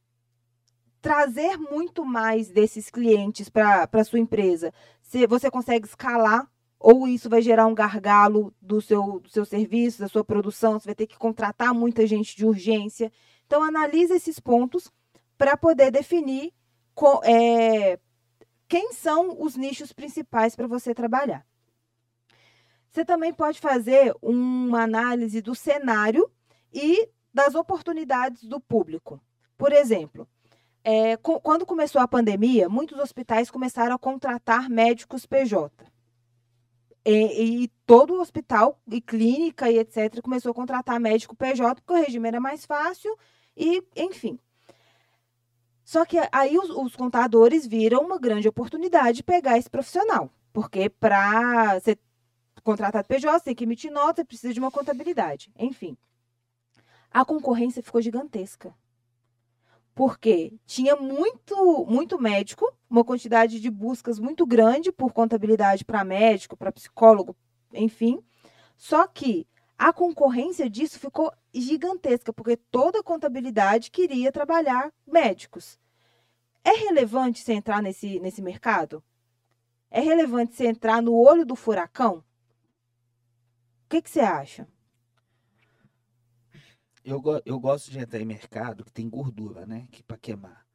trazer 1.07 1.57
muito 1.57 2.03
mais 2.03 2.49
desses 2.49 2.89
clientes 2.89 3.47
para 3.47 3.87
a 3.89 4.03
sua 4.03 4.19
empresa, 4.19 4.73
se 5.01 5.25
você 5.25 5.49
consegue 5.49 5.87
escalar 5.87 6.51
ou 6.77 7.07
isso 7.07 7.29
vai 7.29 7.41
gerar 7.41 7.65
um 7.65 7.73
gargalo 7.73 8.53
do 8.61 8.81
seu, 8.81 9.21
do 9.21 9.29
seu 9.29 9.45
serviço, 9.45 10.01
da 10.01 10.09
sua 10.09 10.25
produção, 10.25 10.77
você 10.77 10.87
vai 10.87 10.95
ter 10.95 11.07
que 11.07 11.17
contratar 11.17 11.73
muita 11.73 12.05
gente 12.05 12.35
de 12.35 12.45
urgência. 12.45 13.09
Então, 13.45 13.63
analisa 13.63 14.17
esses 14.17 14.37
pontos 14.37 14.91
para 15.37 15.55
poder 15.55 15.91
definir 15.91 16.53
co- 16.93 17.21
é, 17.23 17.97
quem 18.67 18.91
são 18.91 19.41
os 19.41 19.55
nichos 19.55 19.93
principais 19.93 20.57
para 20.57 20.67
você 20.67 20.93
trabalhar. 20.93 21.45
Você 22.91 23.05
também 23.05 23.33
pode 23.33 23.61
fazer 23.61 24.13
uma 24.21 24.83
análise 24.83 25.41
do 25.41 25.55
cenário 25.55 26.29
e 26.73 27.09
das 27.33 27.55
oportunidades 27.55 28.43
do 28.43 28.59
público. 28.59 29.21
Por 29.57 29.71
exemplo, 29.71 30.27
é, 30.89 31.17
co- 31.17 31.41
quando 31.41 31.65
começou 31.65 31.99
a 31.99 32.07
pandemia, 32.07 32.69
muitos 32.69 32.97
hospitais 32.97 33.51
começaram 33.51 33.93
a 33.93 33.99
contratar 33.99 34.69
médicos 34.69 35.25
PJ. 35.25 35.69
E, 37.03 37.63
e 37.63 37.67
todo 37.85 38.21
hospital 38.21 38.81
e 38.89 39.01
clínica 39.01 39.69
e 39.69 39.79
etc. 39.79 40.21
começou 40.21 40.51
a 40.51 40.55
contratar 40.55 40.97
médico 40.97 41.35
PJ 41.35 41.81
porque 41.81 41.91
o 41.91 42.01
regime 42.01 42.29
era 42.29 42.39
mais 42.39 42.65
fácil 42.65 43.13
e, 43.55 43.83
enfim. 43.97 44.39
Só 45.83 46.05
que 46.05 46.17
aí 46.31 46.57
os, 46.57 46.69
os 46.69 46.95
contadores 46.95 47.67
viram 47.67 48.01
uma 48.01 48.17
grande 48.17 48.47
oportunidade 48.47 49.17
de 49.17 49.23
pegar 49.23 49.57
esse 49.57 49.69
profissional. 49.69 50.31
Porque 50.53 50.89
para 50.89 51.81
ser 51.81 51.99
contratado 52.63 53.09
PJ, 53.09 53.39
você 53.39 53.43
tem 53.43 53.55
que 53.55 53.65
emitir 53.65 53.91
nota, 53.91 54.23
precisa 54.23 54.53
de 54.53 54.59
uma 54.61 54.71
contabilidade. 54.71 55.51
Enfim. 55.59 55.97
A 57.11 57.25
concorrência 57.25 57.83
ficou 57.83 58.01
gigantesca. 58.01 58.73
Porque 59.97 60.53
tinha 60.63 60.95
muito, 60.95 61.83
muito 61.89 62.21
médico, 62.21 62.71
uma 62.87 63.03
quantidade 63.03 63.59
de 63.59 63.67
buscas 63.71 64.19
muito 64.19 64.45
grande 64.45 64.91
por 64.91 65.11
contabilidade 65.11 65.83
para 65.83 66.03
médico, 66.03 66.55
para 66.55 66.71
psicólogo, 66.71 67.35
enfim. 67.73 68.23
Só 68.77 69.07
que 69.07 69.47
a 69.75 69.91
concorrência 69.91 70.69
disso 70.69 70.99
ficou 70.99 71.33
gigantesca, 71.51 72.31
porque 72.31 72.55
toda 72.55 73.01
contabilidade 73.01 73.89
queria 73.89 74.31
trabalhar 74.31 74.93
médicos. 75.03 75.79
É 76.63 76.73
relevante 76.73 77.41
você 77.41 77.53
entrar 77.53 77.81
nesse, 77.81 78.19
nesse 78.19 78.39
mercado? 78.39 79.03
É 79.89 79.99
relevante 79.99 80.53
você 80.53 80.67
entrar 80.67 81.01
no 81.01 81.15
olho 81.15 81.43
do 81.43 81.55
furacão? 81.55 82.17
O 82.17 82.23
que, 83.89 84.03
que 84.03 84.11
você 84.11 84.19
acha? 84.19 84.67
Eu, 87.09 87.21
eu 87.45 87.57
gosto 87.57 87.89
de 87.89 87.99
entrar 87.99 88.19
em 88.19 88.25
mercado 88.25 88.83
que 88.83 88.91
tem 88.91 89.09
gordura, 89.09 89.65
né? 89.65 89.87
Que 89.93 90.03
para 90.03 90.17
queimar. 90.17 90.67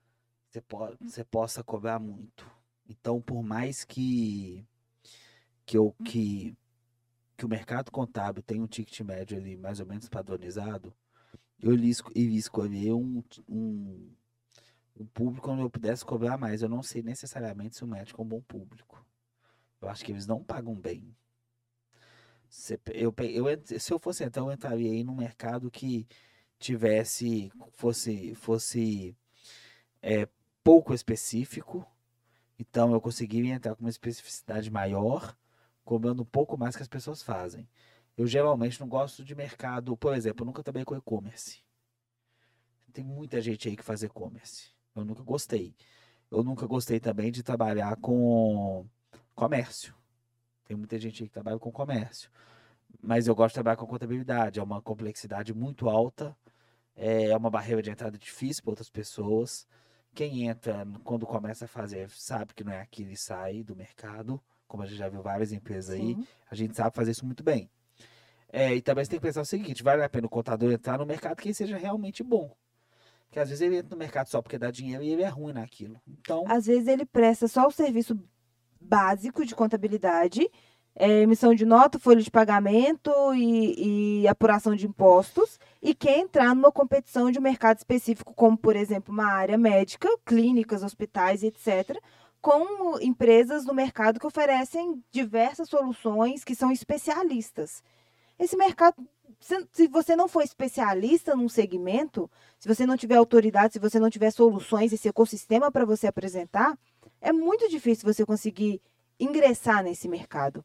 Você, 0.49 0.63
po 0.63 0.79
você 0.99 1.23
possa 1.23 1.63
cobrar 1.63 1.99
muito. 1.99 2.51
Então, 2.89 3.21
por 3.21 3.43
mais 3.43 3.85
que 3.85 4.67
que, 5.67 5.77
eu, 5.77 5.95
que 6.03 6.57
que 7.37 7.45
o 7.45 7.49
mercado 7.51 7.91
contábil 7.91 8.43
tenha 8.43 8.63
um 8.63 8.67
ticket 8.67 9.01
médio 9.01 9.37
ali 9.37 9.59
mais 9.59 9.79
ou 9.79 9.85
menos 9.85 10.09
padronizado, 10.09 10.95
eu 11.61 11.75
iria 11.75 12.39
escolher 12.39 12.95
um, 12.95 13.23
um, 13.47 14.11
um 14.97 15.07
público 15.09 15.51
onde 15.51 15.61
eu 15.61 15.69
pudesse 15.71 16.03
cobrar 16.03 16.39
mais. 16.39 16.63
Eu 16.63 16.69
não 16.71 16.83
sei 16.83 17.03
necessariamente 17.03 17.77
se 17.77 17.85
o 17.85 17.87
médico 17.87 18.23
é 18.23 18.25
um 18.25 18.29
bom 18.29 18.41
público. 18.41 19.05
Eu 19.83 19.89
acho 19.91 20.03
que 20.03 20.13
eles 20.13 20.27
não 20.27 20.43
pagam 20.43 20.75
bem. 20.75 21.15
Eu, 22.93 23.15
eu, 23.19 23.81
se 23.81 23.93
eu 23.93 23.99
fosse 23.99 24.25
então, 24.25 24.47
eu 24.47 24.53
entraria 24.53 24.91
aí 24.91 25.03
num 25.03 25.15
mercado 25.15 25.71
que 25.71 26.07
tivesse, 26.59 27.51
fosse, 27.73 28.35
fosse 28.35 29.17
é, 30.03 30.29
pouco 30.63 30.93
específico. 30.93 31.87
Então 32.59 32.93
eu 32.93 33.01
conseguiria 33.01 33.55
entrar 33.55 33.75
com 33.75 33.83
uma 33.83 33.91
especificidade 33.91 34.71
maior, 34.71 35.37
cobrando 35.85 36.23
um 36.23 36.27
pouco 36.27 36.57
mais 36.59 36.77
que 36.77 36.83
as 36.83 36.89
pessoas 36.89 37.23
fazem. 37.23 37.69
Eu 38.17 38.27
geralmente 38.27 38.79
não 38.81 38.89
gosto 38.89 39.25
de 39.25 39.35
mercado, 39.35 39.97
por 39.97 40.15
exemplo, 40.15 40.43
eu 40.43 40.47
nunca 40.47 40.63
trabalhei 40.63 40.85
com 40.85 40.95
e-commerce. 40.95 41.63
Tem 42.93 43.03
muita 43.03 43.41
gente 43.41 43.69
aí 43.69 43.77
que 43.77 43.83
faz 43.83 44.03
e-commerce. 44.03 44.71
Eu 44.95 45.05
nunca 45.05 45.23
gostei. 45.23 45.75
Eu 46.31 46.45
nunca 46.45 46.67
gostei 46.67 47.01
também 47.01 47.33
de 47.33 47.43
trabalhar 47.43 47.97
com 47.97 48.87
comércio. 49.35 49.95
Tem 50.65 50.77
muita 50.77 50.99
gente 50.99 51.23
aí 51.23 51.29
que 51.29 51.35
trabalha 51.35 51.59
com 51.59 51.71
comércio. 51.71 52.31
Mas 53.03 53.27
eu 53.27 53.35
gosto 53.35 53.53
de 53.53 53.55
trabalhar 53.55 53.77
com 53.77 53.87
contabilidade. 53.87 54.61
É 54.61 54.63
uma 54.63 54.81
complexidade 54.81 55.55
muito 55.55 55.89
alta. 55.89 56.37
É 56.95 57.37
uma 57.37 57.51
barreira 57.51 57.83
de 57.83 57.91
entrada 57.91 58.19
difícil 58.19 58.63
para 58.63 58.73
outras 58.73 58.91
pessoas. 58.91 59.67
Quem 60.15 60.47
entra 60.47 60.87
quando 61.05 61.27
começa 61.27 61.65
a 61.65 61.69
fazer 61.69 62.11
sabe 62.11 62.55
que 62.55 62.63
não 62.63 62.73
é 62.73 62.81
aquilo 62.81 63.11
e 63.11 63.17
sai 63.17 63.63
do 63.63 63.75
mercado. 63.75 64.41
Como 64.69 64.83
a 64.83 64.87
gente 64.87 64.99
já 64.99 65.09
viu 65.09 65.23
várias 65.23 65.53
empresas 65.53 65.95
aí. 65.95 66.15
Sim. 66.15 66.27
A 66.51 66.55
gente 66.55 66.77
sabe 66.77 66.95
fazer 66.95 67.11
isso 67.11 67.25
muito 67.25 67.43
bem. 67.43 67.71
É, 68.53 68.75
e 68.75 68.83
também 68.83 69.05
você 69.05 69.11
tem 69.11 69.19
que 69.19 69.27
pensar 69.27 69.41
o 69.41 69.47
seguinte: 69.47 69.83
vale 69.83 70.03
a 70.03 70.09
pena 70.09 70.27
o 70.27 70.31
contador 70.31 70.71
entrar 70.71 70.99
no 70.99 71.07
mercado 71.07 71.37
que 71.37 71.49
ele 71.49 71.55
seja 71.55 71.79
realmente 71.79 72.23
bom. 72.23 72.55
Porque 73.27 73.41
às 73.41 73.49
vezes 73.49 73.63
ele 73.63 73.79
entra 73.79 73.89
no 73.91 73.97
mercado 73.97 74.27
só 74.29 74.43
porque 74.43 74.59
dá 74.59 74.71
dinheiro 74.71 75.03
e 75.03 75.09
ele 75.09 75.23
é 75.23 75.29
ruim 75.29 75.55
naquilo. 75.55 75.99
Então, 76.07 76.45
Às 76.47 76.67
vezes 76.67 76.87
ele 76.87 77.07
presta 77.07 77.49
só 77.49 77.67
o 77.67 77.71
serviço 77.71 78.19
básico 78.83 79.45
de 79.45 79.55
contabilidade, 79.55 80.49
é, 80.95 81.23
emissão 81.23 81.55
de 81.55 81.65
nota, 81.65 81.99
folha 81.99 82.21
de 82.21 82.31
pagamento 82.31 83.11
e, 83.35 84.23
e 84.23 84.29
apuração 84.29 84.75
de 84.75 84.87
impostos, 84.87 85.59
e 85.81 85.95
quer 85.95 86.19
entrar 86.19 86.55
numa 86.55 86.71
competição 86.71 87.31
de 87.31 87.39
um 87.39 87.43
mercado 87.43 87.79
específico, 87.79 88.35
como, 88.35 88.57
por 88.57 88.77
exemplo, 88.77 89.13
uma 89.13 89.27
área 89.27 89.57
médica, 89.57 90.09
clínicas, 90.25 90.83
hospitais, 90.83 91.43
etc., 91.43 91.99
com 92.41 92.99
empresas 93.01 93.65
no 93.65 93.73
mercado 93.73 94.19
que 94.19 94.27
oferecem 94.27 95.03
diversas 95.13 95.69
soluções 95.69 96.43
que 96.43 96.57
são 96.57 96.73
especialistas. 96.73 97.83
Esse 98.37 98.57
mercado, 98.57 98.97
se, 99.39 99.87
você 99.87 100.17
não 100.17 100.27
for 100.27 100.43
especialista 100.43 101.37
num 101.37 101.49
segmento, 101.49 102.29
se 102.59 102.67
você 102.67 102.85
não 102.85 102.97
tiver 102.97 103.15
autoridade, 103.15 103.75
se 103.75 103.79
você 103.79 104.01
não 104.01 104.11
tiver 104.11 104.33
soluções, 104.33 104.93
esse 104.93 105.09
ecossistema 105.09 105.71
para 105.71 105.85
você 105.85 106.09
apresentar, 106.09 106.77
é 107.23 107.33
muito 107.33 107.69
difícil 107.69 108.13
você 108.13 108.27
conseguir 108.27 108.83
ingressar 109.19 109.83
nesse 109.83 110.09
mercado. 110.09 110.65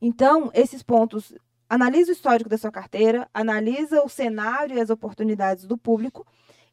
Então, 0.00 0.50
esses 0.52 0.82
pontos, 0.82 1.32
analisa 1.68 2.10
o 2.10 2.12
histórico 2.12 2.50
da 2.50 2.58
sua 2.58 2.72
carteira, 2.72 3.30
analisa 3.32 4.02
o 4.02 4.08
cenário 4.08 4.76
e 4.76 4.80
as 4.80 4.90
oportunidades 4.90 5.64
do 5.64 5.78
público 5.78 6.26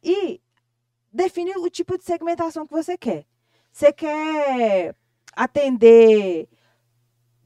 e 0.04 0.42
define 1.14 1.52
o 1.58 1.70
tipo 1.70 1.98
de 1.98 2.04
segmentação 2.04 2.66
que 2.66 2.74
você 2.74 2.98
quer. 2.98 3.26
Você 3.72 3.94
quer 3.94 4.96
atender 5.36 6.50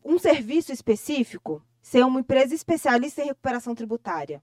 um 0.04 0.18
serviço 0.18 0.72
específico? 0.72 1.62
Ser 1.82 2.06
uma 2.06 2.22
empresa 2.22 2.56
especialista 2.56 3.22
em 3.22 3.26
recuperação 3.26 3.76
tributária? 3.76 4.42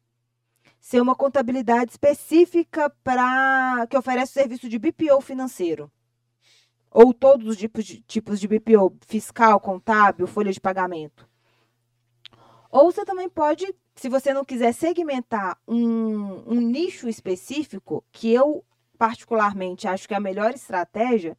Ser 0.79 1.01
uma 1.01 1.15
contabilidade 1.15 1.93
específica 1.93 2.91
para 3.03 3.87
que 3.89 3.97
oferece 3.97 4.35
serviço 4.35 4.69
de 4.69 4.79
BPO 4.79 5.23
financeiro? 5.23 5.91
Ou 6.91 7.15
todos 7.15 7.47
os 7.47 7.57
tipos 7.57 7.85
de, 7.85 8.01
tipos 8.03 8.41
de 8.41 8.49
BPO, 8.49 8.97
fiscal, 9.07 9.61
contábil, 9.61 10.27
folha 10.27 10.53
de 10.53 10.61
pagamento? 10.61 11.29
Ou 12.71 12.91
você 12.91 13.05
também 13.05 13.29
pode, 13.29 13.67
se 13.95 14.09
você 14.09 14.33
não 14.33 14.45
quiser 14.45 14.73
segmentar 14.73 15.59
um, 15.67 16.43
um 16.47 16.61
nicho 16.61 17.09
específico, 17.09 18.05
que 18.13 18.33
eu 18.33 18.65
particularmente 18.99 19.89
acho 19.89 20.07
que 20.07 20.15
é 20.15 20.17
a 20.17 20.21
melhor 20.21 20.53
estratégia, 20.53 21.37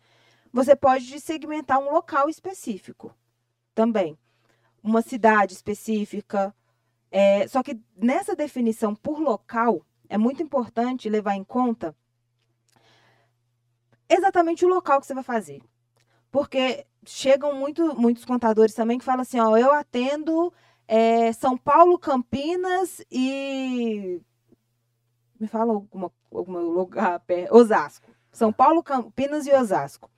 você 0.52 0.76
pode 0.76 1.20
segmentar 1.20 1.80
um 1.80 1.92
local 1.92 2.30
específico 2.30 3.16
também. 3.74 4.18
Uma 4.84 5.02
cidade 5.02 5.54
específica. 5.54 6.54
É, 7.10 7.48
só 7.48 7.62
que 7.62 7.80
nessa 7.96 8.36
definição 8.36 8.96
por 8.96 9.20
local, 9.20 9.86
é 10.10 10.18
muito 10.18 10.42
importante 10.42 11.10
levar 11.10 11.36
em 11.36 11.44
conta 11.44 11.96
exatamente 14.14 14.66
o 14.66 14.70
local 14.70 15.00
que 15.00 15.08
você 15.08 15.14
vai 15.14 15.24
fazer. 15.24 15.62
Porque 16.32 16.86
chegam 17.06 17.56
muito, 17.56 17.96
muitos 18.00 18.26
contadores 18.26 18.74
também 18.74 18.98
que 18.98 19.06
falam 19.06 19.22
assim, 19.22 19.40
ó, 19.40 19.58
eu 19.58 19.74
atendo 19.74 20.54
é, 20.88 21.32
São 21.34 21.58
Paulo, 21.58 21.98
Campinas 21.98 23.04
e... 23.12 24.22
Me 25.40 25.48
fala 25.48 25.74
alguma, 25.74 26.12
algum 26.32 26.60
lugar 26.60 27.20
perto. 27.22 27.56
Osasco. 27.56 28.08
São 28.32 28.54
Paulo, 28.54 28.84
Campinas 28.84 29.48
e 29.48 29.52
Osasco. 29.52 30.10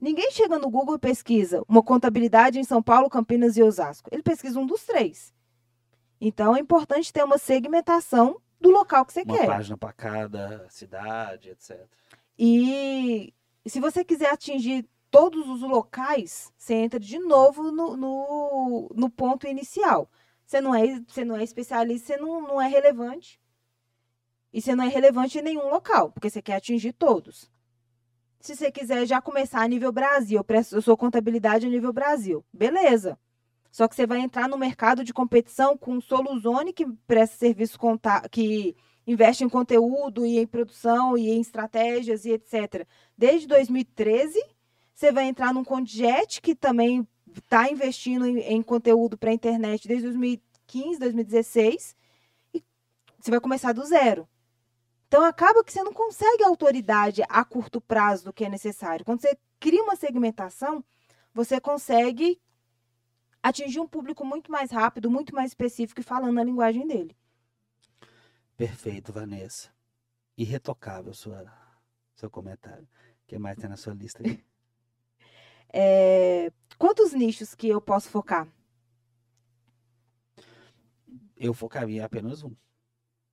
Ninguém 0.00 0.30
chega 0.30 0.58
no 0.58 0.70
Google 0.70 0.94
e 0.94 0.98
pesquisa 0.98 1.62
uma 1.68 1.82
contabilidade 1.82 2.58
em 2.58 2.64
São 2.64 2.82
Paulo, 2.82 3.10
Campinas 3.10 3.56
e 3.56 3.62
Osasco. 3.62 4.08
Ele 4.12 4.22
pesquisa 4.22 4.60
um 4.60 4.66
dos 4.66 4.84
três. 4.84 5.34
Então 6.20 6.54
é 6.56 6.60
importante 6.60 7.12
ter 7.12 7.24
uma 7.24 7.38
segmentação 7.38 8.40
do 8.60 8.70
local 8.70 9.04
que 9.04 9.12
você 9.12 9.22
uma 9.22 9.36
quer. 9.36 9.46
página 9.46 9.76
para 9.76 9.92
cada 9.92 10.68
cidade, 10.68 11.50
etc. 11.50 11.86
E 12.38 13.34
se 13.66 13.80
você 13.80 14.04
quiser 14.04 14.30
atingir 14.30 14.88
todos 15.10 15.48
os 15.48 15.62
locais, 15.62 16.52
você 16.56 16.74
entra 16.74 17.00
de 17.00 17.18
novo 17.18 17.72
no, 17.72 17.96
no, 17.96 18.90
no 18.94 19.10
ponto 19.10 19.46
inicial. 19.46 20.10
Você 20.46 20.60
não 20.60 20.74
é, 20.74 21.00
você 21.06 21.24
não 21.24 21.36
é 21.36 21.42
especialista, 21.42 22.14
você 22.14 22.16
não, 22.16 22.40
não 22.42 22.62
é 22.62 22.68
relevante. 22.68 23.40
E 24.52 24.62
você 24.62 24.74
não 24.74 24.84
é 24.84 24.88
relevante 24.88 25.38
em 25.38 25.42
nenhum 25.42 25.68
local, 25.68 26.10
porque 26.10 26.30
você 26.30 26.40
quer 26.40 26.56
atingir 26.56 26.92
todos. 26.92 27.50
Se 28.40 28.54
você 28.54 28.70
quiser 28.70 29.04
já 29.04 29.20
começar 29.20 29.60
a 29.60 29.68
nível 29.68 29.92
Brasil, 29.92 30.44
eu, 30.72 30.82
sou 30.82 30.96
contabilidade 30.96 31.66
a 31.66 31.70
nível 31.70 31.92
Brasil, 31.92 32.44
beleza. 32.52 33.18
Só 33.70 33.86
que 33.86 33.94
você 33.94 34.06
vai 34.06 34.20
entrar 34.20 34.48
no 34.48 34.56
mercado 34.56 35.04
de 35.04 35.12
competição 35.12 35.76
com 35.76 36.00
Soluzone, 36.00 36.72
que 36.72 36.86
presta 37.06 37.36
serviço 37.36 37.78
conta 37.78 38.26
que 38.30 38.74
investe 39.08 39.42
em 39.42 39.48
conteúdo 39.48 40.26
e 40.26 40.38
em 40.38 40.46
produção 40.46 41.16
e 41.16 41.30
em 41.30 41.40
estratégias 41.40 42.26
e 42.26 42.32
etc. 42.32 42.86
Desde 43.16 43.48
2013, 43.48 44.38
você 44.94 45.10
vai 45.10 45.24
entrar 45.24 45.54
num 45.54 45.64
Condiet, 45.64 46.42
que 46.42 46.54
também 46.54 47.08
está 47.34 47.70
investindo 47.70 48.26
em, 48.26 48.38
em 48.40 48.62
conteúdo 48.62 49.16
para 49.16 49.30
a 49.30 49.32
internet 49.32 49.88
desde 49.88 50.04
2015, 50.04 51.00
2016, 51.00 51.96
e 52.52 52.62
você 53.18 53.30
vai 53.30 53.40
começar 53.40 53.72
do 53.72 53.82
zero. 53.86 54.28
Então, 55.06 55.24
acaba 55.24 55.64
que 55.64 55.72
você 55.72 55.82
não 55.82 55.92
consegue 55.94 56.44
autoridade 56.44 57.22
a 57.30 57.42
curto 57.42 57.80
prazo 57.80 58.26
do 58.26 58.32
que 58.32 58.44
é 58.44 58.48
necessário. 58.50 59.06
Quando 59.06 59.22
você 59.22 59.38
cria 59.58 59.82
uma 59.82 59.96
segmentação, 59.96 60.84
você 61.32 61.58
consegue 61.58 62.38
atingir 63.42 63.80
um 63.80 63.88
público 63.88 64.22
muito 64.22 64.52
mais 64.52 64.70
rápido, 64.70 65.10
muito 65.10 65.34
mais 65.34 65.52
específico 65.52 66.02
e 66.02 66.04
falando 66.04 66.38
a 66.38 66.44
linguagem 66.44 66.86
dele. 66.86 67.16
Perfeito, 68.58 69.12
Vanessa. 69.12 69.70
Irretocável 70.36 71.14
sua, 71.14 71.46
seu 72.16 72.28
comentário. 72.28 72.84
O 73.22 73.26
que 73.28 73.38
mais 73.38 73.56
tem 73.56 73.70
na 73.70 73.76
sua 73.76 73.94
lista 73.94 74.22
aí? 74.22 74.44
É, 75.70 76.50
quantos 76.78 77.12
nichos 77.12 77.54
que 77.54 77.68
eu 77.68 77.78
posso 77.78 78.08
focar? 78.08 78.48
Eu 81.36 81.52
focaria 81.54 82.04
apenas 82.04 82.42
um. 82.42 82.56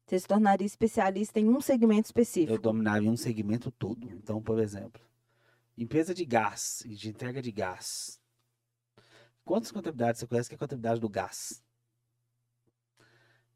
Você 0.05 0.19
se 0.19 0.27
tornaria 0.27 0.65
especialista 0.67 1.39
em 1.39 1.49
um 1.49 1.61
segmento 1.61 2.01
Eu 2.01 2.05
específico. 2.07 2.61
dominaria 2.61 3.09
um 3.09 3.17
segmento 3.17 3.71
todo. 3.71 4.07
Então, 4.11 4.43
por 4.43 4.59
exemplo, 4.59 5.01
empresa 5.77 6.13
de 6.13 6.25
gás 6.25 6.81
e 6.85 6.93
de 6.93 7.09
entrega 7.09 7.41
de 7.41 7.51
gás. 7.51 8.21
Quantas 9.45 9.71
contabilidades 9.71 10.19
você 10.19 10.27
conhece 10.27 10.49
que 10.49 10.55
é 10.55 10.57
a 10.57 10.59
contabilidade 10.59 10.99
do 10.99 11.09
gás? 11.09 11.64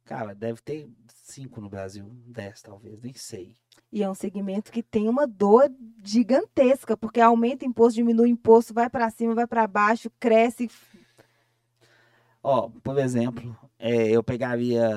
Cara, 0.10 0.34
deve 0.34 0.60
ter 0.60 0.90
cinco 1.06 1.62
no 1.62 1.70
Brasil, 1.70 2.10
dez 2.26 2.64
talvez, 2.64 3.00
nem 3.00 3.14
sei. 3.14 3.56
E 3.92 4.02
é 4.02 4.10
um 4.10 4.16
segmento 4.16 4.72
que 4.72 4.82
tem 4.82 5.08
uma 5.08 5.28
dor 5.28 5.72
gigantesca, 6.04 6.98
porque 6.98 7.22
aumenta 7.22 7.64
imposto, 7.64 7.98
diminui 7.98 8.28
imposto, 8.28 8.74
vai 8.74 8.90
para 8.90 9.08
cima, 9.12 9.36
vai 9.36 9.46
para 9.46 9.68
baixo, 9.68 10.10
cresce. 10.20 10.68
Ó, 12.42 12.72
por 12.84 12.98
exemplo, 12.98 13.56
é, 13.78 14.08
eu 14.08 14.24
pegaria, 14.24 14.90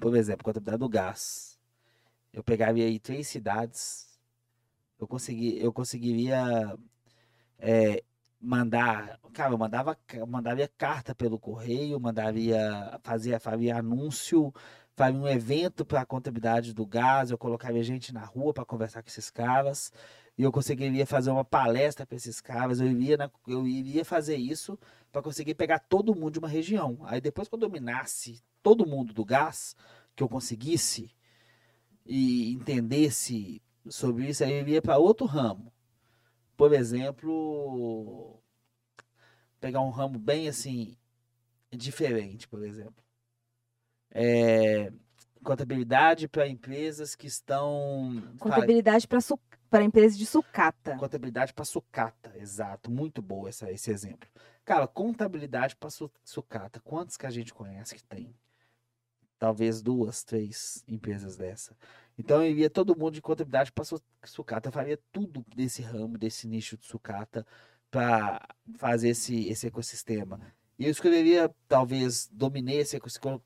por 0.00 0.14
exemplo, 0.14 0.44
contabilidade 0.44 0.78
do 0.78 0.88
gás. 0.88 1.58
Eu 2.32 2.44
pegaria 2.44 2.84
aí 2.84 3.00
três 3.00 3.26
cidades. 3.26 4.16
Eu 4.96 5.08
consegui, 5.08 5.58
eu 5.60 5.72
conseguiria 5.72 6.78
é, 7.58 8.00
mandar, 8.40 9.18
cara, 9.32 9.52
eu 9.52 9.58
mandava, 9.58 9.96
eu 10.14 10.26
mandaria 10.26 10.68
carta 10.76 11.14
pelo 11.14 11.38
correio, 11.38 11.98
mandaria, 12.00 12.98
fazia, 13.02 13.40
faria 13.40 13.78
anúncio 13.78 14.52
faria 14.96 15.20
um 15.20 15.28
evento 15.28 15.84
para 15.84 16.00
a 16.00 16.06
contabilidade 16.06 16.72
do 16.72 16.86
gás, 16.86 17.30
eu 17.30 17.36
colocaria 17.36 17.84
gente 17.84 18.14
na 18.14 18.24
rua 18.24 18.54
para 18.54 18.64
conversar 18.64 19.02
com 19.02 19.08
esses 19.08 19.28
caras, 19.30 19.92
e 20.38 20.42
eu 20.42 20.50
conseguiria 20.50 21.06
fazer 21.06 21.30
uma 21.30 21.44
palestra 21.44 22.06
para 22.06 22.16
esses 22.16 22.40
caras, 22.40 22.80
eu 22.80 22.86
iria, 22.86 23.16
na, 23.18 23.30
eu 23.46 23.66
iria 23.66 24.04
fazer 24.04 24.36
isso 24.36 24.78
para 25.12 25.22
conseguir 25.22 25.54
pegar 25.54 25.80
todo 25.80 26.14
mundo 26.14 26.32
de 26.32 26.38
uma 26.38 26.48
região. 26.48 26.98
Aí 27.04 27.20
depois 27.20 27.46
que 27.46 27.54
eu 27.54 27.58
dominasse 27.58 28.42
todo 28.62 28.86
mundo 28.86 29.12
do 29.12 29.24
gás, 29.24 29.76
que 30.14 30.22
eu 30.22 30.28
conseguisse 30.28 31.10
e 32.06 32.52
entendesse 32.52 33.62
sobre 33.88 34.28
isso, 34.28 34.44
aí 34.44 34.52
eu 34.52 34.60
iria 34.60 34.80
para 34.80 34.96
outro 34.96 35.26
ramo. 35.26 35.72
Por 36.56 36.72
exemplo, 36.72 38.40
pegar 39.60 39.80
um 39.80 39.90
ramo 39.90 40.18
bem 40.18 40.48
assim 40.48 40.96
diferente, 41.70 42.48
por 42.48 42.64
exemplo. 42.64 43.04
É, 44.10 44.90
contabilidade 45.42 46.26
para 46.28 46.48
empresas 46.48 47.14
que 47.14 47.26
estão 47.26 48.34
contabilidade 48.38 49.06
para 49.06 49.20
su 49.20 49.38
para 49.68 49.84
empresas 49.84 50.16
de 50.16 50.24
sucata. 50.24 50.96
Contabilidade 50.96 51.52
para 51.52 51.64
sucata, 51.64 52.32
exato. 52.36 52.90
Muito 52.90 53.20
boa 53.20 53.48
essa, 53.48 53.70
esse 53.70 53.90
exemplo. 53.90 54.28
Cara, 54.64 54.86
contabilidade 54.86 55.76
para 55.76 55.90
su 55.90 56.10
sucata. 56.24 56.80
Quantos 56.80 57.16
que 57.16 57.26
a 57.26 57.30
gente 57.30 57.52
conhece 57.52 57.96
que 57.96 58.04
tem? 58.04 58.34
Talvez 59.38 59.82
duas, 59.82 60.22
três 60.22 60.84
empresas 60.88 61.36
dessa. 61.36 61.76
Então 62.18 62.42
eu 62.42 62.50
iria 62.50 62.70
todo 62.70 62.96
mundo 62.96 63.14
de 63.14 63.22
contabilidade 63.22 63.72
para 63.72 63.84
su 63.84 64.00
sucata. 64.24 64.72
Faria 64.72 64.98
tudo 65.12 65.44
desse 65.54 65.82
ramo, 65.82 66.16
desse 66.18 66.46
nicho 66.48 66.76
de 66.76 66.86
sucata 66.86 67.46
para 67.90 68.46
fazer 68.78 69.10
esse, 69.10 69.48
esse 69.48 69.66
ecossistema. 69.66 70.40
E 70.78 70.84
eu 70.84 70.90
escolheria, 70.90 71.54
talvez, 71.68 72.28
dominei 72.32 72.78
esse 72.78 72.96
ecossistema. 72.96 73.40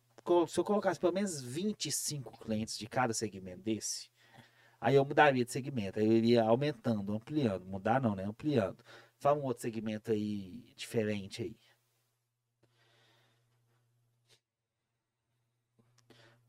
Se 0.48 0.60
eu 0.60 0.64
colocasse 0.64 1.00
pelo 1.00 1.12
menos 1.12 1.40
25 1.42 2.38
clientes 2.40 2.78
de 2.78 2.86
cada 2.86 3.12
segmento 3.12 3.62
desse, 3.62 4.10
Aí 4.80 4.94
eu 4.94 5.04
mudaria 5.04 5.44
de 5.44 5.52
segmento, 5.52 5.98
aí 5.98 6.06
eu 6.06 6.12
iria 6.12 6.42
aumentando, 6.42 7.12
ampliando. 7.12 7.66
Mudar 7.66 8.00
não, 8.00 8.14
né? 8.14 8.24
Ampliando. 8.24 8.82
Fala 9.18 9.38
um 9.38 9.44
outro 9.44 9.62
segmento 9.62 10.10
aí 10.10 10.72
diferente 10.74 11.42
aí. 11.42 11.56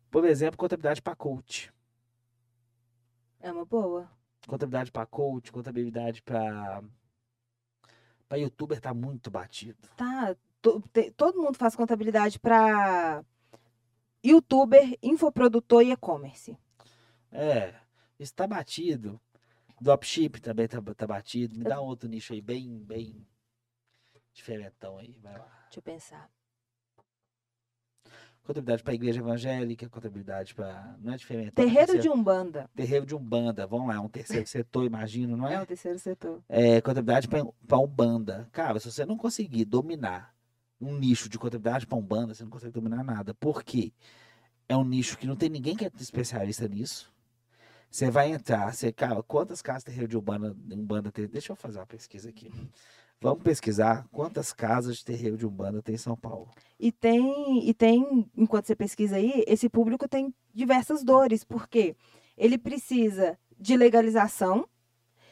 Por 0.10 0.26
exemplo, 0.26 0.58
contabilidade 0.58 1.02
para 1.02 1.16
coach. 1.16 1.72
É 3.42 3.52
uma 3.52 3.66
boa. 3.66 4.10
Contabilidade 4.48 4.92
para 4.92 5.06
coach, 5.06 5.52
contabilidade 5.52 6.22
para 6.22 6.84
para 8.28 8.38
youtuber 8.38 8.80
tá 8.80 8.94
muito 8.94 9.30
batido. 9.30 9.90
Tá, 9.98 10.36
todo 11.18 11.42
mundo 11.42 11.58
faz 11.58 11.76
contabilidade 11.76 12.40
para 12.40 13.26
youtuber, 14.24 14.98
infoprodutor 15.04 15.82
e 15.84 15.92
e-commerce. 15.92 16.58
É. 17.30 17.76
Isso 18.18 18.34
tá 18.34 18.48
batido. 18.48 19.20
Dropship 19.82 20.40
também 20.40 20.68
tá, 20.68 20.80
tá 20.96 21.08
batido. 21.08 21.58
Me 21.58 21.64
dá 21.64 21.82
um 21.82 21.86
outro 21.86 22.08
nicho 22.08 22.34
aí, 22.34 22.42
bem, 22.42 22.84
bem 22.86 23.28
diferentão 24.32 24.98
aí. 24.98 25.18
Vai 25.22 25.38
lá. 25.38 25.66
Deixa 25.66 25.80
eu 25.80 25.84
pensar. 25.84 26.32
Contabilidade 28.52 28.84
para 28.84 28.94
igreja 28.94 29.20
evangélica, 29.22 29.88
contabilidade 29.88 30.54
para. 30.54 30.94
Não 31.02 31.14
é 31.14 31.16
diferente. 31.16 31.52
Terreiro 31.52 31.98
de 31.98 32.10
Umbanda. 32.10 32.70
Terreiro 32.76 33.06
de 33.06 33.16
Umbanda, 33.16 33.66
vamos 33.66 33.88
lá, 33.88 34.02
um 34.02 34.10
terceiro 34.10 34.46
setor, 34.46 34.86
imagino, 34.86 35.38
não 35.38 35.48
é? 35.48 35.54
É, 35.54 35.62
o 35.62 35.66
terceiro 35.66 35.98
setor. 35.98 36.44
É, 36.50 36.82
contabilidade 36.82 37.30
para 37.30 37.78
Umbanda. 37.78 38.50
Cara, 38.52 38.78
se 38.82 38.92
você 38.92 39.06
não 39.06 39.16
conseguir 39.16 39.64
dominar 39.64 40.36
um 40.82 40.98
nicho 40.98 41.30
de 41.30 41.40
contabilidade 41.40 41.88
para 41.88 41.98
Umbanda, 41.98 42.34
você 42.34 42.44
não 42.44 42.52
consegue 42.52 42.74
dominar 42.74 43.06
nada. 43.06 43.34
Por 43.34 43.64
quê? 43.64 43.94
É 44.68 44.76
um 44.76 44.84
nicho 44.84 45.18
que 45.18 45.26
não 45.26 45.38
tem 45.38 45.48
ninguém 45.48 45.78
que 45.78 45.86
é 45.86 45.92
especialista 45.98 46.68
nisso. 46.68 47.10
Você 47.90 48.12
vai 48.12 48.32
entrar, 48.32 48.74
você, 48.74 48.92
cara, 48.92 49.24
quantas 49.24 49.62
casas 49.62 49.84
terreiro 49.84 50.10
de 50.10 50.18
Umbanda, 50.18 50.56
Umbanda 50.72 51.10
tem? 51.10 51.26
Deixa 51.26 51.54
eu 51.54 51.56
fazer 51.56 51.80
uma 51.80 51.86
pesquisa 51.86 52.28
aqui. 52.28 52.52
Vamos 53.22 53.44
pesquisar 53.44 54.08
quantas 54.12 54.52
casas 54.52 54.98
de 54.98 55.06
terreiro 55.06 55.38
de 55.38 55.46
Umbanda 55.46 55.80
tem 55.80 55.94
em 55.94 55.98
São 56.00 56.18
Paulo. 56.18 56.50
E 56.80 56.92
tem, 56.92 57.70
e 57.70 57.72
tem, 57.72 58.28
enquanto 58.36 58.66
você 58.66 58.76
pesquisa 58.76 59.18
aí, 59.18 59.44
esse 59.46 59.70
público 59.70 60.08
tem 60.08 60.34
diversas 60.52 61.04
dores, 61.04 61.44
porque 61.44 61.96
ele 62.36 62.58
precisa 62.58 63.38
de 63.60 63.78
legalização, 63.78 64.68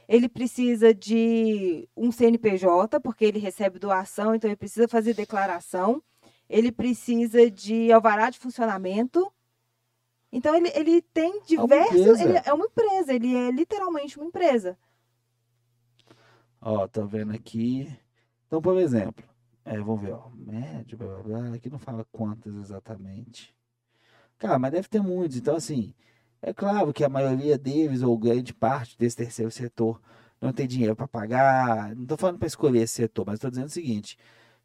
ele 0.07 0.29
precisa 0.29 0.93
de 0.93 1.89
um 1.97 2.11
CNPJ, 2.11 2.99
porque 2.99 3.25
ele 3.25 3.39
recebe 3.39 3.79
doação, 3.79 4.35
então 4.35 4.47
ele 4.47 4.55
precisa 4.55 4.87
fazer 4.87 5.15
declaração, 5.15 6.03
ele 6.47 6.71
precisa 6.71 7.49
de 7.49 7.91
alvará 7.91 8.29
de 8.29 8.37
funcionamento, 8.37 9.33
então 10.31 10.55
ele, 10.55 10.71
ele 10.75 11.01
tem 11.01 11.41
diversos. 11.41 12.19
É 12.19 12.23
ele 12.23 12.41
é 12.45 12.53
uma 12.53 12.65
empresa, 12.65 13.13
ele 13.13 13.35
é 13.35 13.49
literalmente 13.49 14.15
uma 14.19 14.27
empresa. 14.27 14.77
Ó, 16.61 16.87
tô 16.87 17.05
vendo 17.05 17.33
aqui. 17.33 17.89
Então, 18.47 18.61
por 18.61 18.77
exemplo, 18.77 19.23
é, 19.65 19.77
vamos 19.77 20.01
ver, 20.01 20.13
ó, 20.13 20.29
médio, 20.35 20.97
blá, 20.97 21.07
blá, 21.21 21.41
blá, 21.41 21.55
aqui 21.55 21.69
não 21.69 21.79
fala 21.79 22.05
quantas 22.11 22.55
exatamente. 22.55 23.55
Cara, 24.37 24.59
mas 24.59 24.71
deve 24.71 24.87
ter 24.87 25.01
muitos. 25.01 25.37
Então, 25.37 25.55
assim, 25.55 25.93
é 26.41 26.53
claro 26.53 26.93
que 26.93 27.03
a 27.03 27.09
maioria 27.09 27.57
deles, 27.57 28.01
ou 28.01 28.17
grande 28.17 28.53
parte 28.53 28.97
desse 28.97 29.17
terceiro 29.17 29.51
setor, 29.51 30.01
não 30.41 30.53
tem 30.53 30.67
dinheiro 30.67 30.95
para 30.95 31.07
pagar. 31.07 31.95
Não 31.95 32.05
tô 32.05 32.17
falando 32.17 32.39
para 32.39 32.47
escolher 32.47 32.81
esse 32.83 32.93
setor, 32.95 33.25
mas 33.25 33.35
estou 33.35 33.49
dizendo 33.49 33.67
o 33.67 33.69
seguinte: 33.71 34.17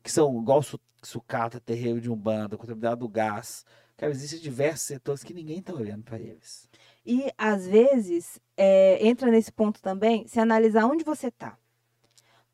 que 0.02 0.10
são 0.10 0.40
igual 0.40 0.60
sucata, 1.02 1.60
terreiro 1.60 2.00
de 2.00 2.10
umbanda, 2.10 2.56
contabilidade 2.56 3.00
do 3.00 3.08
gás, 3.08 3.64
Cara, 3.96 4.10
existem 4.10 4.40
diversos 4.40 4.86
setores 4.86 5.22
que 5.22 5.32
ninguém 5.32 5.58
está 5.58 5.72
olhando 5.72 6.02
para 6.02 6.18
eles. 6.18 6.68
E, 7.06 7.30
às 7.38 7.66
vezes, 7.66 8.40
é, 8.56 9.06
entra 9.06 9.30
nesse 9.30 9.52
ponto 9.52 9.80
também, 9.80 10.26
se 10.26 10.40
analisar 10.40 10.86
onde 10.86 11.04
você 11.04 11.28
está. 11.28 11.56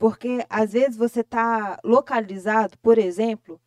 Porque, 0.01 0.47
às 0.49 0.73
vezes, 0.73 0.97
você 0.97 1.21
está 1.21 1.79
localizado, 1.85 2.79
por 2.79 2.97
exemplo, 2.97 3.61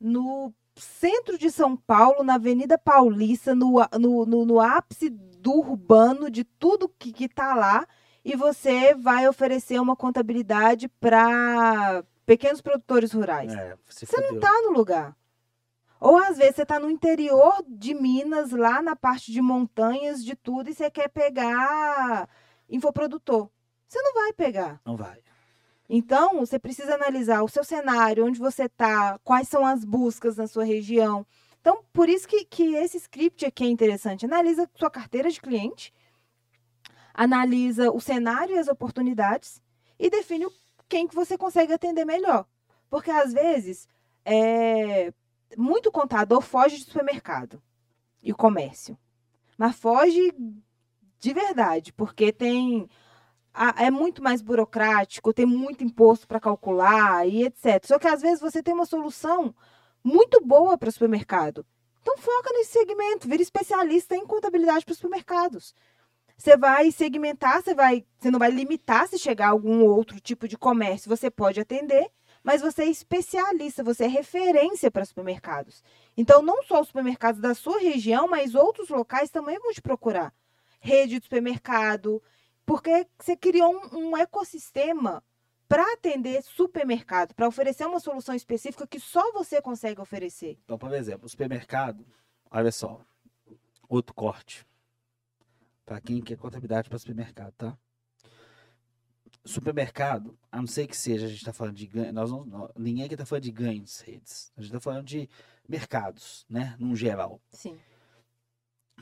no 0.00 0.54
centro 0.76 1.36
de 1.36 1.50
São 1.50 1.76
Paulo, 1.76 2.22
na 2.22 2.34
Avenida 2.34 2.78
Paulista, 2.78 3.56
no, 3.56 3.74
no, 3.98 4.24
no, 4.24 4.44
no 4.44 4.60
ápice 4.60 5.10
do 5.10 5.50
urbano, 5.50 6.30
de 6.30 6.44
tudo 6.44 6.88
que 6.88 7.12
está 7.24 7.56
lá, 7.56 7.88
e 8.24 8.36
você 8.36 8.94
vai 8.94 9.26
oferecer 9.26 9.80
uma 9.80 9.96
contabilidade 9.96 10.86
para 11.00 12.04
pequenos 12.24 12.60
produtores 12.60 13.10
rurais. 13.10 13.52
É, 13.52 13.76
você 13.88 14.20
não 14.20 14.36
está 14.36 14.52
no 14.62 14.70
lugar. 14.70 15.16
Ou 15.98 16.18
às 16.18 16.38
vezes 16.38 16.54
você 16.54 16.62
está 16.62 16.78
no 16.78 16.88
interior 16.88 17.64
de 17.66 17.94
Minas, 17.94 18.52
lá 18.52 18.80
na 18.80 18.94
parte 18.94 19.32
de 19.32 19.42
montanhas, 19.42 20.24
de 20.24 20.36
tudo, 20.36 20.70
e 20.70 20.72
você 20.72 20.88
quer 20.88 21.08
pegar 21.08 22.28
infoprodutor. 22.68 23.50
Você 23.88 24.00
não 24.00 24.14
vai 24.14 24.32
pegar. 24.32 24.80
Não 24.86 24.96
vai. 24.96 25.18
Então, 25.92 26.38
você 26.38 26.56
precisa 26.56 26.94
analisar 26.94 27.42
o 27.42 27.48
seu 27.48 27.64
cenário, 27.64 28.24
onde 28.24 28.38
você 28.38 28.66
está, 28.66 29.18
quais 29.24 29.48
são 29.48 29.66
as 29.66 29.84
buscas 29.84 30.36
na 30.36 30.46
sua 30.46 30.62
região. 30.62 31.26
Então, 31.60 31.82
por 31.92 32.08
isso 32.08 32.28
que, 32.28 32.44
que 32.44 32.76
esse 32.76 32.96
script 32.96 33.44
aqui 33.44 33.64
é 33.64 33.66
interessante. 33.66 34.24
Analisa 34.24 34.70
sua 34.76 34.88
carteira 34.88 35.28
de 35.28 35.40
cliente, 35.40 35.92
analisa 37.12 37.90
o 37.90 38.00
cenário 38.00 38.54
e 38.54 38.58
as 38.60 38.68
oportunidades 38.68 39.60
e 39.98 40.08
define 40.08 40.46
quem 40.88 41.08
que 41.08 41.14
você 41.14 41.36
consegue 41.36 41.72
atender 41.72 42.04
melhor. 42.04 42.46
Porque, 42.88 43.10
às 43.10 43.32
vezes, 43.32 43.88
é, 44.24 45.12
muito 45.56 45.90
contador 45.90 46.40
foge 46.40 46.78
de 46.78 46.84
supermercado 46.84 47.60
e 48.22 48.32
comércio. 48.32 48.96
Mas 49.58 49.74
foge 49.74 50.32
de 51.18 51.34
verdade, 51.34 51.92
porque 51.92 52.32
tem 52.32 52.88
é 53.76 53.90
muito 53.90 54.22
mais 54.22 54.40
burocrático, 54.40 55.32
tem 55.32 55.46
muito 55.46 55.84
imposto 55.84 56.26
para 56.26 56.40
calcular 56.40 57.26
e 57.28 57.44
etc. 57.44 57.84
Só 57.84 57.98
que 57.98 58.08
às 58.08 58.22
vezes 58.22 58.40
você 58.40 58.62
tem 58.62 58.72
uma 58.72 58.86
solução 58.86 59.54
muito 60.02 60.40
boa 60.40 60.78
para 60.78 60.88
o 60.88 60.92
supermercado. 60.92 61.64
Então 62.00 62.16
foca 62.16 62.50
nesse 62.52 62.72
segmento, 62.72 63.28
vira 63.28 63.42
especialista 63.42 64.16
em 64.16 64.26
contabilidade 64.26 64.84
para 64.84 64.92
os 64.92 64.98
supermercados. 64.98 65.74
Você 66.36 66.56
vai 66.56 66.90
segmentar, 66.90 67.62
você 67.62 67.74
vai, 67.74 68.04
você 68.18 68.30
não 68.30 68.38
vai 68.38 68.50
limitar 68.50 69.06
se 69.06 69.18
chegar 69.18 69.48
a 69.48 69.50
algum 69.50 69.84
outro 69.84 70.18
tipo 70.18 70.48
de 70.48 70.56
comércio, 70.56 71.10
você 71.10 71.30
pode 71.30 71.60
atender 71.60 72.10
mas 72.42 72.62
você 72.62 72.84
é 72.84 72.90
especialista, 72.90 73.84
você 73.84 74.04
é 74.04 74.08
referência 74.08 74.90
para 74.90 75.04
supermercados. 75.04 75.82
Então, 76.16 76.42
não 76.42 76.62
só 76.62 76.80
os 76.80 76.88
supermercados 76.88 77.40
da 77.40 77.54
sua 77.54 77.78
região, 77.78 78.26
mas 78.28 78.54
outros 78.54 78.88
locais 78.88 79.30
também 79.30 79.58
vão 79.58 79.72
te 79.72 79.82
procurar. 79.82 80.32
Rede 80.80 81.18
de 81.18 81.24
supermercado, 81.24 82.22
porque 82.70 83.04
você 83.18 83.36
criou 83.36 83.74
um, 83.74 84.10
um 84.10 84.16
ecossistema 84.16 85.24
para 85.68 85.82
atender 85.92 86.40
supermercado, 86.40 87.34
para 87.34 87.48
oferecer 87.48 87.84
uma 87.84 87.98
solução 87.98 88.32
específica 88.32 88.86
que 88.86 89.00
só 89.00 89.32
você 89.32 89.60
consegue 89.60 90.00
oferecer. 90.00 90.56
Então, 90.62 90.78
por 90.78 90.94
exemplo, 90.94 91.26
o 91.26 91.28
supermercado, 91.28 92.06
olha 92.48 92.70
só, 92.70 93.00
outro 93.88 94.14
corte. 94.14 94.64
Para 95.84 96.00
quem 96.00 96.22
quer 96.22 96.36
contabilidade 96.36 96.88
para 96.88 96.96
supermercado, 96.96 97.52
tá? 97.58 97.76
supermercado, 99.44 100.38
a 100.52 100.58
não 100.58 100.66
ser 100.68 100.86
que 100.86 100.96
seja, 100.96 101.26
a 101.26 101.28
gente 101.28 101.38
está 101.38 101.52
falando 101.52 101.74
de 101.74 101.88
ganho, 101.88 102.12
nós 102.12 102.30
não, 102.30 102.70
ninguém 102.78 103.04
aqui 103.04 103.14
está 103.14 103.26
falando 103.26 103.42
de 103.42 103.50
ganhos 103.50 104.00
redes. 104.00 104.52
A 104.56 104.60
gente 104.60 104.70
está 104.70 104.78
falando 104.78 105.06
de 105.06 105.28
mercados, 105.68 106.46
né? 106.48 106.76
Num 106.78 106.94
geral. 106.94 107.40
Sim. 107.50 107.80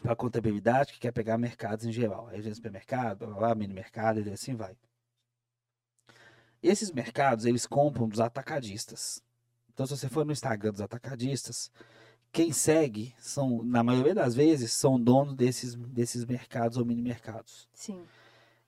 Para 0.03 0.17
contabilidade 0.17 0.93
que 0.93 1.01
quer 1.01 1.13
pegar 1.13 1.39
mercados 1.39 1.85
em 1.85 1.93
geral. 1.93 2.29
Aí 2.29 2.55
supermercado, 2.55 3.27
blá, 3.27 3.55
mini 3.55 3.75
mercado 3.75 4.21
e 4.21 4.31
assim 4.31 4.55
vai. 4.55 4.77
Esses 6.63 6.91
mercados, 6.91 7.45
eles 7.45 7.67
compram 7.67 8.09
dos 8.09 8.21
atacadistas. 8.21 9.23
Então, 9.73 9.87
se 9.87 9.97
você 9.97 10.09
for 10.09 10.25
no 10.25 10.33
Instagram 10.33 10.73
dos 10.73 10.81
atacadistas, 10.81 11.71
quem 12.33 12.53
segue 12.53 13.15
são, 13.19 13.63
na 13.63 13.83
maioria 13.83 14.15
das 14.15 14.35
vezes, 14.35 14.73
são 14.73 15.01
donos 15.01 15.35
desses, 15.35 15.77
desses 15.77 16.25
mercados 16.25 16.77
ou 16.77 16.85
mini 16.85 17.01
mercados. 17.01 17.69
Sim. 17.73 18.03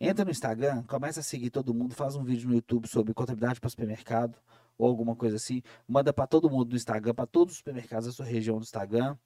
Entra 0.01 0.25
no 0.25 0.31
Instagram, 0.31 0.83
começa 0.85 1.21
a 1.21 1.23
seguir 1.23 1.51
todo 1.51 1.75
mundo, 1.75 1.95
faz 1.95 2.15
um 2.15 2.25
vídeo 2.25 2.49
no 2.49 2.55
YouTube 2.55 2.89
sobre 2.89 3.13
contabilidade 3.13 3.61
para 3.61 3.69
supermercado 3.69 4.39
ou 4.79 4.89
alguma 4.89 5.15
coisa 5.15 5.37
assim, 5.37 5.63
manda 5.87 6.11
para 6.11 6.27
todo 6.27 6.49
mundo 6.49 6.71
no 6.71 6.77
Instagram, 6.77 7.13
para 7.13 7.27
todos 7.27 7.53
os 7.53 7.59
supermercados 7.59 8.07
da 8.07 8.13
sua 8.13 8.25
região 8.25 8.57
do 8.57 8.63
Instagram 8.63 9.19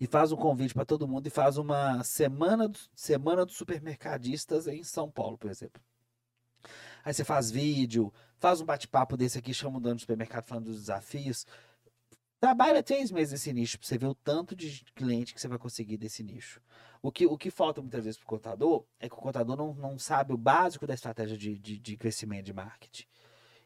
e 0.00 0.06
faz 0.06 0.32
um 0.32 0.36
convite 0.36 0.74
para 0.74 0.84
todo 0.84 1.08
mundo 1.08 1.26
e 1.26 1.30
faz 1.30 1.56
uma 1.56 2.02
semana 2.04 2.70
semana 2.94 3.44
dos 3.44 3.56
supermercadistas 3.56 4.66
em 4.66 4.82
São 4.82 5.10
Paulo, 5.10 5.38
por 5.38 5.50
exemplo. 5.50 5.82
Aí 7.04 7.12
você 7.12 7.24
faz 7.24 7.50
vídeo, 7.50 8.12
faz 8.38 8.60
um 8.60 8.64
bate-papo 8.64 9.16
desse 9.16 9.38
aqui, 9.38 9.52
chama 9.52 9.78
o 9.78 9.80
dono 9.80 9.96
do 9.96 10.00
supermercado 10.00 10.44
falando 10.44 10.66
dos 10.66 10.80
desafios. 10.80 11.46
Trabalha 12.40 12.82
três 12.82 13.10
meses 13.10 13.32
nesse 13.32 13.52
nicho 13.52 13.78
para 13.78 13.86
você 13.86 13.98
ver 13.98 14.06
o 14.06 14.14
tanto 14.14 14.54
de 14.54 14.84
cliente 14.94 15.34
que 15.34 15.40
você 15.40 15.48
vai 15.48 15.58
conseguir 15.58 15.96
desse 15.96 16.22
nicho. 16.22 16.60
O 17.02 17.12
que, 17.12 17.26
o 17.26 17.36
que 17.36 17.50
falta 17.50 17.80
muitas 17.80 18.04
vezes 18.04 18.18
para 18.18 18.24
o 18.24 18.28
contador 18.28 18.84
é 18.98 19.08
que 19.08 19.14
o 19.14 19.18
contador 19.18 19.56
não, 19.56 19.74
não 19.74 19.98
sabe 19.98 20.32
o 20.32 20.38
básico 20.38 20.86
da 20.86 20.94
estratégia 20.94 21.36
de, 21.36 21.58
de, 21.58 21.78
de 21.78 21.96
crescimento 21.96 22.46
de 22.46 22.52
marketing. 22.52 23.06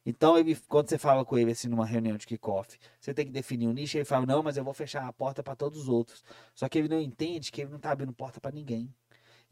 Então, 0.08 0.38
ele, 0.38 0.56
quando 0.68 0.88
você 0.88 0.96
fala 0.96 1.22
com 1.22 1.36
ele 1.36 1.50
assim 1.52 1.68
numa 1.68 1.84
reunião 1.84 2.16
de 2.16 2.26
kickoff, 2.26 2.78
você 2.98 3.12
tem 3.12 3.26
que 3.26 3.30
definir 3.30 3.68
um 3.68 3.74
nicho, 3.74 3.98
ele 3.98 4.06
fala, 4.06 4.24
não, 4.24 4.42
mas 4.42 4.56
eu 4.56 4.64
vou 4.64 4.72
fechar 4.72 5.06
a 5.06 5.12
porta 5.12 5.42
para 5.42 5.54
todos 5.54 5.82
os 5.82 5.86
outros. 5.86 6.24
Só 6.54 6.66
que 6.66 6.78
ele 6.78 6.88
não 6.88 6.98
entende 6.98 7.52
que 7.52 7.60
ele 7.60 7.68
não 7.68 7.76
está 7.76 7.90
abrindo 7.90 8.10
porta 8.14 8.40
para 8.40 8.50
ninguém. 8.50 8.90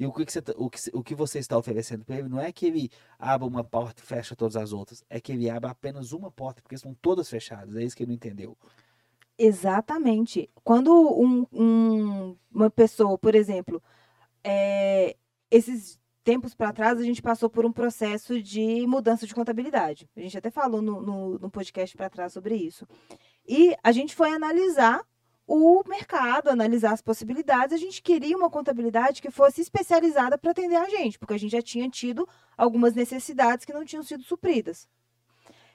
E 0.00 0.07
o 0.07 0.12
que, 0.14 0.24
que 0.24 0.32
você, 0.32 0.40
tá, 0.40 0.54
o, 0.57 0.70
que, 0.70 0.78
o 0.94 1.02
que 1.02 1.14
você 1.14 1.40
está 1.40 1.59
oferecendo 1.59 2.07
para 2.07 2.16
ele 2.16 2.28
não 2.30 2.40
é 2.40 2.50
que 2.52 2.64
ele 2.64 2.90
abra 3.18 3.46
uma 3.46 3.62
porta 3.62 4.02
e 4.02 4.07
fecha 4.07 4.34
todas 4.34 4.57
as 4.57 4.72
outras, 4.72 5.04
é 5.11 5.20
que 5.20 5.30
ele 5.30 5.50
abra 5.50 5.72
apenas 5.72 6.12
uma 6.12 6.30
porta, 6.30 6.62
porque 6.62 6.78
são 6.78 6.94
todas 7.02 7.28
fechadas. 7.28 7.76
É 7.76 7.82
isso 7.84 7.94
que 7.94 8.04
ele 8.04 8.12
não 8.12 8.16
entendeu. 8.16 8.57
Exatamente. 9.36 10.48
Quando 10.64 10.90
um, 10.90 11.46
um, 11.52 12.36
uma 12.50 12.70
pessoa, 12.70 13.18
por 13.18 13.34
exemplo, 13.34 13.82
é, 14.42 15.16
esses 15.50 16.00
tempos 16.27 16.57
para 16.57 16.72
trás 16.72 16.99
a 16.99 17.05
gente 17.05 17.22
passou 17.22 17.49
por 17.49 17.64
um 17.64 17.70
processo 17.70 18.43
de 18.43 18.85
mudança 18.85 19.24
de 19.29 19.33
contabilidade. 19.33 20.11
A 20.16 20.20
gente 20.20 20.37
até 20.37 20.51
falou 20.51 20.83
no, 20.83 21.01
no, 21.01 21.39
no 21.39 21.49
podcast 21.49 21.97
para 21.97 22.11
trás 22.11 22.33
sobre 22.33 22.57
isso. 22.57 22.85
E 23.47 23.77
a 23.81 23.93
gente 23.93 24.12
foi 24.12 24.33
analisar 24.33 25.07
o 25.47 25.85
mercado, 25.89 26.49
analisar 26.49 26.93
as 26.95 27.01
possibilidades. 27.01 27.72
A 27.72 27.79
gente 27.79 28.03
queria 28.03 28.37
uma 28.37 28.51
contabilidade 28.51 29.22
que 29.22 29.31
fosse 29.31 29.61
especializada 29.61 30.37
para 30.37 30.51
atender 30.51 30.74
a 30.74 30.89
gente, 30.89 31.16
porque 31.16 31.35
a 31.35 31.39
gente 31.39 31.53
já 31.53 31.62
tinha 31.62 31.89
tido 31.89 32.29
algumas 32.59 32.93
necessidades 32.93 33.64
que 33.64 33.72
não 33.72 33.85
tinham 33.85 34.03
sido 34.03 34.24
supridas. 34.24 34.89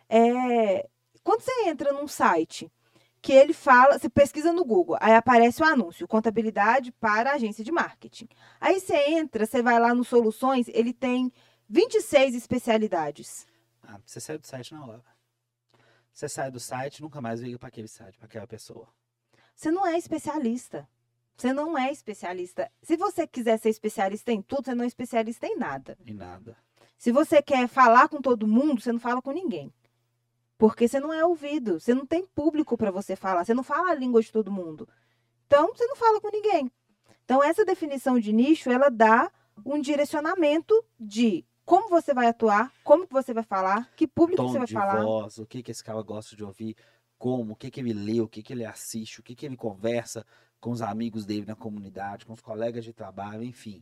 É, 0.09 0.85
quando 1.23 1.43
você 1.43 1.69
entra 1.69 1.93
num 1.93 2.09
site 2.09 2.69
que 3.21 3.31
ele 3.31 3.53
fala, 3.53 3.99
você 3.99 4.09
pesquisa 4.09 4.51
no 4.51 4.65
Google, 4.65 4.97
aí 4.99 5.13
aparece 5.13 5.61
o 5.61 5.65
anúncio, 5.65 6.07
contabilidade 6.07 6.91
para 6.93 7.33
agência 7.33 7.63
de 7.63 7.71
marketing. 7.71 8.27
Aí 8.59 8.79
você 8.79 8.95
entra, 9.11 9.45
você 9.45 9.61
vai 9.61 9.79
lá 9.79 9.93
no 9.93 10.03
Soluções, 10.03 10.67
ele 10.69 10.91
tem 10.91 11.31
26 11.69 12.33
especialidades. 12.35 13.45
Ah, 13.83 13.99
você 14.05 14.19
sai 14.19 14.37
do 14.37 14.47
site 14.47 14.73
na 14.73 14.85
hora. 14.85 15.03
Você 16.11 16.27
sai 16.27 16.49
do 16.49 16.59
site, 16.59 17.01
nunca 17.01 17.21
mais 17.21 17.39
liga 17.39 17.59
para 17.59 17.69
aquele 17.69 17.87
site, 17.87 18.17
para 18.17 18.25
aquela 18.25 18.47
pessoa. 18.47 18.87
Você 19.55 19.69
não 19.69 19.85
é 19.85 19.97
especialista. 19.97 20.87
Você 21.37 21.53
não 21.53 21.77
é 21.77 21.91
especialista. 21.91 22.71
Se 22.83 22.97
você 22.97 23.25
quiser 23.25 23.57
ser 23.57 23.69
especialista 23.69 24.31
em 24.31 24.41
tudo, 24.41 24.65
você 24.65 24.75
não 24.75 24.83
é 24.83 24.87
especialista 24.87 25.47
em 25.47 25.55
nada. 25.55 25.97
Em 26.05 26.13
nada. 26.13 26.57
Se 26.97 27.11
você 27.11 27.41
quer 27.41 27.67
falar 27.67 28.09
com 28.09 28.21
todo 28.21 28.47
mundo, 28.47 28.81
você 28.81 28.91
não 28.91 28.99
fala 28.99 29.21
com 29.21 29.31
ninguém. 29.31 29.73
Porque 30.61 30.87
você 30.87 30.99
não 30.99 31.11
é 31.11 31.25
ouvido, 31.25 31.79
você 31.79 31.91
não 31.91 32.05
tem 32.05 32.23
público 32.23 32.77
para 32.77 32.91
você 32.91 33.15
falar, 33.15 33.43
você 33.43 33.51
não 33.51 33.63
fala 33.63 33.89
a 33.89 33.95
língua 33.95 34.21
de 34.21 34.31
todo 34.31 34.51
mundo. 34.51 34.87
Então, 35.47 35.73
você 35.73 35.87
não 35.87 35.95
fala 35.95 36.21
com 36.21 36.29
ninguém. 36.29 36.71
Então, 37.25 37.43
essa 37.43 37.65
definição 37.65 38.19
de 38.19 38.31
nicho, 38.31 38.69
ela 38.69 38.87
dá 38.87 39.31
um 39.65 39.81
direcionamento 39.81 40.85
de 40.99 41.43
como 41.65 41.89
você 41.89 42.13
vai 42.13 42.27
atuar, 42.27 42.71
como 42.83 43.07
que 43.07 43.11
você 43.13 43.33
vai 43.33 43.41
falar, 43.41 43.89
que 43.95 44.05
público 44.05 44.43
Tom 44.43 44.49
você 44.49 44.59
vai 44.59 44.67
de 44.67 44.73
falar. 44.73 45.03
voz, 45.03 45.39
o 45.39 45.47
que, 45.47 45.63
que 45.63 45.71
esse 45.71 45.83
cara 45.83 45.99
gosta 46.03 46.35
de 46.35 46.43
ouvir, 46.43 46.75
como, 47.17 47.53
o 47.53 47.55
que, 47.55 47.71
que 47.71 47.79
ele 47.79 47.93
lê, 47.93 48.21
o 48.21 48.27
que, 48.27 48.43
que 48.43 48.53
ele 48.53 48.63
assiste, 48.63 49.19
o 49.19 49.23
que, 49.23 49.33
que 49.33 49.47
ele 49.47 49.57
conversa 49.57 50.23
com 50.59 50.69
os 50.69 50.83
amigos 50.83 51.25
dele 51.25 51.47
na 51.47 51.55
comunidade, 51.55 52.23
com 52.23 52.33
os 52.33 52.41
colegas 52.41 52.85
de 52.85 52.93
trabalho, 52.93 53.41
enfim. 53.41 53.81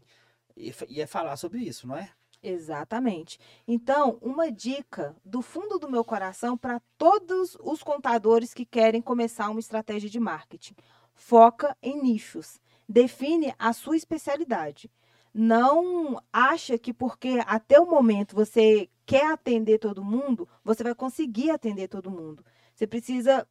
E, 0.55 0.73
e 0.87 1.01
é 1.01 1.05
falar 1.05 1.35
sobre 1.35 1.59
isso, 1.59 1.85
não 1.85 1.97
é? 1.97 2.09
Exatamente. 2.41 3.37
Então, 3.67 4.17
uma 4.21 4.49
dica 4.49 5.15
do 5.25 5.41
fundo 5.41 5.77
do 5.77 5.91
meu 5.91 6.05
coração 6.05 6.57
para 6.57 6.81
todos 6.97 7.57
os 7.61 7.83
contadores 7.83 8.53
que 8.53 8.65
querem 8.65 9.01
começar 9.01 9.49
uma 9.49 9.59
estratégia 9.59 10.09
de 10.09 10.19
marketing. 10.19 10.75
Foca 11.13 11.75
em 11.81 12.01
nichos. 12.01 12.61
Define 12.87 13.53
a 13.59 13.73
sua 13.73 13.97
especialidade. 13.97 14.89
Não 15.33 16.21
acha 16.31 16.77
que 16.77 16.93
porque 16.93 17.39
até 17.45 17.79
o 17.79 17.85
momento 17.89 18.35
você 18.35 18.89
quer 19.05 19.25
atender 19.31 19.77
todo 19.77 20.03
mundo, 20.03 20.47
você 20.63 20.83
vai 20.83 20.95
conseguir 20.95 21.51
atender 21.51 21.87
todo 21.87 22.09
mundo. 22.09 22.43
Você 22.73 22.87
precisa 22.87 23.45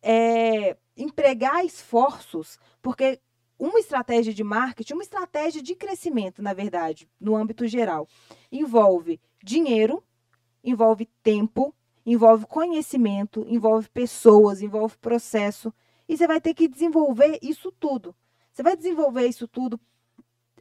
é, 0.00 0.76
empregar 0.96 1.64
esforços, 1.64 2.58
porque 2.80 3.20
uma 3.68 3.78
estratégia 3.78 4.34
de 4.34 4.42
marketing, 4.42 4.94
uma 4.94 5.04
estratégia 5.04 5.62
de 5.62 5.76
crescimento, 5.76 6.42
na 6.42 6.52
verdade, 6.52 7.08
no 7.20 7.36
âmbito 7.36 7.64
geral, 7.68 8.08
envolve 8.50 9.20
dinheiro, 9.40 10.02
envolve 10.64 11.08
tempo, 11.22 11.72
envolve 12.04 12.44
conhecimento, 12.46 13.46
envolve 13.48 13.88
pessoas, 13.88 14.62
envolve 14.62 14.98
processo. 14.98 15.72
E 16.08 16.16
você 16.16 16.26
vai 16.26 16.40
ter 16.40 16.54
que 16.54 16.66
desenvolver 16.66 17.38
isso 17.40 17.70
tudo. 17.70 18.12
Você 18.52 18.64
vai 18.64 18.76
desenvolver 18.76 19.28
isso 19.28 19.46
tudo 19.46 19.78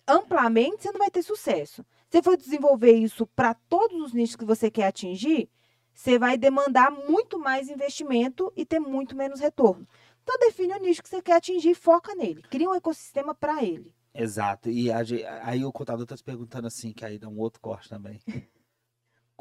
amplamente, 0.08 0.84
você 0.84 0.92
não 0.92 1.00
vai 1.00 1.10
ter 1.10 1.24
sucesso. 1.24 1.84
Se 2.08 2.22
for 2.22 2.38
desenvolver 2.38 2.94
isso 2.94 3.26
para 3.26 3.56
todos 3.56 4.00
os 4.00 4.14
nichos 4.14 4.36
que 4.36 4.46
você 4.46 4.70
quer 4.70 4.86
atingir, 4.86 5.50
você 5.92 6.20
vai 6.20 6.38
demandar 6.38 6.92
muito 6.92 7.40
mais 7.40 7.68
investimento 7.68 8.54
e 8.56 8.64
ter 8.64 8.80
muito 8.80 9.16
menos 9.16 9.40
retorno. 9.40 9.88
Então, 10.34 10.48
define 10.48 10.74
o 10.74 10.80
nicho 10.80 11.04
que 11.04 11.10
você 11.10 11.22
quer 11.22 11.36
atingir 11.36 11.72
e 11.72 11.76
foca 11.76 12.16
nele. 12.16 12.42
Cria 12.44 12.70
um 12.70 12.74
ecossistema 12.74 13.36
para 13.36 13.62
ele. 13.62 13.94
Exato. 14.14 14.70
E 14.70 14.90
aí 14.90 15.66
o 15.66 15.74
contador 15.74 16.04
está 16.04 16.16
te 16.16 16.24
perguntando 16.24 16.68
assim, 16.68 16.94
que 16.94 17.04
aí 17.04 17.20
dá 17.20 17.28
um 17.28 17.38
outro 17.38 17.60
corte 17.60 17.90
também. 17.90 18.20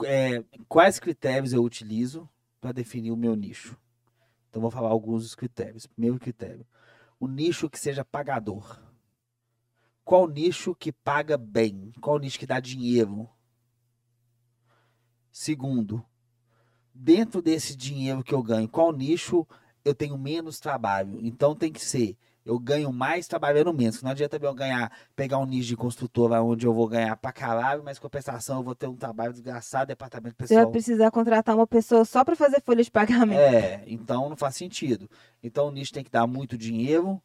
É, 0.02 0.42
quais 0.66 0.98
critérios 0.98 1.52
eu 1.52 1.62
utilizo 1.62 2.26
para 2.58 2.72
definir 2.72 3.10
o 3.10 3.16
meu 3.18 3.36
nicho? 3.36 3.76
Então, 4.48 4.62
vou 4.62 4.70
falar 4.70 4.88
alguns 4.88 5.24
dos 5.24 5.34
critérios. 5.34 5.86
Primeiro 5.86 6.18
critério: 6.18 6.66
o 7.18 7.28
nicho 7.28 7.68
que 7.68 7.78
seja 7.78 8.02
pagador. 8.02 8.80
Qual 10.02 10.26
nicho 10.26 10.74
que 10.74 10.90
paga 10.90 11.36
bem? 11.36 11.92
Qual 12.00 12.18
nicho 12.18 12.38
que 12.38 12.46
dá 12.46 12.58
dinheiro? 12.60 13.28
Segundo, 15.30 16.02
dentro 16.94 17.42
desse 17.42 17.76
dinheiro 17.76 18.24
que 18.24 18.32
eu 18.32 18.42
ganho, 18.42 18.70
qual 18.70 18.94
nicho 18.94 19.46
eu 19.90 19.94
tenho 19.94 20.16
menos 20.16 20.58
trabalho? 20.58 21.18
Então 21.22 21.54
tem 21.54 21.72
que 21.72 21.84
ser 21.84 22.16
eu 22.44 22.58
ganho 22.58 22.92
mais 22.92 23.28
trabalhando 23.28 23.72
menos. 23.72 24.02
Não 24.02 24.10
adianta 24.10 24.38
eu 24.40 24.54
ganhar, 24.54 24.90
pegar 25.14 25.38
um 25.38 25.46
nicho 25.46 25.68
de 25.68 25.76
construtora 25.76 26.42
onde 26.42 26.66
eu 26.66 26.72
vou 26.72 26.88
ganhar 26.88 27.16
pra 27.16 27.32
caralho, 27.32 27.82
mas 27.84 27.98
compensação 27.98 28.58
eu 28.58 28.62
vou 28.62 28.74
ter 28.74 28.86
um 28.86 28.96
trabalho 28.96 29.32
desgraçado, 29.32 29.88
departamento 29.88 30.34
Você 30.38 30.54
vai 30.54 30.64
pessoal. 30.64 30.72
precisar 30.72 31.10
contratar 31.10 31.54
uma 31.54 31.66
pessoa 31.66 32.04
só 32.04 32.24
para 32.24 32.34
fazer 32.34 32.60
folha 32.62 32.82
de 32.82 32.90
pagamento. 32.90 33.38
É, 33.38 33.84
então 33.86 34.28
não 34.28 34.36
faz 34.36 34.56
sentido. 34.56 35.08
Então 35.42 35.68
o 35.68 35.70
nicho 35.70 35.92
tem 35.92 36.02
que 36.02 36.10
dar 36.10 36.26
muito 36.26 36.56
dinheiro 36.56 37.22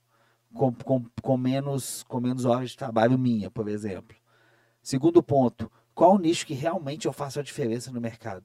com, 0.54 0.74
com, 0.74 1.06
com, 1.22 1.38
menos, 1.38 2.04
com 2.04 2.20
menos 2.20 2.46
horas 2.46 2.72
de 2.72 2.78
trabalho 2.78 3.18
minha, 3.18 3.50
por 3.50 3.68
exemplo. 3.68 4.16
Segundo 4.82 5.24
ponto, 5.24 5.72
qual 5.94 6.14
o 6.14 6.20
nicho 6.20 6.46
que 6.46 6.54
realmente 6.54 7.08
eu 7.08 7.14
faço 7.14 7.40
a 7.40 7.44
diferença 7.44 7.92
no 7.92 8.02
mercado? 8.02 8.44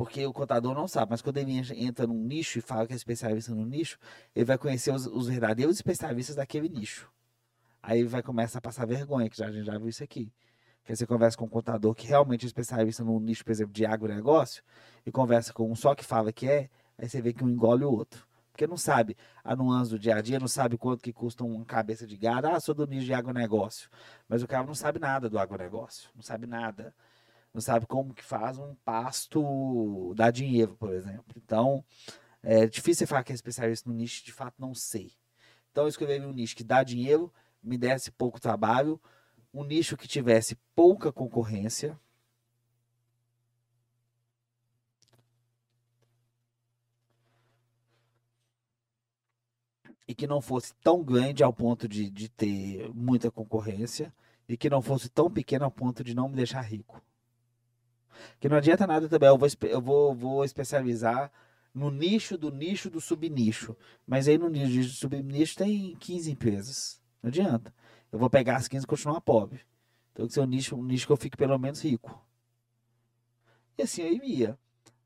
Porque 0.00 0.26
o 0.26 0.32
contador 0.32 0.74
não 0.74 0.88
sabe, 0.88 1.10
mas 1.10 1.20
quando 1.20 1.36
ele 1.36 1.52
entra- 1.76 2.06
num 2.06 2.24
nicho 2.24 2.58
e 2.58 2.62
fala 2.62 2.86
que 2.86 2.94
é 2.94 2.96
especialista 2.96 3.54
no 3.54 3.66
nicho, 3.66 3.98
ele 4.34 4.46
vai 4.46 4.56
conhecer 4.56 4.94
os, 4.94 5.04
os 5.04 5.28
verdadeiros 5.28 5.76
especialistas 5.76 6.36
daquele 6.36 6.70
nicho. 6.70 7.12
Aí 7.82 7.98
ele 7.98 8.08
vai 8.08 8.22
começar 8.22 8.60
a 8.60 8.62
passar 8.62 8.86
vergonha, 8.86 9.28
que 9.28 9.36
já, 9.36 9.48
a 9.48 9.52
gente 9.52 9.66
já 9.66 9.76
viu 9.76 9.90
isso 9.90 10.02
aqui. 10.02 10.32
Porque 10.78 10.96
você 10.96 11.06
conversa 11.06 11.36
com 11.36 11.44
um 11.44 11.48
contador 11.50 11.94
que 11.94 12.06
realmente 12.06 12.46
é 12.46 12.48
especialista 12.48 13.04
num 13.04 13.20
nicho, 13.20 13.44
por 13.44 13.50
exemplo, 13.50 13.74
de 13.74 13.84
agronegócio, 13.84 14.62
e 15.04 15.12
conversa 15.12 15.52
com 15.52 15.70
um 15.70 15.74
só 15.74 15.94
que 15.94 16.02
fala 16.02 16.32
que 16.32 16.48
é, 16.48 16.70
aí 16.96 17.06
você 17.06 17.20
vê 17.20 17.34
que 17.34 17.44
um 17.44 17.50
engole 17.50 17.84
o 17.84 17.92
outro. 17.92 18.26
Porque 18.52 18.66
não 18.66 18.78
sabe 18.78 19.18
a 19.44 19.54
nuance 19.54 19.90
do 19.90 19.98
dia 19.98 20.16
a 20.16 20.22
dia, 20.22 20.40
não 20.40 20.48
sabe 20.48 20.78
quanto 20.78 21.02
que 21.02 21.12
custa 21.12 21.44
uma 21.44 21.62
cabeça 21.66 22.06
de 22.06 22.16
gado. 22.16 22.48
Ah, 22.48 22.58
sou 22.58 22.74
do 22.74 22.86
nicho 22.86 23.04
de 23.04 23.12
agronegócio. 23.12 23.90
Mas 24.26 24.42
o 24.42 24.48
cara 24.48 24.64
não 24.64 24.74
sabe 24.74 24.98
nada 24.98 25.28
do 25.28 25.38
agronegócio. 25.38 26.08
Não 26.14 26.22
sabe 26.22 26.46
nada. 26.46 26.94
Não 27.52 27.60
sabe 27.60 27.86
como 27.86 28.14
que 28.14 28.22
faz 28.22 28.58
um 28.58 28.74
pasto 28.76 30.14
dar 30.14 30.30
dinheiro, 30.30 30.76
por 30.76 30.92
exemplo. 30.92 31.34
Então, 31.36 31.84
é 32.42 32.66
difícil 32.66 33.06
falar 33.06 33.24
que 33.24 33.32
é 33.32 33.34
especialista 33.34 33.88
no 33.88 33.94
nicho, 33.94 34.24
de 34.24 34.32
fato, 34.32 34.54
não 34.58 34.74
sei. 34.74 35.12
Então, 35.70 35.84
eu 35.84 35.88
escrevi 35.88 36.24
um 36.24 36.32
nicho 36.32 36.56
que 36.56 36.64
dá 36.64 36.82
dinheiro, 36.82 37.32
me 37.62 37.76
desse 37.76 38.10
pouco 38.10 38.40
trabalho, 38.40 39.00
um 39.52 39.64
nicho 39.64 39.96
que 39.96 40.08
tivesse 40.08 40.56
pouca 40.74 41.12
concorrência. 41.12 41.98
E 50.06 50.14
que 50.14 50.26
não 50.26 50.40
fosse 50.40 50.74
tão 50.82 51.04
grande 51.04 51.42
ao 51.44 51.52
ponto 51.52 51.88
de, 51.88 52.10
de 52.10 52.28
ter 52.28 52.92
muita 52.92 53.30
concorrência 53.30 54.12
e 54.48 54.56
que 54.56 54.68
não 54.68 54.82
fosse 54.82 55.08
tão 55.08 55.30
pequeno 55.30 55.64
ao 55.64 55.70
ponto 55.70 56.02
de 56.02 56.14
não 56.14 56.28
me 56.28 56.34
deixar 56.34 56.62
rico. 56.62 57.00
Que 58.38 58.48
não 58.48 58.56
adianta 58.56 58.86
nada 58.86 59.08
também, 59.08 59.28
eu 59.28 59.38
vou, 59.38 59.48
eu 59.62 59.80
vou, 59.80 60.14
vou 60.14 60.44
especializar 60.44 61.30
no 61.74 61.90
nicho 61.90 62.36
do 62.36 62.50
nicho 62.50 62.90
do 62.90 63.00
subnicho. 63.00 63.76
Mas 64.06 64.28
aí 64.28 64.38
no 64.38 64.48
nicho 64.48 64.88
do 64.88 64.94
subnicho 64.94 65.56
tem 65.56 65.96
15 65.96 66.30
empresas. 66.30 67.00
Não 67.22 67.28
adianta. 67.28 67.72
Eu 68.12 68.18
vou 68.18 68.30
pegar 68.30 68.56
as 68.56 68.68
15 68.68 68.84
e 68.84 68.86
continuar 68.86 69.20
pobre. 69.20 69.60
Então 70.12 70.24
tem 70.24 70.28
que 70.28 70.34
ser 70.34 70.40
um 70.40 70.46
nicho, 70.46 70.76
um 70.76 70.84
nicho 70.84 71.06
que 71.06 71.12
eu 71.12 71.16
fique 71.16 71.36
pelo 71.36 71.58
menos 71.58 71.82
rico. 71.82 72.24
E 73.78 73.82
assim 73.82 74.02
eu 74.02 74.24
ia. 74.24 74.58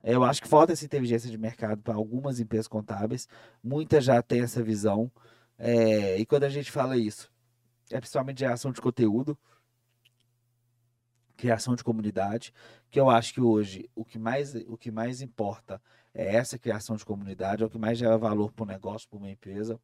Eu 0.03 0.23
acho 0.23 0.43
que 0.43 0.49
falta 0.49 0.73
essa 0.73 0.85
inteligência 0.85 1.31
de 1.31 1.39
mercado 1.39 1.81
para 1.83 1.95
algumas 1.95 2.39
empresas 2.39 2.69
contábeis. 2.69 3.27
Muitas 3.63 4.05
já 4.05 4.21
têm 4.21 4.43
essa 4.43 4.63
visão. 4.63 5.11
É, 5.59 6.19
e 6.19 6.27
quando 6.27 6.45
a 6.45 6.49
gente 6.49 6.71
fala 6.71 6.97
isso, 6.97 7.33
é 7.91 7.99
principalmente 7.99 8.41
geração 8.41 8.73
de 8.73 8.81
conteúdo, 8.81 9.39
criação 11.37 11.75
de 11.75 11.85
comunidade, 11.85 12.53
que 12.91 12.99
eu 12.99 13.11
acho 13.11 13.35
que 13.35 13.41
hoje 13.41 13.91
o 13.95 14.05
que 14.05 14.19
mais, 14.19 14.55
o 14.67 14.77
que 14.77 14.91
mais 14.91 15.21
importa 15.21 15.81
é 16.15 16.37
essa 16.37 16.59
criação 16.59 16.97
de 16.97 17.05
comunidade, 17.05 17.63
é 17.63 17.67
o 17.67 17.71
que 17.71 17.79
mais 17.79 17.99
gera 17.99 18.17
valor 18.17 18.53
para 18.53 18.63
o 18.63 18.67
negócio, 18.67 19.09
para 19.09 19.19
uma 19.19 19.31
empresa. 19.31 19.81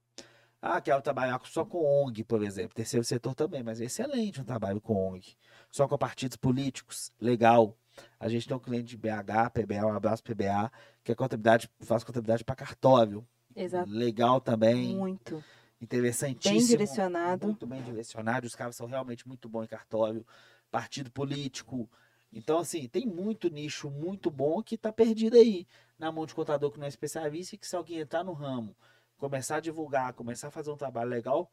Ah, 0.63 0.81
quero 0.81 1.01
trabalhar 1.01 1.41
só 1.45 1.65
com 1.65 2.05
ONG, 2.05 2.23
por 2.23 2.43
exemplo. 2.43 2.75
Terceiro 2.75 3.05
setor 3.05 3.35
também, 3.35 3.63
mas 3.63 3.81
é 3.81 3.85
excelente 3.85 4.41
um 4.41 4.45
trabalho 4.45 4.81
com 4.81 4.95
ONG. 4.95 5.35
Só 5.71 5.89
com 5.89 5.97
partidos 5.97 6.37
políticos, 6.37 7.11
legal. 7.19 7.77
A 8.19 8.29
gente 8.29 8.47
tem 8.47 8.57
um 8.57 8.61
cliente 8.61 8.89
de 8.89 8.97
BH, 8.97 9.51
PBA, 9.55 9.87
um 9.87 9.97
abraço 9.97 10.23
PBA, 10.23 10.71
que 11.03 11.11
é 11.11 11.15
contabilidade, 11.15 11.71
faz 11.81 12.05
contabilidade 12.05 12.45
para 12.45 12.55
cartório. 12.55 13.27
Exato. 13.57 13.91
Legal 13.91 14.41
também. 14.41 14.97
Muito. 14.97 15.43
Interessantíssimo. 15.81 16.59
Bem 16.59 16.67
direcionado. 16.67 17.47
Muito 17.47 17.67
bem 17.67 17.83
direcionado. 17.83 18.47
Os 18.47 18.55
caras 18.55 18.77
são 18.77 18.87
realmente 18.87 19.27
muito 19.27 19.49
bons 19.49 19.65
em 19.65 19.69
cartório. 19.69 20.27
Partido 20.71 21.11
político. 21.11 21.89
Então, 22.33 22.59
assim, 22.59 22.89
tem 22.89 23.07
muito 23.07 23.49
nicho 23.49 23.91
muito 23.91 24.31
bom 24.31 24.63
que 24.63 24.77
está 24.77 24.93
perdido 24.93 25.37
aí 25.37 25.67
na 25.99 26.13
mão 26.13 26.25
de 26.25 26.35
contador 26.35 26.71
que 26.71 26.79
não 26.79 26.87
é 26.87 26.89
especialista 26.89 27.55
e 27.55 27.59
que 27.59 27.67
se 27.67 27.75
alguém 27.75 27.99
entrar 27.99 28.23
no 28.23 28.33
ramo, 28.33 28.77
começar 29.19 29.57
a 29.57 29.61
divulgar, 29.61 30.13
começar 30.15 30.49
a 30.49 30.53
fazer 30.53 30.71
um 30.71 30.77
trabalho 30.77 31.11
legal, 31.11 31.51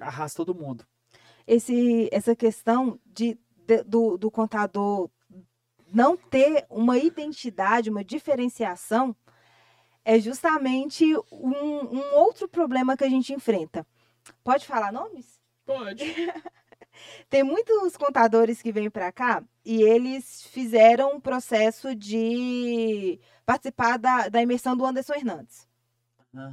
arrasta 0.00 0.44
todo 0.44 0.54
mundo. 0.54 0.86
Esse, 1.46 2.08
essa 2.12 2.36
questão 2.36 2.98
de, 3.04 3.38
de 3.66 3.82
do, 3.82 4.16
do 4.16 4.30
contador 4.30 5.10
não 5.92 6.16
ter 6.16 6.66
uma 6.70 6.96
identidade, 6.98 7.90
uma 7.90 8.04
diferenciação, 8.04 9.14
é 10.04 10.18
justamente 10.18 11.04
um, 11.30 11.98
um 11.98 12.14
outro 12.14 12.48
problema 12.48 12.96
que 12.96 13.04
a 13.04 13.08
gente 13.08 13.32
enfrenta. 13.32 13.86
Pode 14.42 14.66
falar 14.66 14.92
nomes? 14.92 15.40
Pode. 15.64 16.04
Tem 17.28 17.42
muitos 17.42 17.96
contadores 17.96 18.60
que 18.60 18.72
vêm 18.72 18.90
para 18.90 19.12
cá 19.12 19.42
e 19.64 19.82
eles 19.82 20.42
fizeram 20.42 21.14
um 21.14 21.20
processo 21.20 21.94
de 21.94 23.18
participar 23.44 23.98
da, 23.98 24.28
da 24.28 24.42
imersão 24.42 24.76
do 24.76 24.84
Anderson 24.84 25.14
Hernandes. 25.14 25.68
Ah. 26.34 26.52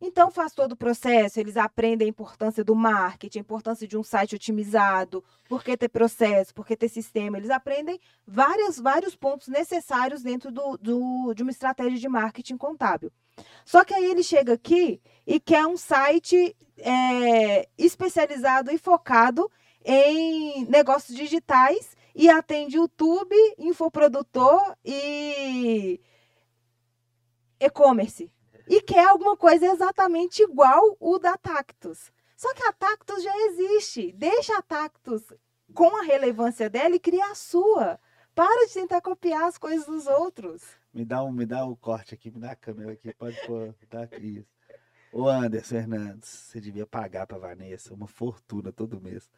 Então 0.00 0.30
faz 0.30 0.52
todo 0.52 0.72
o 0.72 0.76
processo, 0.76 1.40
eles 1.40 1.56
aprendem 1.56 2.06
a 2.06 2.08
importância 2.08 2.62
do 2.62 2.74
marketing, 2.74 3.38
a 3.38 3.40
importância 3.40 3.86
de 3.86 3.98
um 3.98 4.02
site 4.04 4.36
otimizado, 4.36 5.24
por 5.48 5.64
que 5.64 5.76
ter 5.76 5.88
processo, 5.88 6.54
por 6.54 6.64
que 6.64 6.76
ter 6.76 6.88
sistema. 6.88 7.36
Eles 7.36 7.50
aprendem 7.50 7.98
vários, 8.24 8.78
vários 8.78 9.16
pontos 9.16 9.48
necessários 9.48 10.22
dentro 10.22 10.52
do, 10.52 10.76
do, 10.76 11.34
de 11.34 11.42
uma 11.42 11.50
estratégia 11.50 11.98
de 11.98 12.08
marketing 12.08 12.56
contábil. 12.56 13.10
Só 13.64 13.84
que 13.84 13.92
aí 13.92 14.04
ele 14.04 14.22
chega 14.22 14.52
aqui 14.52 15.00
e 15.26 15.40
quer 15.40 15.66
um 15.66 15.76
site 15.76 16.56
é, 16.78 17.68
especializado 17.76 18.70
e 18.70 18.78
focado 18.78 19.50
em 19.84 20.64
negócios 20.66 21.16
digitais 21.16 21.96
e 22.14 22.28
atende 22.28 22.76
YouTube, 22.76 23.34
infoprodutor 23.58 24.60
e 24.84 26.00
e-commerce 27.60 28.30
e 28.68 28.82
quer 28.82 29.08
alguma 29.08 29.36
coisa 29.36 29.66
exatamente 29.66 30.42
igual 30.42 30.96
o 31.00 31.18
da 31.18 31.36
Tactus. 31.36 32.12
Só 32.36 32.52
que 32.54 32.62
a 32.62 32.72
Tactus 32.72 33.22
já 33.22 33.36
existe. 33.46 34.12
Deixa 34.12 34.56
a 34.56 34.62
Tactus 34.62 35.22
com 35.74 35.96
a 35.96 36.02
relevância 36.02 36.68
dela 36.70 36.94
e 36.94 37.00
cria 37.00 37.26
a 37.30 37.34
sua. 37.34 37.98
Para 38.34 38.66
de 38.66 38.74
tentar 38.74 39.00
copiar 39.00 39.44
as 39.44 39.58
coisas 39.58 39.86
dos 39.86 40.06
outros. 40.06 40.62
Me 40.94 41.04
dá 41.04 41.22
um, 41.24 41.32
me 41.32 41.44
dá 41.44 41.66
um 41.66 41.74
corte 41.74 42.14
aqui, 42.14 42.30
me 42.30 42.38
dá 42.38 42.52
a 42.52 42.56
câmera 42.56 42.92
aqui, 42.92 43.12
pode 43.14 43.36
pôr, 43.46 43.74
tá 43.90 44.02
aqui. 44.02 44.46
Ô 45.12 45.26
Anderson 45.26 45.68
Fernandes, 45.68 46.28
você 46.28 46.60
devia 46.60 46.86
pagar 46.86 47.26
para 47.26 47.38
Vanessa 47.38 47.94
uma 47.94 48.06
fortuna 48.06 48.70
todo 48.70 49.00
mês. 49.00 49.28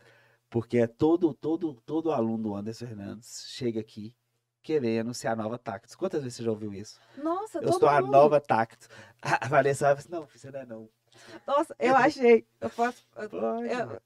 Porque 0.51 0.79
é 0.79 0.87
todo, 0.89 1.33
todo, 1.33 1.75
todo 1.87 2.13
aluno 2.13 2.43
do 2.43 2.57
Anderson 2.57 2.87
Fernandes 2.87 3.47
chega 3.49 3.81
aqui 3.81 4.15
querendo 4.63 5.15
ser 5.15 5.29
a 5.29 5.37
nova 5.37 5.57
Tactus. 5.57 5.95
Quantas 5.95 6.23
vezes 6.23 6.37
você 6.37 6.43
já 6.43 6.51
ouviu 6.51 6.75
isso? 6.75 7.01
Nossa, 7.17 7.61
Eu 7.61 7.73
sou 7.73 7.89
a 7.89 8.01
nova 8.01 8.41
Tactus. 8.41 8.89
A 9.23 9.47
Vanessa 9.49 9.87
vai 9.87 9.95
assim, 9.95 10.09
não, 10.11 10.27
você 10.27 10.51
não 10.51 10.61
é 10.61 10.67
não. 10.67 10.89
Nossa, 11.47 11.75
eu 11.79 11.95
achei. 11.97 12.47
Eu 12.61 12.71
posso. 12.71 13.05
Eu, 13.17 14.01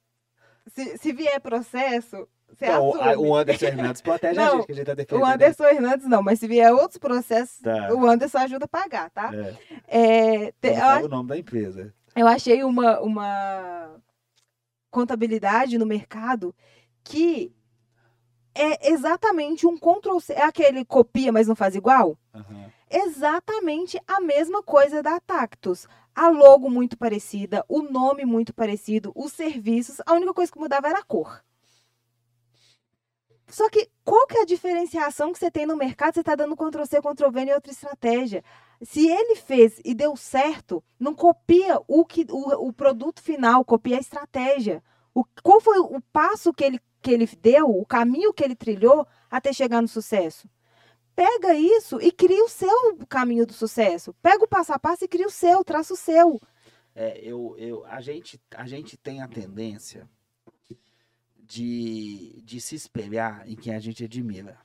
se, 0.66 0.98
se 0.98 1.12
vier 1.12 1.40
processo, 1.40 2.28
não, 2.60 2.94
assume. 2.94 3.16
O 3.28 3.34
Anderson 3.34 3.66
Hernandes 3.66 4.02
protege 4.02 4.34
não, 4.40 4.46
a 4.46 4.56
gente, 4.56 4.66
que 4.66 4.72
a 4.72 4.74
gente 4.74 4.86
tá 4.86 4.94
defendendo. 4.94 5.22
O 5.22 5.26
Anderson 5.26 5.64
Hernandes 5.64 6.06
não, 6.06 6.22
mas 6.22 6.40
se 6.40 6.48
vier 6.48 6.72
outros 6.72 6.98
processos, 6.98 7.60
tá. 7.60 7.92
o 7.92 8.06
Anderson 8.06 8.38
ajuda 8.38 8.64
a 8.64 8.68
pagar, 8.68 9.10
tá? 9.10 9.30
É. 9.34 10.46
É, 10.46 10.52
te, 10.52 10.68
eu, 10.68 11.06
o 11.06 11.08
nome 11.08 11.28
da 11.28 11.38
empresa. 11.38 11.92
Eu 12.16 12.26
achei 12.26 12.62
uma, 12.64 13.00
uma 13.00 14.02
contabilidade 14.94 15.76
no 15.76 15.84
mercado 15.84 16.54
que 17.02 17.52
é 18.54 18.92
exatamente 18.92 19.66
um 19.66 19.76
Ctrl 19.76 20.20
C. 20.20 20.32
É 20.32 20.44
aquele 20.44 20.84
copia, 20.84 21.32
mas 21.32 21.48
não 21.48 21.56
faz 21.56 21.74
igual? 21.74 22.16
Uhum. 22.32 22.70
Exatamente 22.88 24.00
a 24.06 24.20
mesma 24.20 24.62
coisa 24.62 25.02
da 25.02 25.18
Tactus. 25.18 25.88
A 26.14 26.28
logo 26.28 26.70
muito 26.70 26.96
parecida, 26.96 27.64
o 27.68 27.82
nome 27.82 28.24
muito 28.24 28.54
parecido, 28.54 29.12
os 29.16 29.32
serviços. 29.32 30.00
A 30.06 30.12
única 30.12 30.32
coisa 30.32 30.52
que 30.52 30.60
mudava 30.60 30.86
era 30.86 31.00
a 31.00 31.02
cor. 31.02 31.42
Só 33.48 33.68
que 33.68 33.90
qual 34.04 34.26
que 34.28 34.38
é 34.38 34.42
a 34.42 34.46
diferenciação 34.46 35.32
que 35.32 35.38
você 35.40 35.50
tem 35.50 35.66
no 35.66 35.76
mercado? 35.76 36.14
Você 36.14 36.20
está 36.20 36.36
dando 36.36 36.56
Ctrl 36.56 36.84
C, 36.84 37.00
Ctrl 37.00 37.30
V 37.30 37.40
em 37.40 37.52
outra 37.52 37.72
estratégia. 37.72 38.44
Se 38.82 39.08
ele 39.08 39.36
fez 39.36 39.80
e 39.84 39.94
deu 39.94 40.16
certo, 40.16 40.82
não 40.98 41.14
copia 41.14 41.80
o, 41.86 42.04
que, 42.04 42.26
o, 42.30 42.68
o 42.68 42.72
produto 42.72 43.22
final, 43.22 43.64
copia 43.64 43.96
a 43.96 44.00
estratégia. 44.00 44.82
O, 45.14 45.24
qual 45.42 45.60
foi 45.60 45.78
o 45.78 46.00
passo 46.12 46.52
que 46.52 46.64
ele 46.64 46.80
que 47.04 47.10
ele 47.10 47.28
deu, 47.40 47.68
o 47.68 47.84
caminho 47.84 48.32
que 48.32 48.42
ele 48.42 48.56
trilhou 48.56 49.06
até 49.30 49.52
chegar 49.52 49.82
no 49.82 49.86
sucesso. 49.86 50.48
Pega 51.14 51.54
isso 51.54 52.00
e 52.00 52.10
cria 52.10 52.42
o 52.42 52.48
seu 52.48 52.96
caminho 53.08 53.46
do 53.46 53.52
sucesso. 53.52 54.14
Pega 54.22 54.42
o 54.42 54.48
passo 54.48 54.72
a 54.72 54.78
passo 54.78 55.04
e 55.04 55.08
cria 55.08 55.26
o 55.26 55.30
seu, 55.30 55.62
traça 55.62 55.92
o 55.92 55.96
seu. 55.96 56.40
É, 56.94 57.20
eu, 57.20 57.54
eu, 57.58 57.84
a, 57.84 58.00
gente, 58.00 58.40
a 58.50 58.66
gente 58.66 58.96
tem 58.96 59.20
a 59.20 59.28
tendência 59.28 60.08
de, 61.38 62.40
de 62.42 62.58
se 62.58 62.74
espelhar 62.74 63.46
em 63.46 63.54
quem 63.54 63.74
a 63.74 63.78
gente 63.78 64.02
admira. 64.02 64.58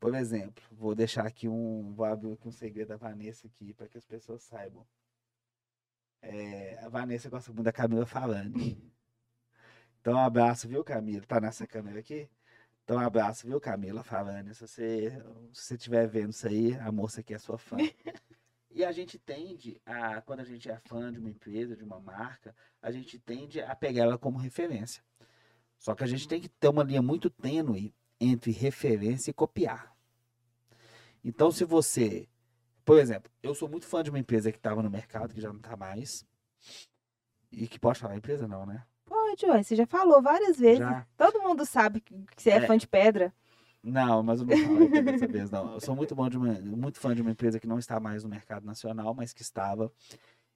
Por 0.00 0.14
exemplo, 0.14 0.62
vou 0.70 0.94
deixar 0.94 1.26
aqui 1.26 1.48
um. 1.48 1.92
Vou 1.92 2.06
abrir 2.06 2.32
aqui 2.32 2.46
um 2.46 2.52
segredo 2.52 2.88
da 2.88 2.96
Vanessa 2.96 3.46
aqui 3.46 3.74
para 3.74 3.88
que 3.88 3.98
as 3.98 4.06
pessoas 4.06 4.42
saibam. 4.42 4.86
É, 6.22 6.78
a 6.82 6.88
Vanessa 6.88 7.28
gosta 7.28 7.52
muito 7.52 7.64
da 7.64 7.72
Camila 7.72 8.06
falando. 8.06 8.58
Então, 10.00 10.14
um 10.14 10.20
abraço, 10.20 10.68
viu, 10.68 10.84
Camila? 10.84 11.26
Tá 11.26 11.40
nessa 11.40 11.66
câmera 11.66 11.98
aqui? 11.98 12.30
Então, 12.84 12.96
um 12.96 13.00
abraço, 13.00 13.46
viu, 13.46 13.60
Camila? 13.60 14.02
Falando, 14.02 14.54
se 14.54 14.60
você 14.60 15.10
se 15.52 15.62
você 15.62 15.74
estiver 15.74 16.06
vendo 16.06 16.30
isso 16.30 16.46
aí, 16.46 16.74
a 16.76 16.90
moça 16.90 17.20
aqui 17.20 17.34
é 17.34 17.38
sua 17.38 17.58
fã. 17.58 17.76
e 18.70 18.84
a 18.84 18.92
gente 18.92 19.18
tende 19.18 19.80
a, 19.84 20.22
quando 20.22 20.40
a 20.40 20.44
gente 20.44 20.70
é 20.70 20.78
fã 20.78 21.12
de 21.12 21.18
uma 21.18 21.28
empresa, 21.28 21.76
de 21.76 21.84
uma 21.84 22.00
marca, 22.00 22.54
a 22.80 22.90
gente 22.90 23.18
tende 23.18 23.60
a 23.60 23.74
pegar 23.74 24.04
ela 24.04 24.18
como 24.18 24.38
referência. 24.38 25.02
Só 25.78 25.94
que 25.94 26.04
a 26.04 26.06
gente 26.06 26.26
tem 26.26 26.40
que 26.40 26.48
ter 26.48 26.68
uma 26.68 26.82
linha 26.82 27.02
muito 27.02 27.28
tênue 27.28 27.94
entre 28.20 28.50
referência 28.50 29.30
e 29.30 29.34
copiar. 29.34 29.94
Então, 31.24 31.50
se 31.50 31.64
você, 31.64 32.28
por 32.84 32.98
exemplo, 32.98 33.30
eu 33.42 33.54
sou 33.54 33.68
muito 33.68 33.86
fã 33.86 34.02
de 34.02 34.10
uma 34.10 34.18
empresa 34.18 34.50
que 34.52 34.58
estava 34.58 34.82
no 34.82 34.90
mercado, 34.90 35.34
que 35.34 35.40
já 35.40 35.48
não 35.48 35.56
está 35.58 35.76
mais, 35.76 36.24
e 37.50 37.66
que 37.66 37.78
pode 37.78 37.98
falar 37.98 38.16
empresa 38.16 38.46
não, 38.46 38.64
né? 38.66 38.84
Pode, 39.04 39.46
ué, 39.46 39.62
você 39.62 39.74
já 39.74 39.86
falou 39.86 40.20
várias 40.22 40.58
vezes. 40.58 40.78
Já. 40.78 41.06
Todo 41.16 41.42
mundo 41.42 41.64
sabe 41.64 42.00
que 42.00 42.14
você 42.36 42.50
é, 42.50 42.56
é, 42.56 42.66
fã 42.66 42.76
de 42.76 42.86
pedra. 42.86 43.32
Não, 43.82 44.22
mas 44.22 44.40
eu 44.40 44.46
não 44.46 44.56
falei 44.56 45.02
dessa 45.02 45.26
vez, 45.26 45.50
não. 45.50 45.72
Eu 45.74 45.80
sou 45.80 45.94
muito, 45.96 46.14
bom 46.14 46.28
de 46.28 46.36
uma, 46.36 46.52
muito 46.60 46.98
fã 46.98 47.14
de 47.14 47.22
uma 47.22 47.30
empresa 47.30 47.58
que 47.58 47.66
não 47.66 47.78
está 47.78 47.98
mais 47.98 48.22
no 48.22 48.28
mercado 48.28 48.66
nacional, 48.66 49.14
mas 49.14 49.32
que 49.32 49.42
estava. 49.42 49.90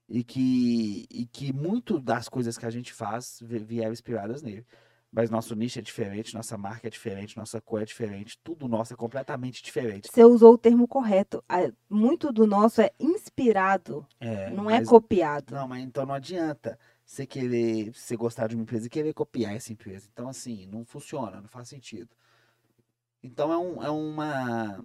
e 0.09 0.23
que, 0.23 1.07
e 1.11 1.25
que 1.27 1.53
muito 1.53 1.99
das 1.99 2.29
coisas 2.29 2.59
que 2.59 2.67
a 2.67 2.71
gente 2.71 2.93
faz 2.93 3.39
vi- 3.43 3.59
vieram 3.61 3.93
inspiradas 3.93 4.43
nele. 4.43 4.67
Mas 5.15 5.29
nosso 5.29 5.55
nicho 5.55 5.79
é 5.79 5.83
diferente, 5.83 6.33
nossa 6.35 6.57
marca 6.57 6.87
é 6.87 6.91
diferente, 6.91 7.37
nossa 7.37 7.61
cor 7.61 7.83
é 7.83 7.85
diferente, 7.85 8.39
tudo 8.43 8.67
nosso 8.67 8.95
é 8.95 8.97
completamente 8.97 9.63
diferente. 9.63 10.09
Você 10.11 10.25
usou 10.25 10.55
o 10.55 10.59
termo 10.59 10.89
correto. 10.89 11.45
Muito 11.91 12.33
do 12.33 12.47
nosso 12.47 12.81
é 12.81 12.91
inspirado, 12.99 14.07
É, 14.19 14.49
não 14.51 14.71
é 14.71 14.79
mas- 14.79 14.89
copiado. 14.89 15.55
Não, 15.55 15.69
mas 15.69 15.85
então 15.85 16.07
não 16.07 16.15
adianta 16.15 16.79
você 17.05 17.27
querer, 17.27 17.93
você 17.93 18.17
gostar 18.17 18.47
de 18.47 18.55
uma 18.57 18.63
empresa 18.63 18.87
e 18.87 18.91
querer 18.91 19.13
copiar 19.13 19.55
essa 19.55 19.71
empresa. 19.71 20.09
Então, 20.11 20.29
assim, 20.29 20.67
não 20.67 20.83
funciona, 20.83 21.43
não 21.43 21.49
faz 21.49 21.69
sentido. 21.69 22.09
Então, 23.23 23.53
é, 23.53 23.59
um, 23.59 23.83
é 23.83 23.91
uma. 23.91 24.85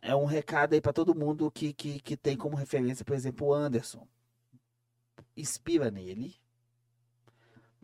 É 0.00 0.16
um 0.16 0.24
recado 0.24 0.72
aí 0.72 0.80
para 0.80 0.92
todo 0.92 1.14
mundo 1.14 1.50
que, 1.50 1.74
que, 1.74 2.00
que 2.00 2.16
tem 2.16 2.34
como 2.36 2.56
referência, 2.56 3.04
por 3.04 3.14
exemplo, 3.14 3.48
o 3.48 3.52
Anderson. 3.54 4.06
Inspira 5.36 5.90
nele, 5.90 6.34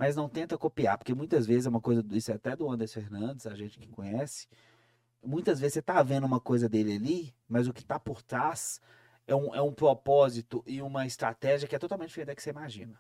mas 0.03 0.17
não 0.17 0.29
tenta 0.29 0.59
copiar, 0.59 0.99
porque 0.99 1.15
muitas 1.15 1.47
vezes 1.47 1.65
é 1.65 1.69
uma 1.69 1.81
coisa, 1.81 2.05
isso 2.11 2.33
é 2.33 2.35
até 2.35 2.57
do 2.57 2.69
Anderson 2.69 3.01
Fernandes, 3.03 3.47
a 3.47 3.55
gente 3.55 3.79
que 3.79 3.87
conhece. 3.87 4.49
Muitas 5.25 5.61
vezes 5.61 5.75
você 5.75 5.83
tá 5.83 6.03
vendo 6.03 6.27
uma 6.27 6.41
coisa 6.41 6.69
dele 6.69 6.97
ali, 6.97 7.33
mas 7.49 7.69
o 7.69 7.73
que 7.73 7.85
tá 7.85 8.01
por 8.01 8.21
trás 8.21 8.81
é 9.29 9.37
um, 9.37 9.55
é 9.55 9.63
um 9.63 9.73
propósito 9.73 10.61
e 10.67 10.83
uma 10.83 11.07
estratégia 11.07 11.69
que 11.69 11.77
é 11.77 11.79
totalmente 11.79 12.09
diferente 12.09 12.27
da 12.27 12.35
que 12.35 12.43
você 12.43 12.51
imagina. 12.51 12.99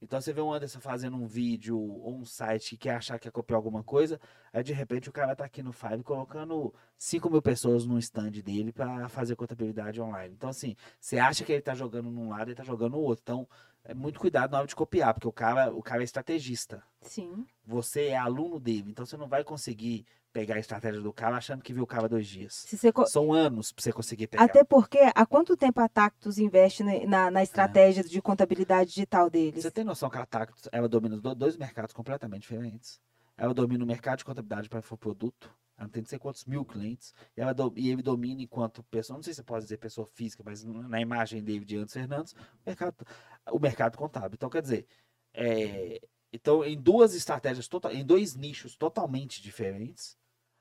Então 0.00 0.20
você 0.20 0.32
vê 0.32 0.40
o 0.40 0.52
Anderson 0.52 0.78
fazendo 0.78 1.16
um 1.16 1.26
vídeo 1.26 1.76
ou 1.76 2.14
um 2.14 2.24
site 2.24 2.70
que 2.70 2.76
quer 2.76 2.94
achar 2.94 3.18
que 3.18 3.24
quer 3.24 3.32
copiar 3.32 3.56
alguma 3.56 3.82
coisa, 3.82 4.20
aí 4.52 4.62
de 4.62 4.72
repente 4.72 5.08
o 5.08 5.12
cara 5.12 5.34
tá 5.34 5.44
aqui 5.44 5.60
no 5.60 5.72
Five 5.72 6.04
colocando 6.04 6.72
5 6.96 7.28
mil 7.28 7.42
pessoas 7.42 7.84
no 7.84 7.98
stand 7.98 8.30
dele 8.30 8.70
para 8.70 9.08
fazer 9.08 9.34
contabilidade 9.34 10.00
online. 10.00 10.34
Então 10.34 10.50
assim, 10.50 10.76
você 11.00 11.18
acha 11.18 11.44
que 11.44 11.50
ele 11.50 11.62
tá 11.62 11.74
jogando 11.74 12.12
num 12.12 12.28
lado 12.28 12.48
e 12.48 12.54
tá 12.54 12.62
jogando 12.62 12.92
no 12.92 13.00
outro. 13.00 13.22
Então 13.24 13.48
é 13.88 13.94
muito 13.94 14.18
cuidado 14.20 14.50
na 14.52 14.58
hora 14.58 14.66
de 14.66 14.74
copiar, 14.76 15.14
porque 15.14 15.28
o 15.28 15.32
cara, 15.32 15.72
o 15.74 15.82
cara 15.82 16.02
é 16.02 16.04
estrategista. 16.04 16.82
Sim. 17.02 17.46
Você 17.64 18.06
é 18.08 18.16
aluno 18.16 18.58
dele, 18.60 18.90
então 18.90 19.06
você 19.06 19.16
não 19.16 19.28
vai 19.28 19.42
conseguir 19.44 20.04
pegar 20.32 20.56
a 20.56 20.58
estratégia 20.58 21.00
do 21.00 21.12
cara 21.14 21.36
achando 21.36 21.62
que 21.62 21.72
viu 21.72 21.82
o 21.84 21.86
cara 21.86 22.08
dois 22.08 22.26
dias. 22.26 22.66
Co- 22.92 23.06
São 23.06 23.32
anos 23.32 23.72
pra 23.72 23.82
você 23.82 23.90
conseguir 23.92 24.26
pegar. 24.26 24.44
Até 24.44 24.62
porque, 24.64 24.98
há 25.14 25.24
quanto 25.24 25.56
tempo 25.56 25.80
a 25.80 25.88
Tactus 25.88 26.36
investe 26.36 26.84
na, 27.06 27.30
na 27.30 27.42
estratégia 27.42 28.04
de 28.04 28.20
contabilidade 28.20 28.90
digital 28.90 29.30
deles? 29.30 29.62
Você 29.62 29.70
tem 29.70 29.82
noção 29.84 30.10
que 30.10 30.18
a 30.18 30.26
Tactus, 30.26 30.68
ela 30.70 30.88
domina 30.88 31.16
do- 31.16 31.34
dois 31.34 31.56
mercados 31.56 31.94
completamente 31.94 32.42
diferentes? 32.42 33.00
Ela 33.38 33.54
domina 33.54 33.82
o 33.82 33.86
mercado 33.86 34.18
de 34.18 34.24
contabilidade 34.26 34.68
para 34.68 34.80
infoproduto, 34.80 35.50
ela 35.78 35.88
tem 35.88 36.02
não 36.02 36.08
sei 36.08 36.18
quantos 36.18 36.44
mil 36.46 36.64
clientes, 36.64 37.14
e, 37.36 37.40
ela 37.40 37.52
do- 37.52 37.72
e 37.76 37.90
ele 37.90 38.02
domina 38.02 38.42
enquanto 38.42 38.82
pessoa, 38.84 39.16
não 39.16 39.22
sei 39.22 39.34
se 39.34 39.42
pode 39.42 39.64
dizer 39.64 39.76
pessoa 39.78 40.06
física, 40.06 40.42
mas 40.44 40.64
na 40.64 41.00
imagem 41.00 41.42
dele 41.42 41.64
de 41.64 41.76
Anderson 41.76 42.00
Fernandes, 42.00 42.32
o 42.32 42.38
mercado, 42.66 43.06
o 43.52 43.58
mercado 43.58 43.96
contábil. 43.98 44.34
Então, 44.34 44.48
quer 44.50 44.62
dizer, 44.62 44.86
é, 45.34 46.00
então, 46.32 46.64
em 46.64 46.76
duas 46.80 47.14
estratégias, 47.14 47.68
tota- 47.68 47.92
em 47.92 48.04
dois 48.04 48.34
nichos 48.34 48.76
totalmente 48.76 49.42
diferentes, 49.42 50.16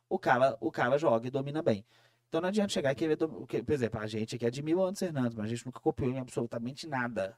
o 0.10 0.20
cara, 0.20 0.58
o 0.62 0.72
cara 0.72 0.98
joga 0.98 1.28
e 1.28 1.32
domina 1.32 1.62
bem. 1.62 1.86
Então 2.28 2.42
não 2.42 2.50
adianta 2.50 2.74
chegar 2.74 2.92
e 2.92 2.96
querer. 2.96 3.18
que- 3.48 3.64
Por 3.64 3.74
exemplo, 3.74 4.00
a 4.00 4.08
gente 4.08 4.36
aqui 4.36 4.46
admira 4.46 4.78
o 4.80 4.84
Anderson 4.84 5.06
Fernandes, 5.06 5.36
mas 5.36 5.46
a 5.46 5.50
gente 5.50 5.66
nunca 5.66 5.80
copiou 5.80 6.10
em 6.12 6.20
absolutamente 6.20 6.88
nada 6.88 7.38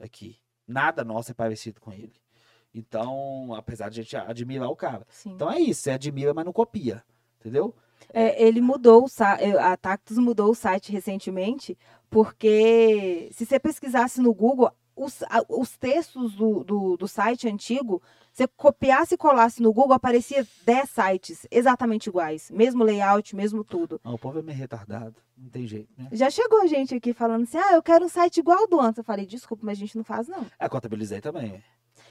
aqui. 0.00 0.40
Nada 0.66 1.04
nosso 1.04 1.30
é 1.30 1.34
parecido 1.34 1.80
com 1.80 1.92
ele. 1.92 2.20
Então, 2.74 3.54
apesar 3.54 3.88
de 3.88 4.00
a 4.00 4.02
gente 4.02 4.16
admirar 4.16 4.68
o 4.68 4.76
cara. 4.76 5.06
Sim. 5.08 5.32
Então 5.32 5.50
é 5.50 5.58
isso, 5.58 5.82
você 5.82 5.90
admira, 5.92 6.34
mas 6.34 6.44
não 6.44 6.52
copia. 6.52 7.02
Entendeu? 7.40 7.74
É, 8.12 8.42
ele 8.42 8.60
mudou, 8.60 9.06
a 9.60 9.76
Tactus 9.76 10.18
mudou 10.18 10.50
o 10.50 10.54
site 10.54 10.92
recentemente, 10.92 11.76
porque 12.10 13.28
se 13.32 13.46
você 13.46 13.58
pesquisasse 13.58 14.20
no 14.20 14.32
Google, 14.34 14.70
os, 14.94 15.22
os 15.48 15.76
textos 15.76 16.34
do, 16.34 16.64
do, 16.64 16.96
do 16.96 17.06
site 17.06 17.48
antigo, 17.48 18.02
você 18.32 18.46
copiasse 18.46 19.14
e 19.14 19.18
colasse 19.18 19.62
no 19.62 19.72
Google, 19.72 19.94
aparecia 19.94 20.46
10 20.64 20.90
sites 20.90 21.46
exatamente 21.50 22.08
iguais. 22.08 22.50
Mesmo 22.50 22.84
layout, 22.84 23.36
mesmo 23.36 23.62
tudo. 23.62 24.00
Não, 24.04 24.14
o 24.14 24.18
povo 24.18 24.38
é 24.38 24.42
meio 24.42 24.58
retardado. 24.58 25.16
Não 25.36 25.50
tem 25.50 25.66
jeito, 25.66 25.90
né? 25.96 26.08
Já 26.12 26.30
chegou 26.30 26.66
gente 26.66 26.94
aqui 26.94 27.12
falando 27.12 27.44
assim, 27.44 27.58
ah, 27.58 27.74
eu 27.74 27.82
quero 27.82 28.04
um 28.04 28.08
site 28.08 28.38
igual 28.38 28.58
ao 28.58 28.66
do 28.66 28.80
antes. 28.80 28.98
Eu 28.98 29.04
falei, 29.04 29.26
desculpa, 29.26 29.64
mas 29.64 29.76
a 29.76 29.80
gente 29.80 29.96
não 29.96 30.04
faz, 30.04 30.28
não. 30.28 30.46
É, 30.58 30.68
contabilizei 30.68 31.20
também. 31.20 31.62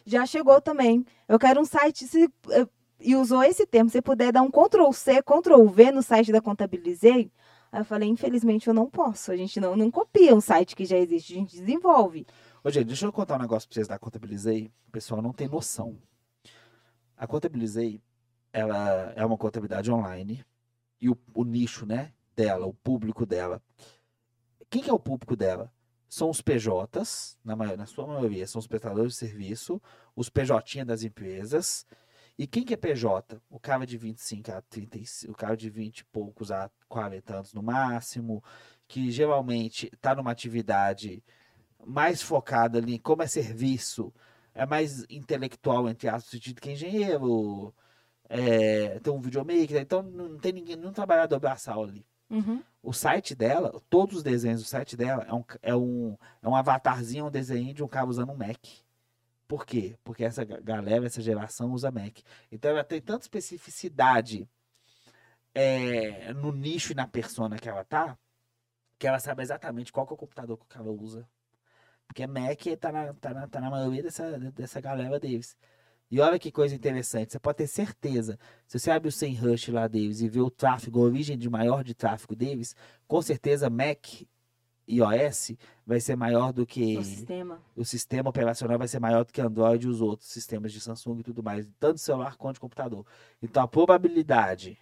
Já 0.05 0.25
chegou 0.25 0.61
também. 0.61 1.05
Eu 1.27 1.39
quero 1.39 1.59
um 1.59 1.65
site. 1.65 2.05
Se, 2.05 2.29
eh, 2.51 2.67
e 2.99 3.15
usou 3.15 3.43
esse 3.43 3.65
termo. 3.65 3.89
Se 3.89 4.01
puder 4.01 4.31
dar 4.31 4.41
um 4.41 4.51
Ctrl 4.51 4.91
C, 4.91 5.21
Ctrl 5.21 5.65
V 5.65 5.91
no 5.91 6.01
site 6.01 6.31
da 6.31 6.41
Contabilizei. 6.41 7.31
Aí 7.71 7.81
eu 7.81 7.85
falei, 7.85 8.07
infelizmente 8.07 8.67
eu 8.67 8.73
não 8.73 8.89
posso. 8.89 9.31
A 9.31 9.37
gente 9.37 9.59
não, 9.59 9.75
não 9.75 9.91
copia 9.91 10.33
um 10.33 10.41
site 10.41 10.75
que 10.75 10.85
já 10.85 10.97
existe, 10.97 11.33
a 11.33 11.37
gente 11.37 11.59
desenvolve. 11.59 12.25
Ô, 12.63 12.69
gente, 12.69 12.85
deixa 12.85 13.05
eu 13.05 13.11
contar 13.11 13.35
um 13.35 13.41
negócio 13.41 13.67
pra 13.67 13.75
vocês 13.75 13.87
da 13.87 13.99
Contabilizei. 13.99 14.71
O 14.87 14.91
pessoal 14.91 15.21
não 15.21 15.33
tem 15.33 15.47
noção. 15.47 15.97
A 17.17 17.27
Contabilizei, 17.27 18.01
ela 18.53 19.13
é 19.15 19.25
uma 19.25 19.37
contabilidade 19.37 19.91
online. 19.91 20.45
E 21.01 21.09
o, 21.09 21.17
o 21.33 21.43
nicho, 21.43 21.85
né, 21.85 22.13
dela, 22.35 22.65
o 22.65 22.73
público 22.73 23.25
dela. 23.25 23.61
Quem 24.69 24.81
que 24.81 24.89
é 24.89 24.93
o 24.93 24.99
público 24.99 25.35
dela? 25.35 25.71
São 26.09 26.29
os 26.29 26.41
PJs, 26.41 27.37
na, 27.43 27.55
maior- 27.55 27.77
na 27.77 27.85
sua 27.85 28.07
maioria, 28.07 28.47
são 28.47 28.59
os 28.59 28.67
prestadores 28.67 29.13
de 29.13 29.19
serviço, 29.19 29.81
os 30.15 30.29
PJ 30.29 30.85
das 30.85 31.03
empresas. 31.03 31.85
E 32.37 32.45
quem 32.47 32.63
que 32.63 32.73
é 32.73 32.77
PJ? 32.77 33.41
O 33.49 33.59
cara 33.59 33.85
de 33.85 33.97
25 33.97 34.51
a 34.51 34.61
35, 34.61 35.31
o 35.33 35.35
cara 35.35 35.55
de 35.55 35.69
20 35.69 35.99
e 35.99 36.05
poucos 36.05 36.51
a 36.51 36.69
40 36.89 37.35
anos 37.37 37.53
no 37.53 37.63
máximo, 37.63 38.43
que 38.87 39.09
geralmente 39.11 39.89
está 39.93 40.13
numa 40.15 40.31
atividade 40.31 41.23
mais 41.85 42.21
focada 42.21 42.77
ali, 42.79 42.99
como 42.99 43.23
é 43.23 43.27
serviço, 43.27 44.13
é 44.53 44.65
mais 44.65 45.05
intelectual, 45.09 45.89
entre 45.89 46.07
aspas, 46.09 46.25
no 46.25 46.31
sentido 46.31 46.61
que 46.61 46.69
é 46.69 46.73
engenheiro, 46.73 47.73
é, 48.29 48.99
tem 48.99 49.13
um 49.13 49.21
videomaker, 49.21 49.77
então 49.81 50.01
não 50.03 50.37
tem 50.37 50.53
ninguém, 50.53 50.75
não 50.75 50.91
trabalhador 50.93 51.39
braçal 51.39 51.83
ali. 51.83 52.05
Uhum. 52.29 52.63
O 52.81 52.93
site 52.93 53.33
dela, 53.35 53.81
todos 53.89 54.17
os 54.17 54.23
desenhos 54.23 54.61
do 54.61 54.67
site 54.67 54.95
dela 54.95 55.23
é 55.27 55.33
um, 55.33 55.43
é 55.61 55.75
um, 55.75 56.17
é 56.41 56.47
um 56.47 56.55
avatarzinho, 56.55 57.25
um 57.25 57.31
desenho 57.31 57.73
de 57.73 57.83
um 57.83 57.87
cara 57.87 58.07
usando 58.07 58.31
um 58.31 58.35
Mac. 58.35 58.59
Por 59.47 59.65
quê? 59.65 59.95
Porque 60.03 60.23
essa 60.23 60.43
ga- 60.43 60.59
galera, 60.59 61.05
essa 61.05 61.21
geração 61.21 61.71
usa 61.71 61.91
Mac. 61.91 62.19
Então 62.51 62.71
ela 62.71 62.83
tem 62.83 63.01
tanta 63.01 63.23
especificidade 63.25 64.47
é, 65.53 66.33
no 66.33 66.51
nicho 66.51 66.91
e 66.91 66.95
na 66.95 67.07
persona 67.07 67.57
que 67.57 67.69
ela 67.69 67.83
tá, 67.83 68.17
que 68.99 69.07
ela 69.07 69.19
sabe 69.19 69.41
exatamente 69.43 69.91
qual 69.91 70.07
é 70.09 70.13
o 70.13 70.17
computador 70.17 70.57
que 70.57 70.65
o 70.65 70.67
cara 70.67 70.89
usa. 70.91 71.27
Porque 72.07 72.25
Mac 72.27 72.59
tá 72.79 72.91
na, 72.91 73.13
tá 73.13 73.33
na, 73.33 73.47
tá 73.47 73.61
na 73.61 73.69
maioria 73.69 74.03
dessa, 74.03 74.37
dessa 74.51 74.79
galera 74.81 75.19
deles. 75.19 75.57
E 76.15 76.19
olha 76.21 76.39
que 76.39 76.49
coisa 76.49 76.73
interessante, 76.73 77.33
você 77.33 77.39
pode 77.39 77.57
ter 77.57 77.67
certeza, 77.67 78.39
se 78.65 78.79
você 78.79 78.89
abre 78.89 79.09
o 79.09 79.11
SEMrush 79.11 79.69
lá 79.69 79.85
deles 79.85 80.21
e 80.21 80.29
vê 80.29 80.39
o 80.39 80.49
tráfego, 80.49 81.01
a 81.01 81.03
origem 81.03 81.37
de 81.37 81.49
maior 81.49 81.83
de 81.83 81.93
tráfego 81.93 82.33
deles, 82.33 82.73
com 83.05 83.21
certeza 83.21 83.69
Mac 83.69 84.21
e 84.87 84.99
iOS 84.99 85.51
vai 85.85 85.99
ser 85.99 86.15
maior 86.15 86.53
do 86.53 86.65
que 86.65 86.97
O 86.97 87.03
sistema. 87.03 87.61
o 87.75 87.83
sistema 87.83 88.29
operacional 88.29 88.77
vai 88.77 88.87
ser 88.87 88.97
maior 89.01 89.25
do 89.25 89.33
que 89.33 89.41
Android 89.41 89.85
e 89.85 89.89
os 89.89 89.99
outros 89.99 90.29
sistemas 90.29 90.71
de 90.71 90.79
Samsung 90.79 91.19
e 91.19 91.23
tudo 91.23 91.43
mais, 91.43 91.67
tanto 91.77 91.99
celular 91.99 92.37
quanto 92.37 92.53
de 92.53 92.61
computador. 92.61 93.05
Então 93.43 93.61
a 93.61 93.67
probabilidade, 93.67 94.79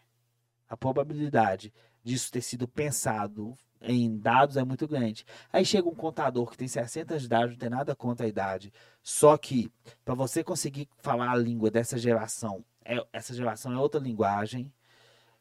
a 0.70 0.78
probabilidade 0.78 1.74
disso 2.04 2.32
ter 2.32 2.42
sido 2.42 2.68
pensado 2.68 3.58
em 3.84 4.18
dados 4.18 4.58
é 4.58 4.64
muito 4.64 4.88
grande. 4.88 5.26
Aí 5.52 5.66
chega 5.66 5.88
um 5.90 5.96
contador 5.96 6.50
que 6.50 6.58
tem 6.58 6.68
60 6.68 7.14
anos 7.14 7.24
de 7.24 7.28
idade, 7.28 7.52
não 7.52 7.58
tem 7.60 7.70
nada 7.70 7.96
contra 7.96 8.26
a 8.26 8.30
idade. 8.30 8.72
Só 9.02 9.38
que 9.38 9.72
para 10.06 10.16
você 10.16 10.44
conseguir 10.44 10.90
falar 11.00 11.32
a 11.32 11.36
língua 11.38 11.70
dessa 11.72 11.98
geração, 11.98 12.64
é- 12.86 13.06
essa 13.14 13.34
geração 13.34 13.74
é 13.74 13.78
outra 13.80 14.00
linguagem. 14.00 14.72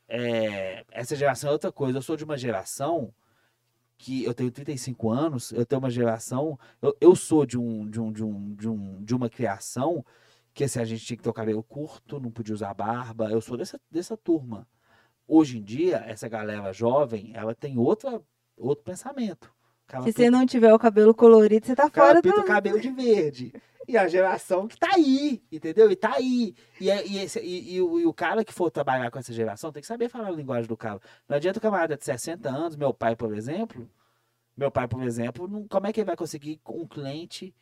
é, 0.09 0.85
essa 0.91 1.17
geração 1.17 1.51
é 1.51 1.53
outra 1.53 1.73
coisa. 1.73 1.99
Eu 1.99 2.03
sou 2.03 2.17
de 2.17 2.25
uma 2.25 2.37
geração 2.37 3.15
que 3.99 4.25
eu 4.25 4.35
tenho 4.35 4.51
35 4.51 5.11
anos, 5.11 5.53
eu 5.53 5.65
tenho 5.65 5.79
uma 5.81 5.91
geração, 5.91 6.59
eu, 6.81 6.97
eu 7.01 7.15
sou 7.17 7.47
de 7.47 7.59
um, 7.59 7.89
de 7.89 8.01
um, 8.01 8.13
de 8.13 8.25
um, 8.25 8.55
de 8.55 8.69
um, 8.69 9.05
de 9.05 9.15
uma 9.15 9.31
criação 9.31 10.05
que 10.55 10.65
assim, 10.65 10.81
a 10.81 10.85
gente 10.85 11.05
tinha 11.05 11.17
que 11.17 11.23
ter 11.23 11.31
o 11.31 11.33
cabelo 11.33 11.63
curto, 11.63 12.21
não 12.21 12.31
podia 12.31 12.55
usar 12.55 12.75
barba. 12.75 13.31
Eu 13.31 13.41
sou 13.41 13.57
dessa, 13.57 13.81
dessa 13.91 14.17
turma. 14.17 14.69
Hoje 15.29 15.59
em 15.59 15.63
dia, 15.65 15.99
essa 16.07 16.29
galera 16.29 16.73
jovem, 16.73 17.33
ela 17.35 17.55
tem 17.55 17.79
outra, 17.79 18.23
outro 18.69 18.85
pensamento. 18.85 19.53
Se 20.05 20.13
você 20.13 20.31
não 20.31 20.47
tiver 20.47 20.73
o 20.73 20.79
cabelo 20.79 21.15
colorido, 21.15 21.67
você 21.67 21.75
tá 21.75 21.89
fora 21.91 22.23
do... 22.23 22.29
o 22.41 22.45
cabelo 22.45 22.81
de 22.81 22.91
verde. 22.91 23.53
E 23.87 23.97
a 23.99 24.07
geração 24.07 24.69
que 24.69 24.79
tá 24.79 24.91
aí, 24.95 25.43
entendeu? 25.51 25.91
E 25.91 25.97
tá 25.97 26.15
aí. 26.15 26.55
E, 26.81 26.89
é- 26.89 27.05
e, 27.07 27.19
esse- 27.19 27.41
e- 27.41 27.75
e 27.75 27.83
o, 27.83 27.99
e 28.01 28.07
o 28.07 28.13
cara 28.15 28.45
que 28.45 28.53
for 28.53 28.71
trabalhar 28.71 29.11
com 29.11 29.19
essa 29.19 29.33
geração 29.33 29.73
tem 29.73 29.81
que 29.81 29.87
saber 29.89 30.09
falar 30.09 30.29
a 30.29 30.31
linguagem 30.31 30.69
do 30.69 30.77
cara. 30.77 31.01
Não 31.29 31.37
adianta 31.37 31.59
o 31.59 31.63
camarada 31.63 31.97
de 31.97 32.05
60 32.05 32.49
anos, 32.49 32.77
meu 32.77 32.95
pai, 32.95 33.17
por 33.17 33.37
exemplo. 33.37 33.87
Meu 34.57 34.71
pai, 34.71 34.87
por 34.87 35.03
exemplo, 35.03 35.49
não, 35.49 35.67
como 35.67 35.87
é 35.89 35.93
que 35.93 36.01
ele 36.01 36.07
vai 36.07 36.17
conseguir 36.17 36.61
com 36.63 36.81
um 36.81 36.87
cliente 36.87 37.53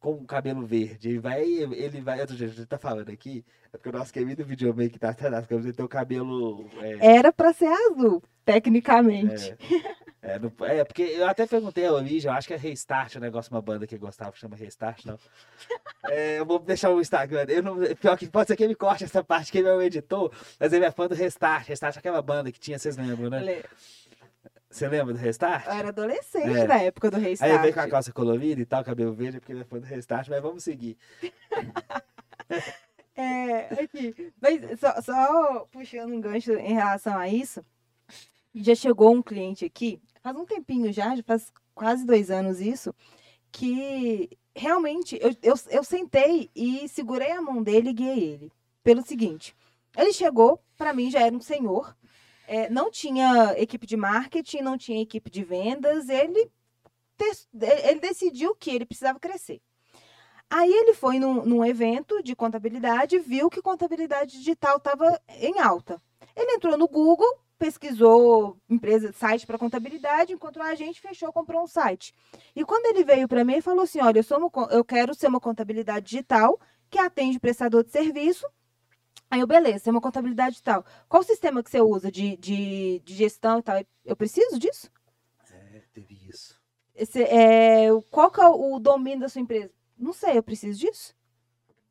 com 0.00 0.24
cabelo 0.26 0.66
verde? 0.66 1.08
Ele 1.10 1.18
vai, 1.20 1.44
ele 1.44 2.00
vai. 2.00 2.20
Outro 2.20 2.34
dia, 2.36 2.46
a 2.46 2.50
gente 2.50 2.66
tá 2.66 2.76
falando 2.78 3.10
aqui, 3.10 3.44
é 3.72 3.76
porque 3.76 3.88
o 3.90 3.92
nosso 3.92 4.12
querido 4.12 4.44
videomaker 4.44 4.90
que 4.90 4.98
tá 4.98 5.10
atrás 5.10 5.32
das 5.32 5.46
câmeras, 5.46 5.66
ele 5.66 5.76
tem 5.76 5.84
o 5.84 5.88
cabelo. 5.88 6.68
é, 6.80 7.16
Era 7.16 7.32
pra 7.32 7.52
ser 7.52 7.66
azul, 7.68 8.22
tecnicamente. 8.44 9.52
é, 10.22 10.34
É, 10.34 10.38
não- 10.38 10.50
é, 10.66 10.82
porque 10.84 11.02
eu 11.02 11.28
até 11.28 11.46
perguntei 11.46 11.84
a 11.86 11.92
origem, 11.92 12.30
eu 12.30 12.34
acho 12.36 12.48
que 12.48 12.54
é 12.54 12.56
Restart 12.56 13.14
o 13.16 13.20
negócio, 13.20 13.52
uma 13.52 13.60
banda 13.60 13.86
que 13.86 13.94
eu 13.94 13.98
gostava 13.98 14.32
que 14.32 14.38
chama 14.38 14.56
Restart, 14.56 15.04
não. 15.04 15.18
É, 16.10 16.38
eu 16.38 16.44
vou 16.46 16.58
deixar 16.58 16.90
o 16.90 17.00
Instagram. 17.00 17.44
Eu 17.48 17.62
não, 17.62 17.76
pior 17.96 18.16
que 18.16 18.26
pode 18.28 18.48
ser 18.48 18.56
que 18.56 18.62
ele 18.64 18.74
corte 18.74 19.04
essa 19.04 19.22
parte, 19.24 19.50
que 19.52 19.58
ele 19.58 19.68
é 19.68 19.72
o 19.74 19.80
editor, 19.82 20.30
mas 20.60 20.72
ele 20.72 20.84
é 20.84 20.90
fã 20.90 21.06
do 21.08 21.14
Restart. 21.14 21.66
Restart 21.68 21.96
é 21.96 21.98
aquela 21.98 22.20
banda 22.22 22.50
que 22.52 22.58
tinha, 22.60 22.78
vocês 22.78 22.96
lembram, 22.96 23.30
né? 23.30 23.62
Você 24.70 24.88
lembra 24.88 25.14
do 25.14 25.18
Restart? 25.20 25.66
Eu 25.66 25.72
era 25.72 25.88
adolescente 25.88 26.58
É. 26.58 26.66
na 26.66 26.78
época 26.82 27.10
do 27.10 27.16
Aí 27.16 27.22
Restart. 27.22 27.50
ele 27.52 27.62
veio 27.62 27.74
com 27.74 27.80
a 27.80 27.88
calça 27.88 28.12
colorida 28.12 28.60
e 28.60 28.66
tal, 28.66 28.82
cabelo 28.84 29.12
verde, 29.14 29.40
porque 29.40 29.52
ele 29.52 29.60
é 29.62 29.64
fã 29.64 29.78
do 29.78 29.86
Restart, 29.86 30.28
mas 30.28 30.42
vamos 30.42 30.64
seguir. 30.64 30.96
É, 33.16 33.84
aqui. 33.84 34.32
Mas 34.40 34.80
só, 34.80 35.00
só 35.00 35.66
puxando 35.70 36.12
um 36.12 36.20
gancho 36.20 36.52
em 36.54 36.74
relação 36.74 37.16
a 37.16 37.28
isso, 37.28 37.64
já 38.54 38.74
chegou 38.74 39.14
um 39.14 39.22
cliente 39.22 39.64
aqui, 39.64 40.00
faz 40.22 40.36
um 40.36 40.44
tempinho 40.44 40.92
já, 40.92 41.14
já 41.16 41.22
faz 41.22 41.52
quase 41.74 42.06
dois 42.06 42.30
anos 42.30 42.60
isso, 42.60 42.94
que 43.50 44.30
realmente 44.54 45.18
eu, 45.20 45.34
eu, 45.42 45.54
eu 45.70 45.84
sentei 45.84 46.50
e 46.54 46.88
segurei 46.88 47.32
a 47.32 47.42
mão 47.42 47.62
dele 47.62 47.90
e 47.90 47.92
guiei 47.92 48.24
ele. 48.24 48.52
Pelo 48.82 49.02
seguinte, 49.02 49.54
ele 49.96 50.12
chegou, 50.12 50.62
para 50.76 50.92
mim 50.92 51.10
já 51.10 51.20
era 51.20 51.34
um 51.34 51.40
senhor, 51.40 51.96
é, 52.46 52.68
não 52.68 52.90
tinha 52.90 53.54
equipe 53.58 53.86
de 53.86 53.96
marketing, 53.96 54.58
não 54.58 54.76
tinha 54.76 55.02
equipe 55.02 55.30
de 55.30 55.42
vendas, 55.42 56.08
ele, 56.08 56.50
ele 57.60 58.00
decidiu 58.00 58.54
que 58.54 58.70
ele 58.70 58.86
precisava 58.86 59.18
crescer. 59.18 59.60
Aí 60.50 60.70
ele 60.70 60.94
foi 60.94 61.18
num, 61.18 61.44
num 61.44 61.64
evento 61.64 62.22
de 62.22 62.36
contabilidade, 62.36 63.18
viu 63.18 63.48
que 63.48 63.62
contabilidade 63.62 64.38
digital 64.38 64.76
estava 64.76 65.20
em 65.40 65.58
alta. 65.58 66.00
Ele 66.36 66.52
entrou 66.52 66.76
no 66.76 66.86
Google, 66.86 67.40
pesquisou 67.64 68.58
empresa, 68.68 69.10
site 69.14 69.46
para 69.46 69.56
contabilidade, 69.56 70.34
encontrou 70.34 70.66
a 70.66 70.74
gente, 70.74 71.00
fechou, 71.00 71.32
comprou 71.32 71.62
um 71.62 71.66
site. 71.66 72.12
E 72.54 72.62
quando 72.62 72.84
ele 72.84 73.02
veio 73.02 73.26
para 73.26 73.42
mim, 73.42 73.54
ele 73.54 73.62
falou 73.62 73.84
assim: 73.84 74.02
olha, 74.02 74.18
eu, 74.18 74.22
sou 74.22 74.36
uma 74.36 74.50
eu 74.70 74.84
quero 74.84 75.14
ser 75.14 75.28
uma 75.28 75.40
contabilidade 75.40 76.04
digital 76.04 76.60
que 76.90 76.98
atende 76.98 77.40
prestador 77.40 77.82
de 77.82 77.90
serviço. 77.90 78.46
Aí 79.30 79.40
eu, 79.40 79.46
beleza, 79.46 79.88
é 79.88 79.90
uma 79.90 80.00
contabilidade 80.00 80.50
digital. 80.50 80.84
Qual 81.08 81.22
o 81.22 81.26
sistema 81.26 81.62
que 81.62 81.70
você 81.70 81.80
usa 81.80 82.12
de, 82.12 82.36
de, 82.36 83.00
de 83.02 83.14
gestão 83.14 83.60
e 83.60 83.62
tal? 83.62 83.82
Eu 84.04 84.14
preciso 84.14 84.58
disso? 84.58 84.90
É, 85.50 85.80
teve 85.94 86.20
isso. 86.28 86.60
Esse, 86.94 87.22
é, 87.22 87.88
qual 88.10 88.30
que 88.30 88.42
é 88.42 88.46
o 88.46 88.78
domínio 88.78 89.20
da 89.20 89.28
sua 89.30 89.40
empresa? 89.40 89.72
Não 89.98 90.12
sei, 90.12 90.36
eu 90.36 90.42
preciso 90.42 90.78
disso. 90.78 91.16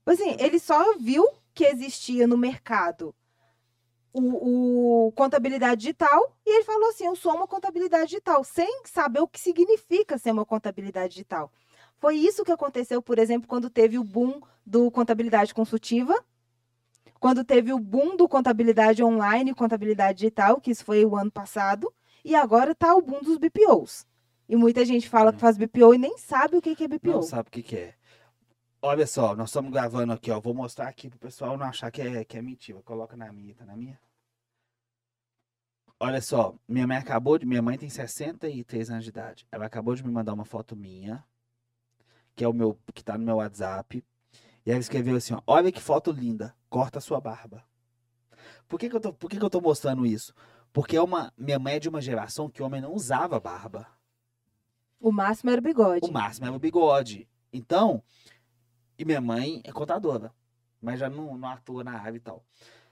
Assim, 0.06 0.36
ele 0.40 0.60
só 0.60 0.96
viu 1.00 1.28
que 1.52 1.66
existia 1.66 2.28
no 2.28 2.38
mercado 2.38 3.16
o, 4.14 5.08
o 5.08 5.12
contabilidade 5.14 5.82
digital 5.82 6.38
e 6.46 6.58
ele 6.58 6.64
falou 6.64 6.90
assim: 6.90 7.06
eu 7.06 7.16
sou 7.16 7.36
uma 7.36 7.48
contabilidade 7.48 8.06
digital, 8.06 8.44
sem 8.44 8.82
saber 8.86 9.20
o 9.20 9.28
que 9.28 9.40
significa 9.40 10.18
ser 10.18 10.32
uma 10.32 10.46
contabilidade 10.46 11.14
digital. 11.14 11.52
Foi 11.98 12.16
isso 12.16 12.44
que 12.44 12.52
aconteceu, 12.52 13.02
por 13.02 13.18
exemplo, 13.18 13.48
quando 13.48 13.70
teve 13.70 13.98
o 13.98 14.04
boom 14.04 14.40
do 14.66 14.92
contabilidade 14.92 15.54
consultiva, 15.54 16.14
quando 17.20 17.44
teve 17.44 17.74
o 17.74 17.80
boom 17.80 18.16
do 18.16 18.28
contabilidade 18.28 19.04
online 19.04 19.52
e 19.52 19.56
contabilidade 19.56 20.20
digital, 20.20 20.60
que 20.60 20.72
isso 20.72 20.84
foi 20.84 21.06
o 21.06 21.16
ano 21.16 21.32
passado, 21.32 21.94
e 22.24 22.36
agora 22.36 22.74
está 22.74 22.94
o 22.94 23.02
boom 23.02 23.22
dos 23.22 23.38
BPOs. 23.38 24.06
E 24.48 24.56
muita 24.56 24.84
gente 24.84 25.10
fala 25.10 25.32
que 25.32 25.40
faz 25.40 25.58
BPO 25.58 25.96
e 25.96 25.98
nem 25.98 26.18
sabe 26.18 26.58
o 26.58 26.62
que 26.62 26.84
é 26.84 26.88
BPO. 26.88 27.12
Não 27.12 27.22
sabe 27.22 27.48
o 27.48 27.52
que 27.52 27.76
é. 27.76 27.94
Olha 28.86 29.08
só, 29.08 29.34
nós 29.34 29.48
estamos 29.48 29.72
gravando 29.72 30.12
aqui, 30.12 30.30
ó. 30.30 30.42
Vou 30.42 30.54
mostrar 30.54 30.90
aqui 30.90 31.10
pro 31.10 31.18
pessoal 31.18 31.58
não 31.58 31.66
achar 31.66 31.90
que 31.90 32.02
é, 32.02 32.26
que 32.26 32.38
é 32.38 32.42
mentira. 32.42 32.82
Coloca 32.82 33.16
na 33.16 33.32
minha, 33.32 33.56
tá 33.56 33.64
na 33.66 33.78
minha? 33.78 33.98
Olha 35.98 36.20
só, 36.20 36.54
minha 36.68 36.86
mãe 36.86 36.98
acabou 36.98 37.38
de. 37.38 37.46
Minha 37.46 37.62
mãe 37.62 37.78
tem 37.78 37.90
63 37.90 38.90
anos 38.90 39.06
de 39.06 39.10
idade. 39.10 39.48
Ela 39.50 39.68
acabou 39.68 39.96
de 39.96 40.04
me 40.04 40.12
mandar 40.12 40.34
uma 40.34 40.44
foto 40.44 40.76
minha, 40.76 41.24
que 42.36 42.44
é 42.44 42.48
o 42.48 42.52
meu. 42.52 42.78
que 42.94 43.02
tá 43.02 43.18
no 43.18 43.24
meu 43.24 43.38
WhatsApp. 43.38 44.04
E 44.66 44.70
ela 44.70 44.82
escreveu 44.82 45.16
assim, 45.16 45.34
ó. 45.34 45.42
Olha 45.48 45.72
que 45.72 45.80
foto 45.80 46.12
linda. 46.12 46.54
Corta 46.70 46.98
a 46.98 47.02
sua 47.02 47.22
barba. 47.22 47.64
Por 48.68 48.78
que, 48.78 48.90
que, 48.90 48.96
eu, 48.98 49.00
tô, 49.00 49.14
por 49.14 49.30
que, 49.30 49.40
que 49.40 49.46
eu 49.46 49.50
tô 49.50 49.62
mostrando 49.62 50.06
isso? 50.06 50.34
Porque 50.74 50.98
é 50.98 51.02
uma, 51.02 51.32
minha 51.38 51.58
mãe 51.58 51.76
é 51.76 51.80
de 51.80 51.88
uma 51.88 52.02
geração 52.02 52.50
que 52.50 52.62
o 52.62 52.66
homem 52.66 52.82
não 52.82 52.92
usava 52.94 53.40
barba. 53.40 53.88
O 55.00 55.10
máximo 55.10 55.52
era 55.52 55.62
o 55.62 55.64
bigode. 55.64 56.06
O 56.06 56.12
máximo 56.12 56.48
era 56.48 56.56
o 56.56 56.60
bigode. 56.60 57.30
Então, 57.54 58.04
e 58.98 59.06
minha 59.06 59.22
mãe 59.22 59.62
é 59.64 59.72
contadora, 59.72 60.32
mas 60.82 61.00
já 61.00 61.10
não, 61.10 61.38
não 61.38 61.48
atua 61.50 61.84
na 61.84 61.94
área 62.00 62.18
e 62.18 62.20
tal. 62.20 62.44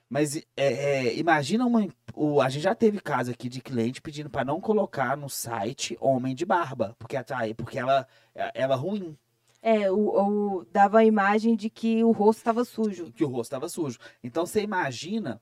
Mas 0.10 0.36
é, 0.36 0.44
é, 0.58 1.16
imagina 1.18 1.66
uma. 1.66 1.88
O, 2.14 2.42
a 2.42 2.50
gente 2.50 2.64
já 2.64 2.76
teve 2.76 3.00
caso 3.00 3.32
aqui 3.32 3.48
de 3.48 3.62
cliente 3.62 4.02
pedindo 4.02 4.30
para 4.30 4.44
não 4.44 4.60
colocar 4.60 5.16
no 5.16 5.30
site 5.30 5.98
homem 6.02 6.36
de 6.36 6.46
barba, 6.46 6.96
porque 7.00 7.16
atrai, 7.16 7.54
porque 7.54 7.80
ela, 7.80 8.06
ela 8.54 8.74
é 8.74 8.78
ruim, 8.78 9.18
É, 9.62 9.90
o, 9.90 10.58
o- 10.60 10.66
dava 10.66 11.00
a 11.00 11.06
imagem 11.06 11.56
de 11.56 11.70
que 11.70 12.04
o 12.04 12.12
rosto 12.12 12.40
estava 12.40 12.66
sujo. 12.66 13.12
que 13.14 13.24
o 13.24 13.28
rosto 13.28 13.44
estava 13.44 13.70
sujo. 13.70 14.00
Então 14.22 14.46
você 14.46 14.62
imagina, 14.62 15.40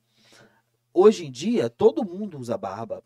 hoje 0.94 1.26
em 1.26 1.32
dia, 1.32 1.70
todo 1.70 2.06
mundo 2.06 2.38
usa 2.38 2.58
barba. 2.58 3.04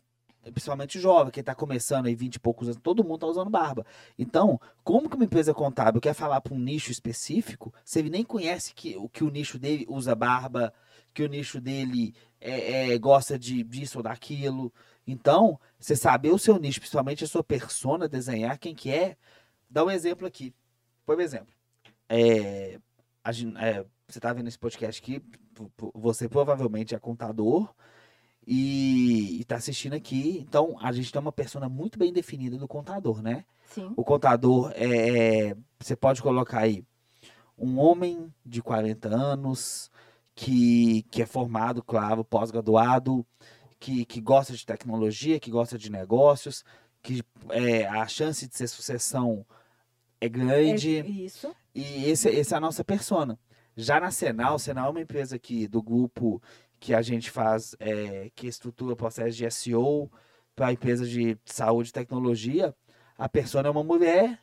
Principalmente 0.50 1.00
jovem, 1.00 1.32
quem 1.32 1.40
está 1.40 1.54
começando 1.54 2.06
aí 2.06 2.14
20 2.14 2.36
e 2.36 2.40
poucos 2.40 2.68
anos, 2.68 2.80
todo 2.82 3.02
mundo 3.02 3.16
está 3.16 3.26
usando 3.26 3.50
barba. 3.50 3.84
Então, 4.18 4.60
como 4.82 5.08
que 5.08 5.16
uma 5.16 5.24
empresa 5.24 5.54
contábil 5.54 6.00
quer 6.00 6.14
falar 6.14 6.40
para 6.40 6.54
um 6.54 6.58
nicho 6.58 6.90
específico, 6.90 7.72
se 7.84 7.98
ele 7.98 8.10
nem 8.10 8.24
conhece 8.24 8.74
que, 8.74 8.96
o 8.96 9.08
que 9.08 9.24
o 9.24 9.30
nicho 9.30 9.58
dele 9.58 9.86
usa 9.88 10.14
barba, 10.14 10.72
que 11.12 11.22
o 11.22 11.28
nicho 11.28 11.60
dele 11.60 12.14
é, 12.40 12.92
é, 12.92 12.98
gosta 12.98 13.38
de 13.38 13.62
disso 13.62 13.98
ou 13.98 14.02
daquilo. 14.02 14.72
Então, 15.06 15.58
você 15.78 15.96
saber 15.96 16.30
o 16.30 16.38
seu 16.38 16.58
nicho, 16.58 16.80
principalmente 16.80 17.24
a 17.24 17.28
sua 17.28 17.44
persona, 17.44 18.08
desenhar 18.08 18.58
quem 18.58 18.74
que 18.74 18.90
é, 18.90 19.16
dá 19.70 19.84
um 19.84 19.90
exemplo 19.90 20.26
aqui. 20.26 20.54
Por 21.06 21.20
exemplo, 21.20 21.52
é, 22.08 22.78
a 23.22 23.30
é, 23.30 23.84
você 24.06 24.18
está 24.18 24.32
vendo 24.32 24.48
esse 24.48 24.58
podcast 24.58 25.00
aqui, 25.00 25.22
você 25.94 26.28
provavelmente 26.28 26.94
é 26.94 26.98
contador 26.98 27.74
e 28.46 29.40
está 29.40 29.56
assistindo 29.56 29.94
aqui. 29.94 30.44
Então, 30.48 30.76
a 30.80 30.92
gente 30.92 31.10
tem 31.12 31.20
uma 31.20 31.32
persona 31.32 31.68
muito 31.68 31.98
bem 31.98 32.12
definida 32.12 32.56
do 32.56 32.68
contador, 32.68 33.22
né? 33.22 33.44
Sim. 33.70 33.92
O 33.96 34.04
contador 34.04 34.72
é, 34.74 35.48
é- 35.50 35.56
Você 35.80 35.96
pode 35.96 36.22
colocar 36.22 36.60
aí 36.60 36.84
um 37.58 37.78
homem 37.78 38.32
de 38.44 38.62
40 38.62 39.08
anos 39.08 39.90
que, 40.34 41.02
que 41.10 41.22
é 41.22 41.26
formado, 41.26 41.82
claro, 41.82 42.24
pós-graduado, 42.24 43.24
que, 43.78 44.04
que 44.04 44.20
gosta 44.20 44.52
de 44.54 44.64
tecnologia, 44.66 45.38
que 45.40 45.50
gosta 45.50 45.78
de 45.78 45.90
negócios, 45.90 46.64
que 47.02 47.22
é, 47.50 47.86
a 47.86 48.06
chance 48.06 48.46
de 48.48 48.56
ser 48.56 48.66
sucessão 48.68 49.44
é 50.20 50.26
É 50.26 50.28
grande. 50.28 51.00
isso. 51.24 51.54
E 51.74 52.04
esse, 52.06 52.28
esse 52.28 52.54
é 52.54 52.56
a 52.56 52.60
nossa 52.60 52.82
persona. 52.84 53.38
Já 53.76 53.98
na 54.00 54.10
Senal, 54.10 54.58
Senal 54.58 54.86
é 54.86 54.90
uma 54.90 55.00
empresa 55.00 55.36
aqui 55.36 55.66
do 55.66 55.82
grupo 55.82 56.40
que 56.78 56.94
a 56.94 57.02
gente 57.02 57.30
faz, 57.30 57.74
é, 57.78 58.30
que 58.34 58.46
estrutura 58.46 58.96
processo 58.96 59.36
de 59.36 59.50
SEO 59.50 60.10
para 60.54 60.72
empresas 60.72 61.08
de 61.08 61.36
saúde 61.44 61.90
e 61.90 61.92
tecnologia. 61.92 62.74
A 63.16 63.28
persona 63.28 63.68
é 63.68 63.70
uma 63.70 63.84
mulher 63.84 64.40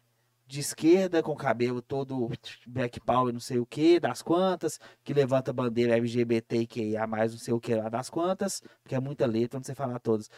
de 0.51 0.59
esquerda, 0.59 1.23
com 1.23 1.33
cabelo 1.33 1.81
todo 1.81 2.29
black 2.67 2.99
power, 2.99 3.31
não 3.31 3.39
sei 3.39 3.57
o 3.59 3.65
que, 3.65 4.01
das 4.01 4.21
quantas, 4.21 4.79
que 5.01 5.13
levanta 5.13 5.53
bandeira 5.53 5.95
LGBTQIA, 5.95 7.07
não 7.07 7.29
sei 7.37 7.53
o 7.53 7.59
que 7.59 7.73
lá 7.73 7.87
das 7.87 8.09
quantas, 8.09 8.61
porque 8.83 8.93
é 8.93 8.99
muita 8.99 9.25
letra, 9.25 9.57
não 9.57 9.63
sei 9.63 9.73
falar 9.73 9.99
todas. 9.99 10.29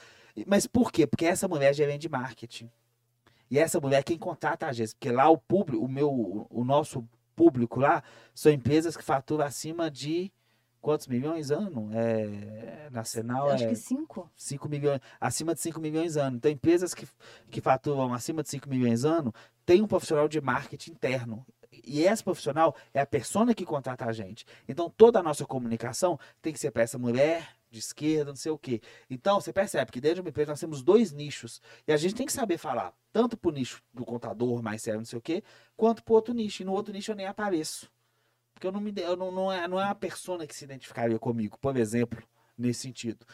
Mas 0.45 0.67
por 0.67 0.91
quê? 0.91 1.07
Porque 1.07 1.25
essa 1.25 1.47
mulher 1.47 1.71
é 1.71 1.73
gerente 1.73 2.01
de 2.01 2.09
marketing. 2.09 2.69
E 3.49 3.57
essa 3.57 3.79
mulher 3.79 3.99
é 3.99 4.03
quem 4.03 4.17
contrata 4.17 4.67
a 4.67 4.69
agência, 4.69 4.95
porque 4.99 5.11
lá 5.11 5.29
o 5.29 5.37
público, 5.37 5.83
o 5.83 5.87
meu, 5.87 6.47
o 6.49 6.63
nosso 6.63 7.07
público 7.35 7.79
lá 7.79 8.03
são 8.35 8.51
empresas 8.51 8.95
que 8.95 9.03
faturam 9.03 9.45
acima 9.45 9.89
de 9.89 10.31
quantos 10.83 11.07
milhões 11.07 11.49
ano? 11.49 11.89
É, 11.93 12.89
nacional 12.91 13.49
Acho 13.49 13.63
é 13.63 13.67
que 13.69 13.75
cinco. 13.75 14.29
5 14.35 14.67
milhões, 14.67 14.99
acima 15.19 15.55
de 15.55 15.61
5 15.61 15.79
milhões 15.79 16.17
ano. 16.17 16.35
Então, 16.35 16.51
empresas 16.51 16.93
que, 16.93 17.07
que 17.49 17.61
faturam 17.61 18.13
acima 18.13 18.43
de 18.43 18.49
5 18.49 18.69
milhões 18.69 19.05
ano 19.05 19.33
têm 19.65 19.81
um 19.81 19.87
profissional 19.87 20.27
de 20.27 20.41
marketing 20.41 20.91
interno. 20.91 21.45
E 21.85 22.01
esse 22.01 22.23
profissional 22.23 22.75
é 22.93 22.99
a 22.99 23.05
persona 23.05 23.53
que 23.53 23.65
contrata 23.65 24.05
a 24.05 24.11
gente. 24.11 24.45
Então, 24.67 24.89
toda 24.89 25.19
a 25.19 25.23
nossa 25.23 25.45
comunicação 25.45 26.19
tem 26.41 26.51
que 26.51 26.59
ser 26.59 26.69
para 26.69 26.83
essa 26.83 26.99
mulher 26.99 27.55
de 27.71 27.79
esquerda, 27.79 28.31
não 28.31 28.35
sei 28.35 28.51
o 28.51 28.57
quê. 28.57 28.81
Então, 29.09 29.39
você 29.39 29.53
percebe 29.53 29.89
que 29.89 30.01
dentro 30.01 30.15
de 30.15 30.21
uma 30.21 30.29
empresa 30.29 30.51
nós 30.51 30.59
temos 30.59 30.83
dois 30.83 31.13
nichos. 31.13 31.61
E 31.87 31.93
a 31.93 31.97
gente 31.97 32.13
tem 32.13 32.25
que 32.25 32.33
saber 32.33 32.57
falar, 32.57 32.93
tanto 33.11 33.37
para 33.37 33.49
o 33.49 33.53
nicho 33.53 33.81
do 33.93 34.05
contador, 34.05 34.61
mais 34.61 34.81
sério, 34.81 34.99
não 34.99 35.05
sei 35.05 35.17
o 35.17 35.21
quê, 35.21 35.43
quanto 35.75 36.03
para 36.03 36.13
outro 36.13 36.33
nicho. 36.33 36.61
E 36.61 36.65
no 36.65 36.73
outro 36.73 36.93
nicho 36.93 37.11
eu 37.11 37.15
nem 37.15 37.25
apareço. 37.25 37.89
Porque 38.63 38.67
eu 38.67 38.71
não 38.71 38.79
me 38.79 38.93
eu 38.95 39.17
não, 39.17 39.29
não, 39.29 39.51
é, 39.51 39.67
não 39.67 39.77
é 39.77 39.83
uma 39.83 39.95
persona 39.95 40.47
que 40.47 40.55
se 40.55 40.63
identificaria 40.63 41.19
comigo, 41.19 41.59
por 41.59 41.75
exemplo, 41.75 42.23
nesse 42.57 42.79
sentido. 42.79 43.25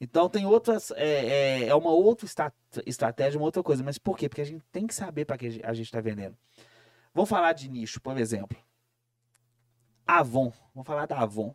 Então 0.00 0.30
tem 0.30 0.46
outras. 0.46 0.90
É, 0.92 1.26
é, 1.26 1.66
é 1.66 1.74
uma 1.74 1.90
outra 1.90 2.26
estratégia, 2.86 3.38
uma 3.38 3.44
outra 3.44 3.62
coisa. 3.62 3.84
Mas 3.84 3.98
por 3.98 4.16
quê? 4.16 4.30
Porque 4.30 4.40
a 4.40 4.46
gente 4.46 4.64
tem 4.72 4.86
que 4.86 4.94
saber 4.94 5.26
para 5.26 5.36
que 5.36 5.60
a 5.62 5.74
gente 5.74 5.84
está 5.84 6.00
vendendo. 6.00 6.38
Vamos 7.12 7.28
falar 7.28 7.52
de 7.52 7.68
nicho, 7.68 8.00
por 8.00 8.16
exemplo. 8.16 8.56
Avon. 10.06 10.54
Vamos 10.74 10.86
falar 10.86 11.04
da 11.04 11.18
Avon. 11.18 11.54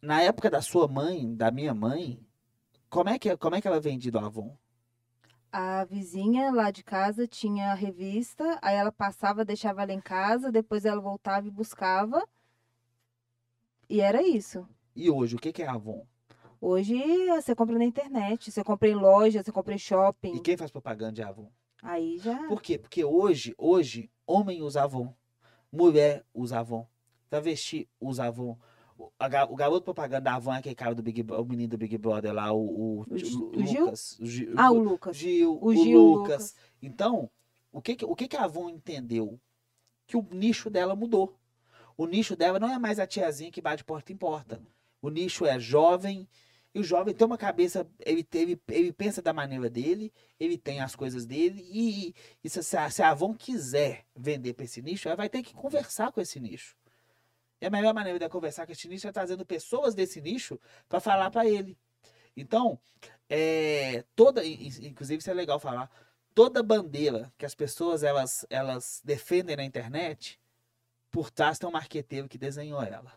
Na 0.00 0.22
época 0.22 0.50
da 0.50 0.60
sua 0.60 0.88
mãe, 0.88 1.32
da 1.36 1.52
minha 1.52 1.72
mãe, 1.72 2.18
como 2.90 3.10
é 3.10 3.16
que, 3.16 3.36
como 3.36 3.54
é 3.54 3.60
que 3.60 3.68
ela 3.68 3.76
é 3.76 3.80
vendido 3.80 4.18
a 4.18 4.26
Avon? 4.26 4.56
A 5.52 5.84
vizinha 5.84 6.50
lá 6.50 6.70
de 6.70 6.82
casa 6.82 7.28
tinha 7.28 7.72
a 7.72 7.74
revista, 7.74 8.58
aí 8.62 8.74
ela 8.74 8.90
passava, 8.90 9.44
deixava 9.44 9.82
ela 9.82 9.92
em 9.92 10.00
casa, 10.00 10.50
depois 10.50 10.86
ela 10.86 10.98
voltava 10.98 11.46
e 11.46 11.50
buscava. 11.50 12.26
E 13.86 14.00
era 14.00 14.22
isso. 14.22 14.66
E 14.96 15.10
hoje, 15.10 15.36
o 15.36 15.38
que 15.38 15.62
é 15.62 15.68
Avon? 15.68 16.06
Hoje 16.58 16.94
você 17.26 17.54
compra 17.54 17.76
na 17.76 17.84
internet, 17.84 18.50
você 18.50 18.64
compra 18.64 18.88
em 18.88 18.94
loja, 18.94 19.42
você 19.42 19.52
compra 19.52 19.74
em 19.74 19.78
shopping. 19.78 20.36
E 20.36 20.40
quem 20.40 20.56
faz 20.56 20.70
propaganda 20.70 21.12
de 21.12 21.22
Avon? 21.22 21.50
Aí 21.82 22.16
já. 22.18 22.46
Por 22.46 22.62
quê? 22.62 22.78
Porque 22.78 23.04
hoje, 23.04 23.54
hoje, 23.58 24.10
homem 24.26 24.62
usa 24.62 24.84
Avon, 24.84 25.14
mulher 25.70 26.24
usa 26.32 26.60
Avon, 26.60 26.86
travesti 27.28 27.90
usa 28.00 28.24
Avon. 28.24 28.56
O, 29.50 29.56
garoto 29.56 29.84
propaganda 29.84 30.20
da 30.22 30.34
Avon 30.34 30.52
é 30.54 30.58
aquele 30.58 30.74
cara 30.74 30.94
do 30.94 31.02
Big 31.02 31.24
o 31.30 31.44
menino 31.44 31.70
do 31.70 31.78
Big 31.78 31.96
Brother 31.98 32.32
lá, 32.32 32.52
o, 32.52 32.58
o, 33.00 33.06
O 33.08 33.18
Gi- 33.18 33.34
Lu- 33.34 33.50
o 33.56 33.66
Gil? 33.66 33.80
Lucas. 33.84 34.18
O 34.20 34.26
Gil, 34.26 34.54
Ah, 34.56 34.70
o 34.70 34.78
Lucas. 34.78 35.16
Gil, 35.16 35.58
O 35.62 35.74
Gil, 35.74 36.00
o 36.00 36.14
Lucas. 36.14 36.30
Lucas. 36.32 36.54
Então, 36.80 37.30
o 37.72 37.80
que, 37.80 37.96
que- 37.96 38.04
o 38.04 38.14
que, 38.14 38.28
que 38.28 38.36
a 38.36 38.44
Avon 38.44 38.68
entendeu? 38.68 39.38
Que 40.06 40.16
o 40.16 40.26
nicho 40.30 40.68
dela 40.70 40.94
mudou. 40.96 41.38
O 41.96 42.06
nicho 42.06 42.34
dela 42.36 42.58
não 42.58 42.72
é 42.72 42.78
mais 42.78 42.98
a 42.98 43.06
tiazinha 43.06 43.50
que 43.50 43.60
bate 43.60 43.84
porta 43.84 44.12
em 44.12 44.16
porta. 44.16 44.60
O 45.00 45.08
nicho 45.10 45.44
é 45.46 45.58
jovem, 45.58 46.28
e 46.74 46.80
o 46.80 46.84
jovem 46.84 47.14
tem 47.14 47.26
uma 47.26 47.36
cabeça, 47.38 47.86
ele, 48.00 48.26
ele, 48.32 48.60
ele 48.68 48.92
pensa 48.92 49.20
da 49.20 49.32
maneira 49.32 49.68
dele, 49.68 50.12
ele 50.40 50.56
tem 50.56 50.80
as 50.80 50.96
coisas 50.96 51.26
dele, 51.26 51.62
e, 51.70 52.14
e 52.42 52.48
se, 52.48 52.62
se 52.62 53.02
a 53.02 53.10
Avon 53.10 53.34
quiser 53.34 54.06
vender 54.16 54.54
para 54.54 54.64
esse 54.64 54.80
nicho, 54.80 55.06
ela 55.08 55.16
vai 55.16 55.28
ter 55.28 55.42
que 55.42 55.54
conversar 55.54 56.10
com 56.12 56.20
esse 56.20 56.40
nicho. 56.40 56.74
E 57.62 57.66
a 57.66 57.70
melhor 57.70 57.94
maneira 57.94 58.18
de 58.18 58.28
conversar 58.28 58.66
com 58.66 58.72
esse 58.72 58.88
nicho 58.88 59.06
é 59.06 59.12
trazendo 59.12 59.46
pessoas 59.46 59.94
desse 59.94 60.20
nicho 60.20 60.58
para 60.88 60.98
falar 60.98 61.30
para 61.30 61.46
ele. 61.46 61.78
Então, 62.36 62.76
é, 63.30 64.04
toda, 64.16 64.44
in- 64.44 64.66
in- 64.66 64.86
inclusive 64.88 65.20
isso 65.20 65.30
é 65.30 65.34
legal 65.34 65.60
falar, 65.60 65.88
toda 66.34 66.60
bandeira 66.60 67.32
que 67.38 67.46
as 67.46 67.54
pessoas 67.54 68.02
elas, 68.02 68.44
elas 68.50 69.00
defendem 69.04 69.54
na 69.54 69.62
internet, 69.62 70.40
por 71.08 71.30
trás 71.30 71.56
tem 71.56 71.68
um 71.68 71.72
marqueteiro 71.72 72.28
que 72.28 72.36
desenhou 72.36 72.82
ela. 72.82 73.12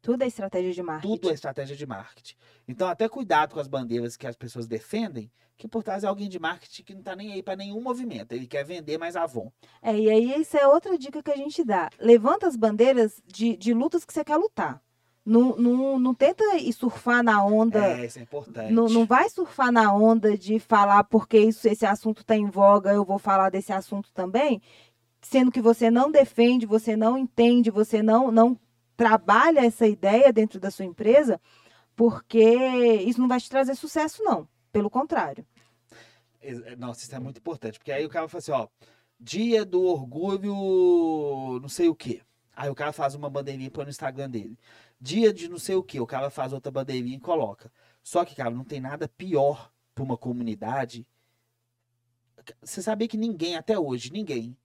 Tudo 0.00 0.22
é 0.22 0.26
estratégia 0.26 0.72
de 0.72 0.82
marketing. 0.82 1.14
Tudo 1.14 1.30
é 1.30 1.34
estratégia 1.34 1.76
de 1.76 1.86
marketing. 1.86 2.34
Então, 2.66 2.88
até 2.88 3.08
cuidado 3.08 3.54
com 3.54 3.60
as 3.60 3.68
bandeiras 3.68 4.16
que 4.16 4.26
as 4.26 4.36
pessoas 4.36 4.66
defendem, 4.66 5.30
que 5.56 5.66
por 5.66 5.82
trás 5.82 6.04
é 6.04 6.06
alguém 6.06 6.28
de 6.28 6.38
marketing 6.38 6.82
que 6.84 6.92
não 6.94 7.00
está 7.00 7.16
nem 7.16 7.32
aí 7.32 7.42
para 7.42 7.56
nenhum 7.56 7.80
movimento. 7.80 8.32
Ele 8.32 8.46
quer 8.46 8.64
vender 8.64 8.96
mais 8.96 9.16
Avon. 9.16 9.50
É, 9.82 9.98
e 9.98 10.08
aí 10.08 10.40
isso 10.40 10.56
é 10.56 10.66
outra 10.66 10.96
dica 10.96 11.22
que 11.22 11.32
a 11.32 11.36
gente 11.36 11.64
dá. 11.64 11.90
Levanta 11.98 12.46
as 12.46 12.56
bandeiras 12.56 13.20
de, 13.26 13.56
de 13.56 13.74
lutas 13.74 14.04
que 14.04 14.12
você 14.12 14.24
quer 14.24 14.36
lutar. 14.36 14.80
Não, 15.26 15.56
não, 15.56 15.98
não 15.98 16.14
tenta 16.14 16.42
ir 16.56 16.72
surfar 16.72 17.22
na 17.22 17.44
onda. 17.44 17.84
É, 17.84 18.06
isso 18.06 18.18
é 18.18 18.22
importante. 18.22 18.72
Não, 18.72 18.88
não 18.88 19.04
vai 19.04 19.28
surfar 19.28 19.70
na 19.70 19.92
onda 19.92 20.38
de 20.38 20.58
falar 20.58 21.04
porque 21.04 21.38
isso, 21.38 21.68
esse 21.68 21.84
assunto 21.84 22.22
está 22.22 22.34
em 22.34 22.48
voga, 22.48 22.94
eu 22.94 23.04
vou 23.04 23.18
falar 23.18 23.50
desse 23.50 23.70
assunto 23.70 24.10
também, 24.12 24.62
sendo 25.20 25.52
que 25.52 25.60
você 25.60 25.90
não 25.90 26.10
defende, 26.10 26.64
você 26.64 26.96
não 26.96 27.18
entende, 27.18 27.70
você 27.70 28.02
não, 28.02 28.30
não 28.30 28.58
trabalha 28.98 29.60
essa 29.60 29.86
ideia 29.86 30.32
dentro 30.32 30.58
da 30.58 30.72
sua 30.72 30.84
empresa, 30.84 31.40
porque 31.94 32.42
isso 33.06 33.20
não 33.20 33.28
vai 33.28 33.40
te 33.40 33.48
trazer 33.48 33.76
sucesso, 33.76 34.24
não. 34.24 34.48
Pelo 34.72 34.90
contrário. 34.90 35.46
É, 36.40 36.74
Nossa, 36.74 37.04
isso 37.04 37.14
é 37.14 37.18
muito 37.20 37.38
importante. 37.38 37.78
Porque 37.78 37.92
aí 37.92 38.04
o 38.04 38.08
cara 38.08 38.28
fala 38.28 38.40
assim, 38.40 38.50
ó, 38.50 38.66
dia 39.18 39.64
do 39.64 39.80
orgulho, 39.84 41.60
não 41.60 41.68
sei 41.68 41.88
o 41.88 41.94
quê. 41.94 42.22
Aí 42.56 42.68
o 42.68 42.74
cara 42.74 42.92
faz 42.92 43.14
uma 43.14 43.30
bandeirinha 43.30 43.68
e 43.68 43.70
põe 43.70 43.84
no 43.84 43.90
Instagram 43.90 44.28
dele. 44.28 44.58
Dia 45.00 45.32
de 45.32 45.48
não 45.48 45.60
sei 45.60 45.76
o 45.76 45.82
quê, 45.82 46.00
o 46.00 46.06
cara 46.06 46.28
faz 46.28 46.52
outra 46.52 46.72
bandeirinha 46.72 47.16
e 47.16 47.20
coloca. 47.20 47.70
Só 48.02 48.24
que, 48.24 48.34
cara, 48.34 48.50
não 48.50 48.64
tem 48.64 48.80
nada 48.80 49.06
pior 49.06 49.70
para 49.94 50.02
uma 50.02 50.16
comunidade. 50.16 51.06
Você 52.60 52.82
sabia 52.82 53.06
que 53.06 53.16
ninguém, 53.16 53.56
até 53.56 53.78
hoje, 53.78 54.12
ninguém 54.12 54.56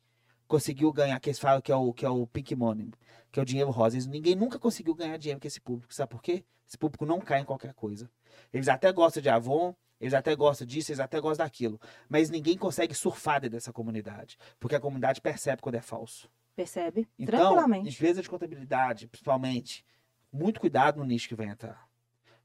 conseguiu 0.48 0.92
ganhar, 0.92 1.20
que 1.20 1.30
eles 1.30 1.40
falam 1.40 1.62
que 1.62 1.72
é 1.72 1.76
o, 1.76 1.94
que 1.94 2.06
é 2.06 2.10
o 2.10 2.28
pink 2.28 2.56
money, 2.56 2.92
que 3.32 3.40
é 3.40 3.44
o 3.44 3.46
dinheiro 3.46 3.70
rosa. 3.72 3.96
Eles- 3.96 4.08
ninguém 4.08 4.36
nunca 4.36 4.60
conseguiu 4.60 4.94
ganhar 4.96 5.18
dinheiro 5.18 5.40
com 5.40 5.48
esse 5.48 5.60
público. 5.62 5.94
Sabe 5.94 6.10
por 6.12 6.22
quê? 6.22 6.44
Esse 6.68 6.78
público 6.78 7.06
não 7.06 7.20
cai 7.20 7.42
em 7.42 7.46
qualquer 7.46 7.74
coisa. 7.74 8.10
Eles 8.52 8.68
até 8.68 8.92
gostam 8.92 9.22
de 9.22 9.30
Avon, 9.30 9.76
eles 10.00 10.14
até 10.14 10.36
gostam 10.36 10.66
disso, 10.68 10.92
eles 10.92 11.00
até 11.00 11.20
gostam 11.20 11.46
daquilo. 11.46 11.80
Mas 12.10 12.30
ninguém 12.30 12.58
consegue 12.58 12.94
surfar 12.94 13.40
dentro 13.42 13.58
dessa 13.58 13.72
comunidade. 13.74 14.38
Porque 14.60 14.76
a 14.76 14.80
comunidade 14.80 15.22
percebe 15.22 15.62
quando 15.62 15.76
é 15.76 15.82
falso. 15.82 16.30
Percebe? 16.56 17.08
Então, 17.18 17.40
Tranquilamente. 17.40 17.90
empresa 17.90 18.22
de 18.22 18.30
contabilidade, 18.30 19.08
principalmente, 19.08 19.84
muito 20.32 20.60
cuidado 20.60 20.98
no 21.00 21.06
nicho 21.06 21.28
que 21.28 21.36
vai 21.36 21.48
entrar. 21.48 21.88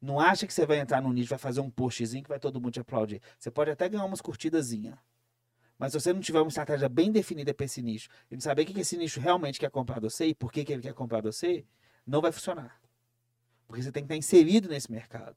Não 0.00 0.20
acha 0.20 0.46
que 0.46 0.52
você 0.54 0.64
vai 0.64 0.78
entrar 0.78 1.00
no 1.02 1.12
nicho, 1.12 1.30
vai 1.30 1.38
fazer 1.38 1.60
um 1.60 1.70
postzinho 1.70 2.22
que 2.22 2.28
vai 2.28 2.38
todo 2.38 2.60
mundo 2.60 2.72
te 2.72 2.80
aplaudir. 2.80 3.20
Você 3.38 3.50
pode 3.50 3.70
até 3.70 3.88
ganhar 3.88 4.04
umas 4.04 4.20
curtidazinhas. 4.20 4.96
Mas 5.78 5.92
se 5.92 6.00
você 6.00 6.12
não 6.12 6.20
tiver 6.20 6.40
uma 6.40 6.48
estratégia 6.48 6.88
bem 6.88 7.12
definida 7.12 7.54
para 7.54 7.64
esse 7.64 7.80
nicho, 7.80 8.08
e 8.30 8.34
não 8.34 8.40
saber 8.40 8.62
o 8.62 8.66
que 8.66 8.80
esse 8.80 8.96
nicho 8.96 9.20
realmente 9.20 9.60
quer 9.60 9.70
comprar 9.70 10.00
de 10.00 10.10
você 10.10 10.26
e 10.26 10.34
por 10.34 10.50
que, 10.50 10.64
que 10.64 10.72
ele 10.72 10.82
quer 10.82 10.92
comprar 10.92 11.22
você, 11.22 11.64
não 12.06 12.20
vai 12.20 12.32
funcionar. 12.32 12.80
Porque 13.66 13.82
você 13.82 13.92
tem 13.92 14.02
que 14.02 14.06
estar 14.06 14.16
inserido 14.16 14.68
nesse 14.68 14.90
mercado. 14.90 15.36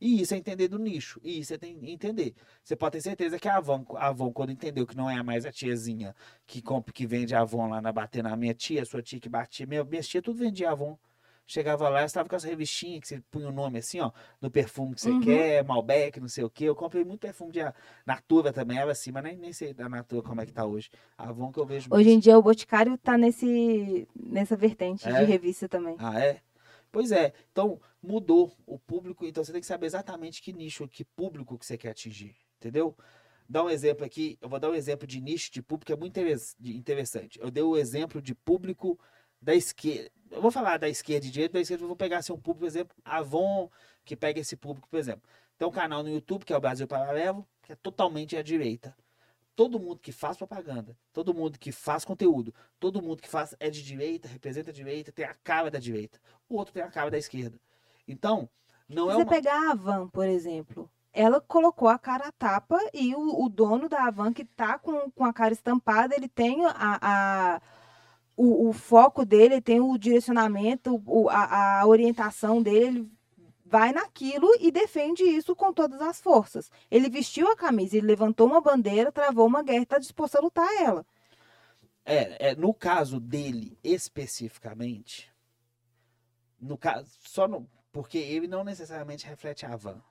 E 0.00 0.20
isso 0.20 0.34
é 0.34 0.36
entender 0.36 0.66
do 0.68 0.78
nicho. 0.80 1.20
E 1.22 1.38
isso 1.38 1.54
é 1.54 1.58
entender. 1.62 2.34
Você 2.62 2.74
pode 2.74 2.92
ter 2.94 3.00
certeza 3.00 3.38
que 3.38 3.48
a 3.48 3.56
Avon, 3.56 3.84
a 3.96 4.08
Avon, 4.08 4.32
quando 4.32 4.50
entendeu 4.50 4.84
que 4.84 4.96
não 4.96 5.08
é 5.08 5.22
mais 5.22 5.46
a 5.46 5.52
tiazinha 5.52 6.14
que 6.46 6.60
compra, 6.60 6.92
que 6.92 7.06
vende 7.06 7.34
Avon 7.34 7.68
lá 7.68 7.80
na 7.80 7.92
bater 7.92 8.22
na 8.22 8.36
minha 8.36 8.52
tia, 8.52 8.84
sua 8.84 9.00
tia 9.00 9.20
que 9.20 9.28
batia, 9.28 9.64
minha, 9.64 9.84
minha 9.84 10.02
tia 10.02 10.20
tudo 10.20 10.38
vendia 10.38 10.72
Avon. 10.72 10.98
Chegava 11.46 11.88
lá, 11.88 12.04
estava 12.04 12.28
com 12.28 12.36
as 12.36 12.44
revistinhas 12.44 13.00
que 13.00 13.08
você 13.08 13.20
punha 13.30 13.48
o 13.48 13.52
nome 13.52 13.78
assim, 13.78 14.00
ó, 14.00 14.10
no 14.40 14.50
perfume 14.50 14.94
que 14.94 15.00
você 15.00 15.10
Uhum. 15.10 15.20
quer, 15.20 15.64
Malbec, 15.64 16.18
não 16.20 16.28
sei 16.28 16.44
o 16.44 16.50
quê. 16.50 16.64
Eu 16.64 16.74
comprei 16.74 17.04
muito 17.04 17.20
perfume 17.20 17.52
de 17.52 17.60
Natura 18.06 18.52
também, 18.52 18.78
era 18.78 18.90
assim, 18.92 19.10
mas 19.12 19.22
nem, 19.24 19.36
nem 19.36 19.52
sei 19.52 19.74
da 19.74 19.88
Natura 19.88 20.22
como 20.22 20.40
é 20.40 20.46
que 20.46 20.52
tá 20.52 20.64
hoje. 20.64 20.88
A 21.18 21.28
Avon 21.28 21.52
que 21.52 21.58
eu 21.58 21.66
vejo 21.66 21.90
Hoje 21.90 22.04
mais. 22.04 22.16
em 22.16 22.18
dia 22.18 22.38
o 22.38 22.42
Boticário 22.42 22.96
tá 22.96 23.18
nesse, 23.18 24.08
nessa 24.14 24.56
vertente 24.56 25.06
É? 25.08 25.12
de 25.12 25.24
revista 25.24 25.68
também. 25.68 25.96
Ah, 25.98 26.18
é? 26.18 26.40
Pois 26.90 27.10
é. 27.12 27.32
Então, 27.50 27.80
mudou 28.02 28.52
o 28.66 28.78
público. 28.78 29.24
Então, 29.26 29.42
você 29.44 29.52
tem 29.52 29.60
que 29.60 29.66
saber 29.66 29.86
exatamente 29.86 30.40
que 30.42 30.52
nicho, 30.52 30.86
que 30.88 31.04
público 31.04 31.58
que 31.58 31.66
você 31.66 31.76
quer 31.76 31.90
atingir. 31.90 32.34
Entendeu? 32.58 32.96
Dá 33.48 33.62
um 33.62 33.68
exemplo 33.70 34.04
aqui. 34.04 34.38
Eu 34.40 34.48
vou 34.48 34.58
dar 34.58 34.70
um 34.70 34.74
exemplo 34.74 35.06
de 35.06 35.20
nicho 35.20 35.50
de 35.52 35.62
público 35.62 35.86
que 35.86 35.92
é 35.92 35.96
muito 35.96 36.18
interessante. 36.60 37.38
Eu 37.40 37.50
dei 37.50 37.62
o 37.62 37.76
exemplo 37.76 38.20
de 38.22 38.34
público 38.34 38.98
da 39.42 39.54
esquerda. 39.54 40.10
Eu 40.30 40.40
vou 40.40 40.50
falar 40.50 40.78
da 40.78 40.88
esquerda 40.88 41.26
e 41.26 41.30
direita, 41.30 41.54
da 41.54 41.60
esquerda 41.60 41.84
eu 41.84 41.88
vou 41.88 41.96
pegar 41.96 42.18
assim, 42.18 42.32
um 42.32 42.36
público, 42.40 42.60
por 42.60 42.66
exemplo, 42.66 42.96
Avon, 43.04 43.68
que 44.04 44.16
pega 44.16 44.40
esse 44.40 44.56
público, 44.56 44.88
por 44.88 44.98
exemplo. 44.98 45.22
Tem 45.58 45.68
um 45.68 45.72
canal 45.72 46.02
no 46.02 46.08
YouTube, 46.08 46.44
que 46.44 46.52
é 46.52 46.56
o 46.56 46.60
Brasil 46.60 46.86
Paralelo, 46.88 47.46
que 47.62 47.72
é 47.72 47.76
totalmente 47.76 48.36
à 48.36 48.42
direita. 48.42 48.96
Todo 49.54 49.78
mundo 49.78 50.00
que 50.00 50.10
faz 50.12 50.38
propaganda, 50.38 50.96
todo 51.12 51.34
mundo 51.34 51.58
que 51.58 51.70
faz 51.70 52.04
conteúdo, 52.06 52.54
todo 52.80 53.02
mundo 53.02 53.20
que 53.20 53.28
faz 53.28 53.54
é 53.60 53.68
de 53.68 53.82
direita, 53.82 54.26
representa 54.26 54.70
a 54.70 54.72
direita, 54.72 55.12
tem 55.12 55.26
a 55.26 55.34
cara 55.34 55.70
da 55.70 55.78
direita. 55.78 56.18
O 56.48 56.56
outro 56.56 56.72
tem 56.72 56.82
a 56.82 56.90
cara 56.90 57.10
da 57.10 57.18
esquerda. 57.18 57.60
Então, 58.08 58.48
não 58.88 59.10
é 59.10 59.12
Se 59.12 59.18
você 59.18 59.22
uma. 59.24 59.30
pegar 59.30 59.68
a 59.68 59.72
Avan, 59.72 60.08
por 60.08 60.26
exemplo, 60.26 60.90
ela 61.12 61.38
colocou 61.42 61.88
a 61.88 61.98
cara 61.98 62.28
a 62.28 62.32
tapa 62.32 62.78
e 62.94 63.14
o, 63.14 63.44
o 63.44 63.48
dono 63.50 63.88
da 63.90 64.04
Avan, 64.06 64.32
que 64.32 64.44
tá 64.46 64.78
com, 64.78 65.10
com 65.10 65.24
a 65.26 65.32
cara 65.34 65.52
estampada, 65.52 66.14
ele 66.16 66.28
tem 66.28 66.64
a, 66.64 66.72
a- 67.02 67.60
o, 68.42 68.68
o 68.68 68.72
foco 68.72 69.24
dele, 69.24 69.54
ele 69.54 69.60
tem 69.62 69.80
o 69.80 69.96
direcionamento, 69.96 71.02
o- 71.06 71.28
a, 71.30 71.80
a 71.80 71.86
orientação 71.86 72.62
dele, 72.62 72.86
ele 73.00 73.10
vai 73.64 73.92
naquilo 73.92 74.48
e 74.60 74.70
defende 74.70 75.22
isso 75.22 75.54
com 75.56 75.72
todas 75.72 76.00
as 76.02 76.20
forças. 76.20 76.70
Ele 76.90 77.08
vestiu 77.08 77.48
a 77.50 77.56
camisa, 77.56 77.96
ele 77.96 78.06
levantou 78.06 78.46
uma 78.46 78.60
bandeira, 78.60 79.10
travou 79.12 79.46
uma 79.46 79.62
guerra 79.62 79.82
está 79.84 79.98
disposto 79.98 80.36
a 80.36 80.40
lutar 80.40 80.68
ela. 80.82 81.06
É, 82.04 82.50
é, 82.50 82.54
no 82.56 82.74
caso 82.74 83.20
dele 83.20 83.78
especificamente, 83.82 85.32
no 86.60 86.76
caso, 86.76 87.08
só 87.20 87.46
no, 87.46 87.68
porque 87.92 88.18
ele 88.18 88.48
não 88.48 88.64
necessariamente 88.64 89.26
reflete 89.26 89.64
a 89.64 89.76
van. 89.76 90.02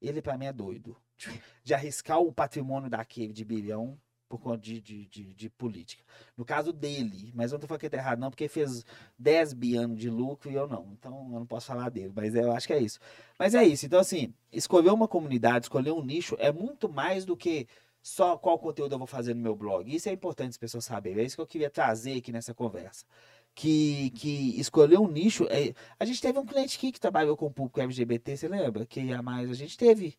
Ele 0.00 0.22
para 0.22 0.36
mim 0.38 0.46
é 0.46 0.52
doido 0.52 0.96
de 1.62 1.74
arriscar 1.74 2.18
o 2.20 2.32
patrimônio 2.32 2.88
daquele 2.90 3.32
de 3.32 3.44
bilhão 3.44 3.98
por 4.28 4.40
conta 4.40 4.58
de, 4.58 4.80
de, 4.80 5.06
de, 5.06 5.34
de 5.34 5.50
política. 5.50 6.02
No 6.36 6.44
caso 6.44 6.72
dele, 6.72 7.32
mas 7.34 7.52
eu 7.52 7.56
não 7.56 7.60
tô 7.60 7.66
falando 7.66 7.80
que 7.80 7.90
tá 7.90 7.96
errado 7.96 8.18
não, 8.18 8.30
porque 8.30 8.48
fez 8.48 8.84
10 9.18 9.52
bi 9.52 9.76
anos 9.76 9.98
de 9.98 10.10
lucro 10.10 10.50
e 10.50 10.54
eu 10.54 10.66
não. 10.66 10.92
Então 10.92 11.28
eu 11.32 11.38
não 11.38 11.46
posso 11.46 11.66
falar 11.66 11.90
dele, 11.90 12.12
mas 12.14 12.34
eu 12.34 12.52
acho 12.52 12.66
que 12.66 12.72
é 12.72 12.80
isso. 12.80 12.98
Mas 13.38 13.54
é 13.54 13.64
isso. 13.64 13.86
Então 13.86 14.00
assim, 14.00 14.34
escolher 14.52 14.90
uma 14.90 15.08
comunidade, 15.08 15.66
escolher 15.66 15.92
um 15.92 16.02
nicho 16.02 16.36
é 16.38 16.52
muito 16.52 16.88
mais 16.88 17.24
do 17.24 17.36
que 17.36 17.68
só 18.06 18.36
qual 18.36 18.56
conteúdo 18.56 18.94
eu 18.94 18.98
vou 18.98 19.06
fazer 19.06 19.34
no 19.34 19.40
meu 19.40 19.56
blog. 19.56 19.92
Isso 19.92 20.08
é 20.08 20.12
importante 20.12 20.50
as 20.50 20.56
pessoas 20.56 20.84
saberem. 20.84 21.22
É 21.22 21.26
isso 21.26 21.34
que 21.34 21.42
eu 21.42 21.46
queria 21.46 21.68
trazer 21.68 22.18
aqui 22.18 22.30
nessa 22.30 22.54
conversa. 22.54 23.04
Que, 23.52 24.10
que 24.10 24.60
escolher 24.60 24.98
um 24.98 25.08
nicho. 25.08 25.44
É... 25.50 25.74
A 25.98 26.04
gente 26.04 26.20
teve 26.20 26.38
um 26.38 26.46
cliente 26.46 26.76
aqui 26.76 26.92
que 26.92 27.00
trabalhou 27.00 27.36
com 27.36 27.46
o 27.46 27.50
público 27.50 27.80
LGBT, 27.80 28.36
você 28.36 28.46
lembra? 28.46 28.86
Que 28.86 29.00
ia 29.00 29.20
mais. 29.22 29.50
A 29.50 29.54
gente 29.54 29.76
teve 29.76 30.16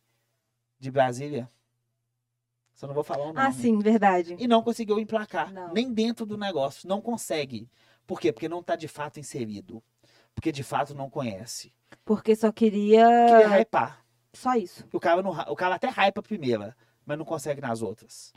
de 0.77 0.91
Brasília. 0.91 1.49
Só 2.77 2.85
não 2.85 2.93
vou 2.93 3.03
falar 3.03 3.23
o 3.23 3.33
nome. 3.33 3.39
Ah, 3.39 3.51
sim, 3.51 3.79
verdade. 3.79 4.35
E 4.37 4.47
não 4.47 4.61
conseguiu 4.61 4.99
emplacar. 4.99 5.51
Não. 5.51 5.73
Nem 5.73 5.91
dentro 5.91 6.27
do 6.27 6.37
negócio. 6.37 6.87
Não 6.87 7.01
consegue. 7.01 7.67
Por 8.05 8.19
quê? 8.21 8.31
Porque 8.31 8.47
não 8.47 8.59
está 8.59 8.75
de 8.75 8.87
fato 8.87 9.19
inserido. 9.19 9.83
Porque 10.35 10.51
de 10.51 10.61
fato 10.61 10.93
não 10.93 11.09
conhece. 11.09 11.73
Porque 12.05 12.35
só 12.35 12.51
queria 12.51 13.03
Queria 13.27 13.47
hypar. 13.61 14.05
só 14.31 14.53
isso. 14.53 14.85
O 14.93 14.99
cara, 14.99 15.23
não, 15.23 15.31
o 15.31 15.55
cara 15.55 15.73
até 15.73 15.87
hypa 15.89 16.19
a 16.19 16.23
primeira. 16.23 16.77
mas 17.03 17.17
não 17.17 17.25
consegue 17.25 17.59
nas 17.59 17.81
outras. 17.81 18.31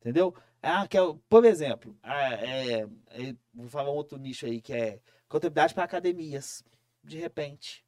Entendeu? 0.00 0.32
Ah, 0.62 0.86
que 0.86 0.96
é, 0.96 1.00
por 1.28 1.44
exemplo, 1.44 1.96
ah, 2.04 2.34
é, 2.34 2.86
é, 3.10 3.34
vou 3.52 3.68
falar 3.68 3.90
um 3.90 3.94
outro 3.94 4.16
nicho 4.16 4.46
aí 4.46 4.60
que 4.60 4.72
é 4.72 5.00
contabilidade 5.28 5.74
para 5.74 5.82
academias, 5.82 6.62
de 7.02 7.18
repente. 7.18 7.81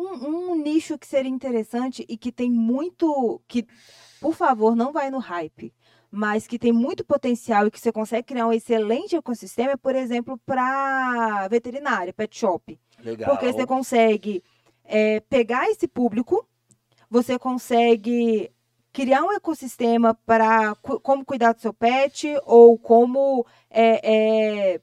Um, 0.00 0.52
um 0.52 0.54
nicho 0.56 0.96
que 0.96 1.06
seria 1.06 1.30
interessante 1.30 2.06
e 2.08 2.16
que 2.16 2.32
tem 2.32 2.50
muito. 2.50 3.40
que, 3.46 3.66
por 4.18 4.34
favor, 4.34 4.74
não 4.74 4.92
vai 4.92 5.10
no 5.10 5.18
hype, 5.18 5.74
mas 6.10 6.46
que 6.46 6.58
tem 6.58 6.72
muito 6.72 7.04
potencial 7.04 7.66
e 7.66 7.70
que 7.70 7.78
você 7.78 7.92
consegue 7.92 8.28
criar 8.28 8.46
um 8.46 8.52
excelente 8.52 9.14
ecossistema 9.14 9.72
é, 9.72 9.76
por 9.76 9.94
exemplo, 9.94 10.38
para 10.46 11.46
veterinária, 11.48 12.14
pet 12.14 12.36
shop. 12.38 12.80
Legal. 13.04 13.30
Porque 13.30 13.52
você 13.52 13.66
consegue 13.66 14.42
é, 14.84 15.20
pegar 15.20 15.68
esse 15.70 15.86
público, 15.86 16.46
você 17.10 17.38
consegue 17.38 18.50
criar 18.92 19.22
um 19.22 19.32
ecossistema 19.32 20.14
para 20.26 20.74
como 20.74 21.24
cuidar 21.24 21.52
do 21.52 21.60
seu 21.60 21.74
pet 21.74 22.26
ou 22.44 22.78
como 22.78 23.46
é, 23.68 24.74
é, 24.74 24.80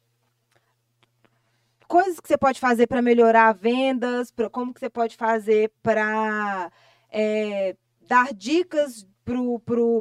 coisas 1.88 2.19
que 2.19 2.27
você 2.27 2.38
pode 2.38 2.59
fazer 2.59 2.88
para 2.88 3.01
melhorar 3.01 3.53
vendas, 3.53 4.31
pra, 4.31 4.49
como 4.49 4.73
que 4.73 4.79
você 4.79 4.89
pode 4.89 5.15
fazer 5.15 5.71
para 5.81 6.71
é, 7.09 7.75
dar 8.07 8.33
dicas 8.33 9.07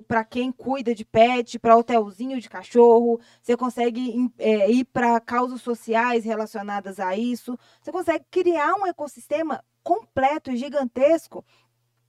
para 0.06 0.24
quem 0.24 0.52
cuida 0.52 0.94
de 0.94 1.04
pet, 1.04 1.58
para 1.58 1.76
hotelzinho 1.76 2.40
de 2.40 2.48
cachorro, 2.48 3.18
você 3.42 3.56
consegue 3.56 4.30
é, 4.38 4.70
ir 4.70 4.84
para 4.84 5.18
causas 5.18 5.60
sociais 5.62 6.24
relacionadas 6.24 7.00
a 7.00 7.16
isso, 7.16 7.58
você 7.82 7.90
consegue 7.90 8.24
criar 8.30 8.74
um 8.74 8.86
ecossistema 8.86 9.64
completo 9.82 10.52
e 10.52 10.56
gigantesco 10.56 11.44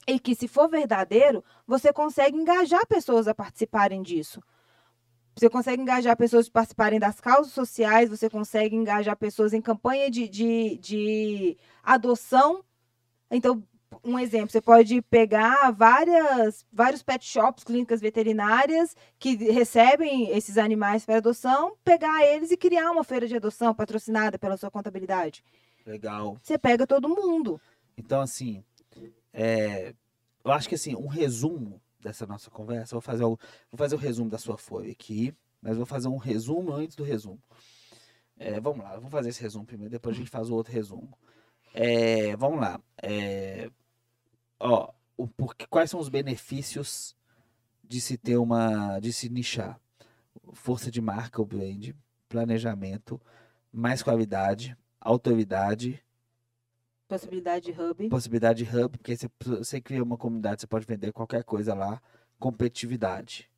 e 0.07 0.19
que, 0.19 0.35
se 0.35 0.47
for 0.47 0.69
verdadeiro, 0.69 1.43
você 1.65 1.91
consegue 1.91 2.37
engajar 2.37 2.85
pessoas 2.87 3.27
a 3.27 3.33
participarem 3.33 4.01
disso. 4.01 4.41
Você 5.37 5.49
consegue 5.51 5.79
engajar 5.79 6.17
pessoas 6.17 6.47
a 6.47 6.51
participarem 6.51 6.99
das 6.99 7.19
causas 7.19 7.53
sociais, 7.53 8.09
você 8.09 8.27
consegue 8.27 8.75
engajar 8.75 9.15
pessoas 9.15 9.53
em 9.53 9.61
campanha 9.61 10.09
de, 10.09 10.27
de, 10.27 10.77
de 10.77 11.57
adoção. 11.83 12.63
Então, 13.29 13.63
um 14.03 14.17
exemplo, 14.17 14.49
você 14.49 14.59
pode 14.59 14.99
pegar 15.03 15.69
várias, 15.71 16.65
vários 16.73 17.03
pet 17.03 17.23
shops, 17.23 17.63
clínicas 17.63 18.01
veterinárias 18.01 18.95
que 19.19 19.35
recebem 19.35 20.31
esses 20.31 20.57
animais 20.57 21.05
para 21.05 21.17
adoção, 21.17 21.77
pegar 21.83 22.25
eles 22.25 22.49
e 22.49 22.57
criar 22.57 22.89
uma 22.89 23.03
feira 23.03 23.27
de 23.27 23.35
adoção 23.35 23.75
patrocinada 23.75 24.39
pela 24.39 24.57
sua 24.57 24.71
contabilidade. 24.71 25.43
Legal. 25.85 26.35
Você 26.41 26.57
pega 26.57 26.87
todo 26.87 27.07
mundo. 27.07 27.61
Então, 27.95 28.21
assim, 28.21 28.63
é, 29.31 29.93
eu 30.43 30.51
acho 30.51 30.67
que 30.67 30.75
assim, 30.75 30.95
um 30.95 31.07
resumo 31.07 31.79
dessa 31.99 32.25
nossa 32.25 32.49
conversa, 32.49 32.95
vou 32.95 33.01
fazer 33.01 33.23
vou 33.23 33.37
fazer 33.75 33.95
o 33.95 33.99
resumo 33.99 34.29
da 34.29 34.37
sua 34.37 34.57
folha 34.57 34.91
aqui, 34.91 35.35
mas 35.61 35.77
vou 35.77 35.85
fazer 35.85 36.07
um 36.07 36.17
resumo 36.17 36.73
antes 36.73 36.95
do 36.95 37.03
resumo. 37.03 37.41
É, 38.37 38.59
vamos 38.59 38.83
lá, 38.83 38.95
vamos 38.95 39.11
fazer 39.11 39.29
esse 39.29 39.41
resumo 39.41 39.65
primeiro, 39.65 39.91
depois 39.91 40.15
a 40.15 40.19
gente 40.19 40.29
faz 40.29 40.49
o 40.49 40.55
outro 40.55 40.71
resumo. 40.71 41.17
É, 41.73 42.35
vamos 42.35 42.59
lá. 42.59 42.79
É, 43.01 43.69
ó, 44.59 44.91
o, 45.17 45.27
porque, 45.27 45.65
quais 45.67 45.89
são 45.89 45.99
os 45.99 46.09
benefícios 46.09 47.15
de 47.83 47.99
se 47.99 48.17
ter 48.17 48.37
uma. 48.37 48.99
de 48.99 49.11
se 49.11 49.29
nichar? 49.29 49.79
Força 50.53 50.91
de 50.91 51.01
marca, 51.01 51.41
o 51.41 51.45
brand, 51.45 51.91
planejamento, 52.29 53.19
mais 53.71 54.03
qualidade, 54.03 54.77
autoridade. 54.99 56.01
Possibilidade 57.07 57.71
de 57.71 57.81
hub. 57.81 58.09
Possibilidade 58.09 58.63
de 58.63 58.77
hub, 58.77 58.97
porque 58.97 59.15
você, 59.15 59.29
você 59.43 59.81
cria 59.81 60.03
uma 60.03 60.17
comunidade, 60.17 60.61
você 60.61 60.67
pode 60.67 60.85
vender 60.85 61.11
qualquer 61.11 61.43
coisa 61.43 61.73
lá. 61.73 62.01
Competitividade. 62.39 63.49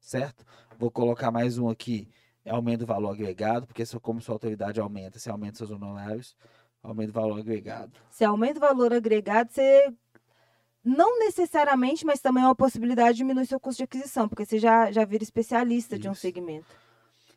Certo? 0.00 0.44
Vou 0.78 0.90
colocar 0.90 1.30
mais 1.30 1.58
um 1.58 1.68
aqui. 1.68 2.08
Aumenta 2.46 2.84
o 2.84 2.86
valor 2.86 3.12
agregado, 3.12 3.66
porque 3.66 3.84
se, 3.84 3.98
como 4.00 4.20
sua 4.20 4.34
autoridade 4.34 4.80
aumenta, 4.80 5.18
você 5.18 5.30
aumenta 5.30 5.58
seus 5.58 5.70
honorários 5.70 6.34
Aumento 6.82 7.10
o 7.10 7.12
valor 7.12 7.38
agregado. 7.38 7.92
Se 8.10 8.24
aumenta 8.24 8.58
o 8.58 8.60
valor 8.60 8.92
agregado, 8.92 9.52
você 9.52 9.92
não 10.84 11.18
necessariamente, 11.18 12.06
mas 12.06 12.20
também 12.20 12.42
é 12.42 12.46
uma 12.46 12.54
possibilidade 12.54 13.12
de 13.12 13.18
diminuir 13.18 13.46
seu 13.46 13.60
custo 13.60 13.78
de 13.78 13.84
aquisição, 13.84 14.28
porque 14.28 14.46
você 14.46 14.58
já, 14.58 14.90
já 14.90 15.04
vira 15.04 15.22
especialista 15.22 15.96
Isso. 15.96 16.02
de 16.02 16.08
um 16.08 16.14
segmento. 16.14 16.66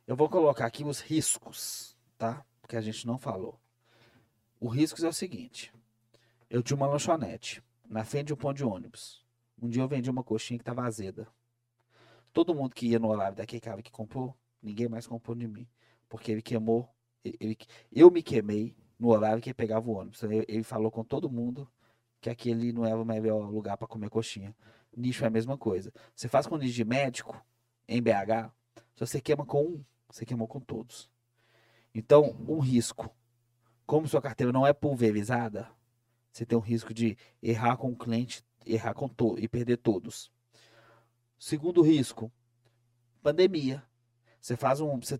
Eu 0.07 0.15
vou 0.15 0.29
colocar 0.29 0.65
aqui 0.65 0.83
os 0.83 1.01
riscos, 1.01 1.97
tá? 2.17 2.45
Porque 2.61 2.75
a 2.75 2.81
gente 2.81 3.05
não 3.07 3.17
falou. 3.17 3.59
O 4.61 4.67
risco 4.67 5.03
é 5.03 5.09
o 5.09 5.13
seguinte: 5.13 5.73
eu 6.47 6.61
tinha 6.61 6.77
uma 6.77 6.85
lanchonete 6.85 7.63
na 7.89 8.05
frente 8.05 8.27
de 8.27 8.33
um 8.33 8.37
ponto 8.37 8.57
de 8.57 8.63
ônibus. 8.63 9.25
Um 9.59 9.67
dia 9.67 9.81
eu 9.81 9.87
vendi 9.87 10.07
uma 10.07 10.23
coxinha 10.23 10.59
que 10.59 10.61
estava 10.61 10.83
azeda. 10.83 11.27
Todo 12.31 12.53
mundo 12.53 12.75
que 12.75 12.85
ia 12.85 12.99
no 12.99 13.09
horário 13.09 13.35
daquele 13.35 13.59
cara 13.59 13.81
que 13.81 13.91
comprou, 13.91 14.37
ninguém 14.61 14.87
mais 14.87 15.07
comprou 15.07 15.35
de 15.35 15.47
mim. 15.47 15.67
Porque 16.07 16.31
ele 16.31 16.43
queimou, 16.43 16.87
ele, 17.23 17.57
eu 17.91 18.11
me 18.11 18.21
queimei 18.21 18.75
no 18.99 19.09
horário 19.09 19.41
que 19.41 19.51
pegava 19.51 19.89
o 19.89 19.93
ônibus. 19.93 20.21
Ele, 20.21 20.45
ele 20.47 20.63
falou 20.63 20.91
com 20.91 21.03
todo 21.03 21.27
mundo 21.27 21.67
que 22.21 22.29
aquele 22.29 22.71
não 22.71 22.85
era 22.85 23.01
o 23.01 23.03
melhor 23.03 23.49
lugar 23.49 23.77
para 23.77 23.87
comer 23.87 24.11
coxinha. 24.11 24.55
Nicho 24.95 25.23
é 25.23 25.27
a 25.27 25.31
mesma 25.31 25.57
coisa. 25.57 25.91
Você 26.15 26.27
faz 26.27 26.45
com 26.45 26.55
nicho 26.55 26.75
de 26.75 26.85
médico 26.85 27.35
em 27.87 27.99
BH, 27.99 28.51
se 28.93 28.99
você 28.99 29.19
queima 29.19 29.43
com 29.43 29.63
um, 29.63 29.85
você 30.07 30.23
queimou 30.23 30.47
com 30.47 30.59
todos. 30.59 31.09
Então, 31.95 32.35
um 32.47 32.59
risco. 32.59 33.09
Como 33.85 34.07
sua 34.07 34.21
carteira 34.21 34.51
não 34.51 34.65
é 34.65 34.73
pulverizada, 34.73 35.69
você 36.31 36.45
tem 36.45 36.57
um 36.57 36.61
risco 36.61 36.93
de 36.93 37.17
errar 37.41 37.77
com 37.77 37.89
o 37.91 37.95
cliente, 37.95 38.43
errar 38.65 38.93
com 38.93 39.07
todo 39.07 39.39
e 39.39 39.47
perder 39.47 39.77
todos. 39.77 40.31
Segundo 41.37 41.81
risco, 41.81 42.31
pandemia. 43.21 43.83
Você 44.39 44.55
faz 44.55 44.81
um, 44.81 44.99
você 44.99 45.17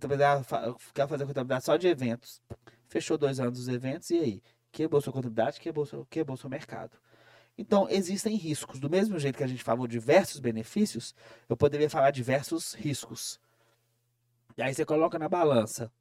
quer 0.93 1.07
fazer 1.07 1.25
contabilidade 1.25 1.63
só 1.63 1.77
de 1.77 1.87
eventos 1.87 2.41
fechou 2.91 3.17
dois 3.17 3.39
anos 3.39 3.57
dos 3.57 3.67
eventos, 3.69 4.09
e 4.09 4.19
aí? 4.19 4.43
Quebrou 4.69 5.01
sua 5.01 5.13
contabilidade, 5.13 5.59
quebrou 5.59 5.85
seu, 5.85 6.05
quebrou 6.05 6.35
seu 6.35 6.49
mercado. 6.49 6.97
Então, 7.57 7.87
existem 7.89 8.35
riscos. 8.35 8.79
Do 8.79 8.89
mesmo 8.89 9.17
jeito 9.17 9.37
que 9.37 9.43
a 9.43 9.47
gente 9.47 9.63
falou 9.63 9.87
diversos 9.87 10.39
benefícios, 10.39 11.15
eu 11.47 11.55
poderia 11.55 11.89
falar 11.89 12.11
diversos 12.11 12.73
riscos. 12.73 13.39
E 14.57 14.61
aí 14.61 14.73
você 14.73 14.85
coloca 14.85 15.17
na 15.17 15.29
balança 15.29 15.91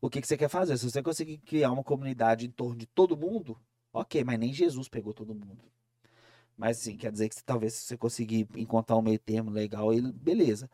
o 0.00 0.08
que, 0.08 0.20
que 0.20 0.26
você 0.26 0.36
quer 0.36 0.48
fazer. 0.48 0.76
Se 0.78 0.90
você 0.90 1.02
conseguir 1.02 1.38
criar 1.38 1.70
uma 1.70 1.84
comunidade 1.84 2.46
em 2.46 2.50
torno 2.50 2.76
de 2.76 2.86
todo 2.86 3.16
mundo, 3.16 3.58
ok, 3.92 4.24
mas 4.24 4.38
nem 4.38 4.52
Jesus 4.52 4.88
pegou 4.88 5.12
todo 5.12 5.34
mundo. 5.34 5.64
Mas 6.56 6.78
sim, 6.78 6.96
quer 6.96 7.10
dizer 7.10 7.28
que 7.28 7.42
talvez 7.42 7.74
se 7.74 7.86
você 7.86 7.96
conseguir 7.96 8.46
encontrar 8.54 8.96
um 8.96 9.02
meio 9.02 9.18
termo 9.18 9.50
legal, 9.50 9.92
ele, 9.92 10.12
beleza. 10.12 10.70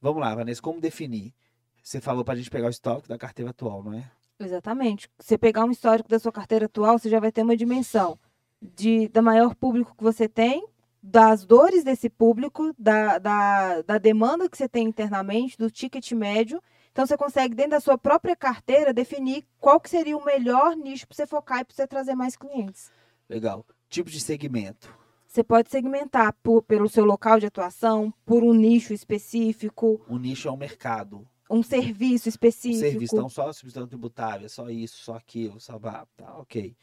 Vamos 0.00 0.20
lá, 0.20 0.34
Vanessa, 0.34 0.60
como 0.60 0.80
definir? 0.80 1.34
Você 1.82 2.00
falou 2.00 2.24
para 2.24 2.34
a 2.34 2.36
gente 2.36 2.50
pegar 2.50 2.66
o 2.66 2.70
estoque 2.70 3.08
da 3.08 3.16
carteira 3.16 3.50
atual, 3.50 3.82
não 3.82 3.94
é? 3.94 4.10
Exatamente. 4.38 5.10
Você 5.18 5.36
pegar 5.36 5.64
um 5.64 5.70
histórico 5.70 6.08
da 6.08 6.18
sua 6.18 6.32
carteira 6.32 6.66
atual, 6.66 6.98
você 6.98 7.08
já 7.08 7.20
vai 7.20 7.32
ter 7.32 7.42
uma 7.42 7.56
dimensão 7.56 8.18
de, 8.60 9.08
da 9.08 9.22
maior 9.22 9.54
público 9.54 9.94
que 9.96 10.02
você 10.02 10.28
tem, 10.28 10.66
das 11.02 11.44
dores 11.44 11.82
desse 11.82 12.10
público, 12.10 12.74
da, 12.78 13.18
da, 13.18 13.82
da 13.82 13.98
demanda 13.98 14.48
que 14.48 14.56
você 14.56 14.68
tem 14.68 14.88
internamente, 14.88 15.56
do 15.56 15.70
ticket 15.70 16.12
médio. 16.12 16.62
Então, 16.92 17.06
você 17.06 17.16
consegue, 17.16 17.54
dentro 17.54 17.72
da 17.72 17.80
sua 17.80 17.96
própria 17.96 18.34
carteira, 18.34 18.92
definir 18.92 19.44
qual 19.58 19.80
que 19.80 19.90
seria 19.90 20.16
o 20.16 20.24
melhor 20.24 20.76
nicho 20.76 21.06
para 21.06 21.16
você 21.16 21.26
focar 21.26 21.60
e 21.60 21.64
para 21.64 21.74
você 21.74 21.86
trazer 21.86 22.14
mais 22.14 22.36
clientes. 22.36 22.90
Legal. 23.28 23.64
Tipo 23.88 24.10
de 24.10 24.20
segmento. 24.20 24.92
Você 25.26 25.44
pode 25.44 25.70
segmentar 25.70 26.34
por, 26.42 26.62
pelo 26.62 26.88
seu 26.88 27.04
local 27.04 27.38
de 27.38 27.46
atuação, 27.46 28.12
por 28.26 28.42
um 28.42 28.52
nicho 28.52 28.92
específico. 28.92 30.00
O 30.08 30.18
nicho 30.18 30.48
é 30.48 30.50
o 30.50 30.56
mercado 30.56 31.26
um 31.50 31.62
serviço 31.62 32.28
específico. 32.28 32.86
Um 32.86 32.90
serviço, 32.90 33.14
então 33.16 33.28
só 33.28 33.52
substituição 33.52 33.88
tributária, 33.88 34.48
só 34.48 34.70
isso, 34.70 35.02
só 35.02 35.16
aquilo, 35.16 35.58
só 35.58 35.76
vá, 35.78 36.06
tá, 36.16 36.38
ok. 36.38 36.76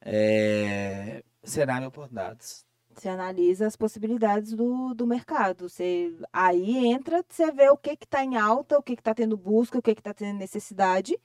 É... 0.00 1.22
Cenário 1.44 1.88
oportunidades. 1.88 2.65
Você 2.96 3.10
analisa 3.10 3.66
as 3.66 3.76
possibilidades 3.76 4.52
do, 4.54 4.94
do 4.94 5.06
mercado. 5.06 5.68
Você, 5.68 6.16
aí 6.32 6.86
entra, 6.86 7.22
você 7.28 7.52
vê 7.52 7.68
o 7.68 7.76
que 7.76 7.90
está 7.90 8.24
em 8.24 8.36
alta, 8.36 8.78
o 8.78 8.82
que 8.82 8.94
está 8.94 9.14
tendo 9.14 9.36
busca, 9.36 9.78
o 9.78 9.82
que 9.82 9.90
está 9.90 10.14
tendo 10.14 10.38
necessidade, 10.38 11.18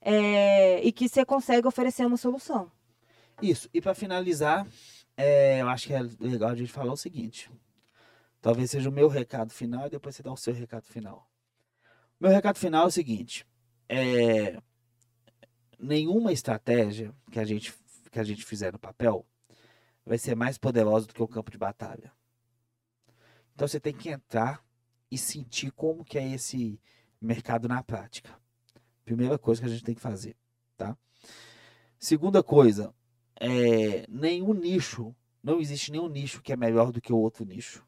é, 0.00 0.80
e 0.82 0.92
que 0.92 1.08
você 1.08 1.24
consegue 1.24 1.66
oferecer 1.66 2.04
uma 2.04 2.18
solução. 2.18 2.70
Isso. 3.40 3.68
E 3.72 3.80
para 3.80 3.94
finalizar, 3.94 4.66
é, 5.16 5.62
eu 5.62 5.68
acho 5.68 5.86
que 5.86 5.94
é 5.94 6.02
legal 6.20 6.50
a 6.50 6.54
gente 6.54 6.70
falar 6.70 6.92
o 6.92 6.96
seguinte. 6.96 7.50
Talvez 8.42 8.70
seja 8.70 8.88
o 8.88 8.92
meu 8.92 9.08
recado 9.08 9.52
final 9.52 9.86
e 9.86 9.90
depois 9.90 10.14
você 10.14 10.22
dá 10.22 10.32
o 10.32 10.36
seu 10.36 10.52
recado 10.52 10.84
final. 10.84 11.26
Meu 12.20 12.30
recado 12.30 12.58
final 12.58 12.84
é 12.84 12.88
o 12.88 12.90
seguinte: 12.90 13.46
é, 13.88 14.60
nenhuma 15.78 16.32
estratégia 16.32 17.14
que 17.30 17.40
a 17.40 17.44
gente 17.44 17.74
que 18.10 18.20
a 18.20 18.24
gente 18.24 18.44
fizer 18.44 18.72
no 18.72 18.78
papel 18.78 19.26
vai 20.06 20.16
ser 20.16 20.36
mais 20.36 20.56
poderosa 20.56 21.06
do 21.06 21.14
que 21.14 21.22
o 21.22 21.28
campo 21.28 21.50
de 21.50 21.58
batalha. 21.58 22.12
Então 23.54 23.66
você 23.66 23.80
tem 23.80 23.92
que 23.92 24.08
entrar 24.08 24.64
e 25.10 25.18
sentir 25.18 25.72
como 25.72 26.04
que 26.04 26.18
é 26.18 26.32
esse 26.32 26.80
mercado 27.20 27.66
na 27.66 27.82
prática. 27.82 28.30
Primeira 29.04 29.36
coisa 29.38 29.60
que 29.60 29.66
a 29.66 29.70
gente 29.70 29.84
tem 29.84 29.94
que 29.94 30.00
fazer, 30.00 30.36
tá? 30.76 30.96
Segunda 31.98 32.42
coisa, 32.42 32.94
é, 33.40 34.06
nenhum 34.08 34.52
nicho, 34.52 35.14
não 35.42 35.60
existe 35.60 35.90
nenhum 35.90 36.08
nicho 36.08 36.42
que 36.42 36.52
é 36.52 36.56
melhor 36.56 36.92
do 36.92 37.00
que 37.00 37.12
o 37.12 37.18
outro 37.18 37.44
nicho. 37.44 37.84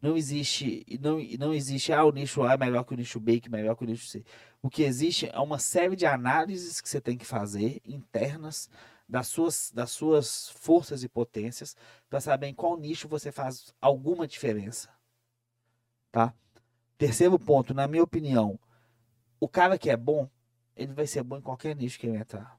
Não 0.00 0.16
existe, 0.16 0.84
não, 1.00 1.18
não 1.38 1.54
existe, 1.54 1.92
ah, 1.92 2.04
o 2.04 2.12
nicho 2.12 2.42
A 2.42 2.52
é 2.52 2.56
melhor 2.56 2.84
que 2.84 2.92
o 2.92 2.96
nicho 2.96 3.18
B, 3.18 3.40
que 3.40 3.48
é 3.48 3.50
melhor 3.50 3.74
que 3.74 3.84
o 3.84 3.86
nicho 3.86 4.06
C. 4.06 4.24
O 4.62 4.68
que 4.68 4.82
existe 4.82 5.28
é 5.32 5.38
uma 5.38 5.58
série 5.58 5.96
de 5.96 6.04
análises 6.04 6.80
que 6.80 6.88
você 6.88 7.00
tem 7.00 7.16
que 7.16 7.24
fazer 7.24 7.80
internas 7.84 8.68
das 9.08 9.28
suas, 9.28 9.70
das 9.72 9.90
suas 9.90 10.48
forças 10.50 11.02
e 11.02 11.08
potências 11.08 11.76
para 12.08 12.20
saber 12.20 12.48
em 12.48 12.54
qual 12.54 12.76
nicho 12.76 13.08
você 13.08 13.30
faz 13.30 13.74
alguma 13.80 14.26
diferença. 14.26 14.90
Tá? 16.10 16.34
Terceiro 16.98 17.38
ponto, 17.38 17.74
na 17.74 17.86
minha 17.86 18.02
opinião, 18.02 18.58
o 19.38 19.48
cara 19.48 19.78
que 19.78 19.90
é 19.90 19.96
bom, 19.96 20.28
ele 20.74 20.92
vai 20.92 21.06
ser 21.06 21.22
bom 21.22 21.38
em 21.38 21.42
qualquer 21.42 21.76
nicho 21.76 21.98
que 21.98 22.06
ele 22.06 22.16
entrar. 22.16 22.58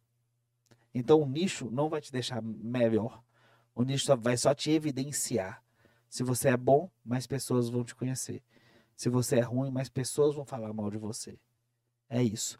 Então 0.94 1.22
o 1.22 1.28
nicho 1.28 1.70
não 1.70 1.90
vai 1.90 2.02
te 2.02 2.12
deixar 2.12 2.42
melhor. 2.42 3.24
O 3.76 3.84
nicho 3.84 4.16
vai 4.18 4.38
só 4.38 4.54
te 4.54 4.72
evidenciar. 4.72 5.64
Se 6.10 6.24
você 6.24 6.50
é 6.50 6.58
bom, 6.58 6.90
mais 7.04 7.28
pessoas 7.28 7.70
vão 7.70 7.84
te 7.84 7.94
conhecer. 7.94 8.42
Se 8.96 9.10
você 9.10 9.38
é 9.38 9.42
ruim, 9.42 9.70
mais 9.70 9.90
pessoas 9.90 10.36
vão 10.36 10.46
falar 10.46 10.74
mal 10.74 10.90
de 10.90 10.98
você. 10.98 11.38
É 12.10 12.24
isso. 12.24 12.58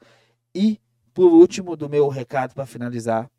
E, 0.54 0.80
por 1.14 1.32
último, 1.32 1.76
do 1.76 1.90
meu 1.90 2.08
recado 2.10 2.54
para 2.54 2.66
finalizar, 2.66 3.32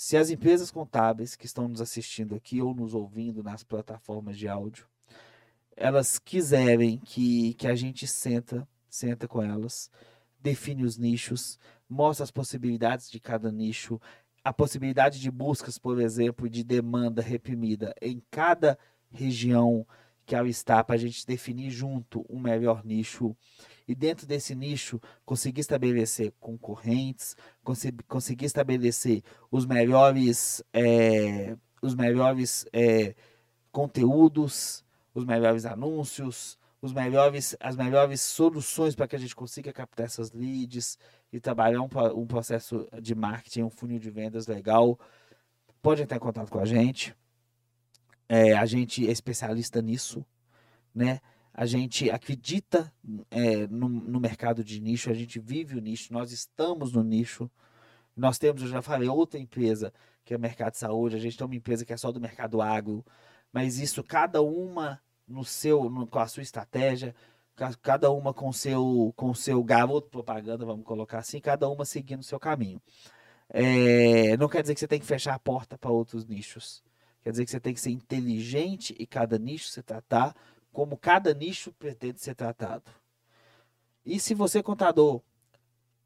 se 0.00 0.16
as 0.16 0.30
empresas 0.30 0.70
contábeis 0.70 1.34
que 1.34 1.44
estão 1.44 1.66
nos 1.66 1.80
assistindo 1.80 2.36
aqui 2.36 2.62
ou 2.62 2.72
nos 2.72 2.94
ouvindo 2.94 3.42
nas 3.42 3.64
plataformas 3.64 4.38
de 4.38 4.46
áudio, 4.46 4.86
elas 5.76 6.20
quiserem 6.20 6.98
que, 6.98 7.54
que 7.54 7.66
a 7.66 7.74
gente 7.74 8.06
senta, 8.06 8.66
senta 8.88 9.26
com 9.26 9.42
elas, 9.42 9.90
define 10.38 10.84
os 10.84 10.96
nichos, 10.96 11.58
mostra 11.88 12.22
as 12.22 12.30
possibilidades 12.30 13.10
de 13.10 13.18
cada 13.18 13.50
nicho, 13.50 14.00
a 14.44 14.52
possibilidade 14.52 15.18
de 15.18 15.32
buscas, 15.32 15.78
por 15.78 16.00
exemplo, 16.00 16.48
de 16.48 16.62
demanda 16.62 17.20
reprimida 17.20 17.92
em 18.00 18.22
cada 18.30 18.78
região 19.10 19.84
que 20.24 20.36
ela 20.36 20.48
está, 20.48 20.84
para 20.84 20.94
a 20.94 20.98
gente 20.98 21.26
definir 21.26 21.70
junto 21.70 22.24
um 22.30 22.38
melhor 22.38 22.84
nicho 22.84 23.36
e 23.88 23.94
dentro 23.94 24.26
desse 24.26 24.54
nicho 24.54 25.00
conseguir 25.24 25.62
estabelecer 25.62 26.32
concorrentes, 26.38 27.34
conseguir 28.06 28.44
estabelecer 28.44 29.22
os 29.50 29.64
melhores, 29.64 30.62
é, 30.74 31.56
os 31.80 31.94
melhores 31.94 32.66
é, 32.70 33.14
conteúdos, 33.72 34.84
os 35.14 35.24
melhores 35.24 35.64
anúncios, 35.64 36.58
os 36.82 36.92
melhores, 36.92 37.56
as 37.58 37.76
melhores 37.76 38.20
soluções 38.20 38.94
para 38.94 39.08
que 39.08 39.16
a 39.16 39.18
gente 39.18 39.34
consiga 39.34 39.72
captar 39.72 40.06
essas 40.06 40.32
leads 40.32 40.98
e 41.32 41.40
trabalhar 41.40 41.80
um, 41.80 41.88
um 42.14 42.26
processo 42.26 42.86
de 43.00 43.14
marketing, 43.14 43.62
um 43.62 43.70
funil 43.70 43.98
de 43.98 44.10
vendas 44.10 44.46
legal. 44.46 44.98
Pode 45.80 46.02
entrar 46.02 46.18
em 46.18 46.20
contato 46.20 46.50
com 46.50 46.60
a 46.60 46.66
gente. 46.66 47.16
É, 48.28 48.52
a 48.52 48.66
gente 48.66 49.08
é 49.08 49.10
especialista 49.10 49.80
nisso, 49.80 50.24
né? 50.94 51.20
A 51.58 51.66
gente 51.66 52.08
acredita 52.08 52.92
é, 53.32 53.66
no, 53.66 53.88
no, 53.88 54.20
mercado 54.20 54.62
de 54.62 54.80
nicho, 54.80 55.10
a 55.10 55.12
gente 55.12 55.40
vive 55.40 55.76
o 55.76 55.80
nicho, 55.80 56.12
nós 56.12 56.30
estamos 56.30 56.92
no 56.92 57.02
nicho. 57.02 57.50
Nós 58.16 58.38
temos, 58.38 58.62
eu 58.62 58.68
já 58.68 58.80
falei, 58.80 59.08
outra 59.08 59.40
empresa 59.40 59.92
que 60.24 60.32
é 60.32 60.36
o 60.36 60.40
mercado 60.40 60.74
de 60.74 60.78
saúde, 60.78 61.16
a 61.16 61.18
gente 61.18 61.36
tem 61.36 61.44
uma 61.44 61.56
empresa 61.56 61.84
que 61.84 61.92
é 61.92 61.96
só 61.96 62.12
do 62.12 62.20
mercado 62.20 62.62
agro, 62.62 63.04
mas 63.52 63.80
isso 63.80 64.04
cada 64.04 64.40
uma 64.40 65.00
no 65.26 65.44
seu, 65.44 65.90
no, 65.90 66.06
com 66.06 66.20
a 66.20 66.28
sua 66.28 66.44
estratégia, 66.44 67.12
cada 67.82 68.08
uma 68.08 68.32
com 68.32 68.52
seu 68.52 69.12
com 69.16 69.34
seu 69.34 69.60
garoto 69.64 70.08
propaganda, 70.10 70.64
vamos 70.64 70.84
colocar 70.84 71.18
assim, 71.18 71.40
cada 71.40 71.68
uma 71.68 71.84
seguindo 71.84 72.20
o 72.20 72.24
seu 72.24 72.38
caminho. 72.38 72.80
É, 73.48 74.36
não 74.36 74.48
quer 74.48 74.62
dizer 74.62 74.74
que 74.74 74.80
você 74.80 74.86
tem 74.86 75.00
que 75.00 75.06
fechar 75.06 75.34
a 75.34 75.40
porta 75.40 75.76
para 75.76 75.90
outros 75.90 76.24
nichos. 76.24 76.84
Quer 77.24 77.32
dizer 77.32 77.44
que 77.44 77.50
você 77.50 77.58
tem 77.58 77.74
que 77.74 77.80
ser 77.80 77.90
inteligente 77.90 78.94
e 78.96 79.04
cada 79.04 79.36
nicho 79.40 79.70
você 79.70 79.82
tratar 79.82 80.36
como 80.78 80.96
cada 80.96 81.34
nicho 81.34 81.72
pretende 81.72 82.20
ser 82.20 82.36
tratado. 82.36 82.84
E 84.06 84.20
se 84.20 84.32
você, 84.32 84.62
contador, 84.62 85.20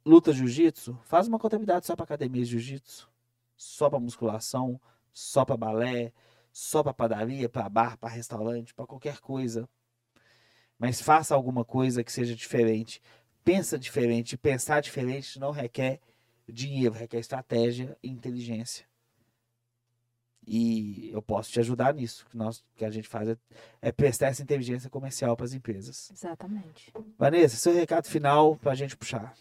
luta 0.03 0.33
jiu-jitsu, 0.33 0.99
faz 1.05 1.29
uma 1.29 1.39
contabilidade 1.39 1.85
só 1.85 1.95
para 1.95 2.05
academia 2.05 2.43
de 2.43 2.53
jiu-jitsu, 2.53 3.07
só 3.55 3.91
para 3.91 4.01
musculação, 4.01 4.81
só 5.13 5.45
para 5.45 5.59
balé, 5.59 6.11
só 6.51 6.83
para 6.83 6.95
padaria, 6.95 7.51
para 7.51 7.69
bar, 7.69 7.99
para 7.99 8.15
restaurante, 8.15 8.73
para 8.73 8.87
qualquer 8.87 9.21
coisa. 9.21 9.69
Mas 10.79 11.03
faça 11.03 11.35
alguma 11.35 11.67
coisa 11.67 12.03
que 12.03 12.11
seja 12.11 12.35
diferente. 12.35 13.03
Pensa 13.45 13.79
diferente. 13.79 14.39
Pensar 14.39 14.81
diferente 14.81 15.39
não 15.39 15.51
requer 15.51 16.01
dinheiro, 16.49 16.95
requer 16.95 17.19
estratégia 17.19 17.95
e 18.03 18.09
inteligência. 18.09 18.87
E 20.47 21.11
eu 21.13 21.23
posso 21.23 21.53
te 21.53 21.61
ajudar 21.61 21.95
nisso. 21.95 22.27
que 22.29 22.37
nós 22.37 22.65
que 22.75 22.85
a 22.85 22.91
gente 22.91 23.09
faz 23.09 23.29
é, 23.29 23.37
é 23.81 23.93
prestar 23.93 24.29
essa 24.29 24.43
inteligência 24.43 24.91
comercial 24.91 25.37
para 25.37 25.47
as 25.47 25.53
empresas. 25.53 26.11
Exatamente. 26.11 26.93
Vanessa, 27.19 27.57
seu 27.57 27.73
recado 27.73 28.09
final 28.09 28.57
para 28.57 28.73
a 28.73 28.75
gente 28.75 28.97
puxar. 28.97 29.35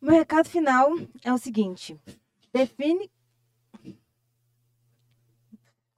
Meu 0.00 0.14
recado 0.14 0.48
final 0.48 0.90
é 1.22 1.32
o 1.32 1.38
seguinte: 1.38 1.98
define. 2.52 3.10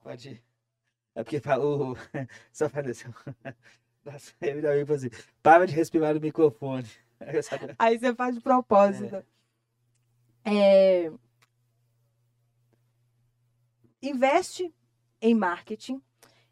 Pode 0.01 0.29
ir. 0.29 0.43
É 1.13 1.23
porque 1.23 1.41
o. 1.59 1.95
Só 2.53 2.69
fazer 2.69 2.91
assim. 2.91 3.13
Nossa, 4.05 4.33
eu 4.39 4.95
assim, 4.95 5.09
para 5.43 5.67
de 5.67 5.73
respirar 5.73 6.13
no 6.13 6.21
microfone. 6.21 6.87
Aí 7.77 7.99
você 7.99 8.15
faz 8.15 8.35
de 8.35 8.41
propósito. 8.41 9.15
É. 10.45 11.05
É 11.05 11.11
investe 14.07 14.73
em 15.21 15.33
marketing, 15.33 16.01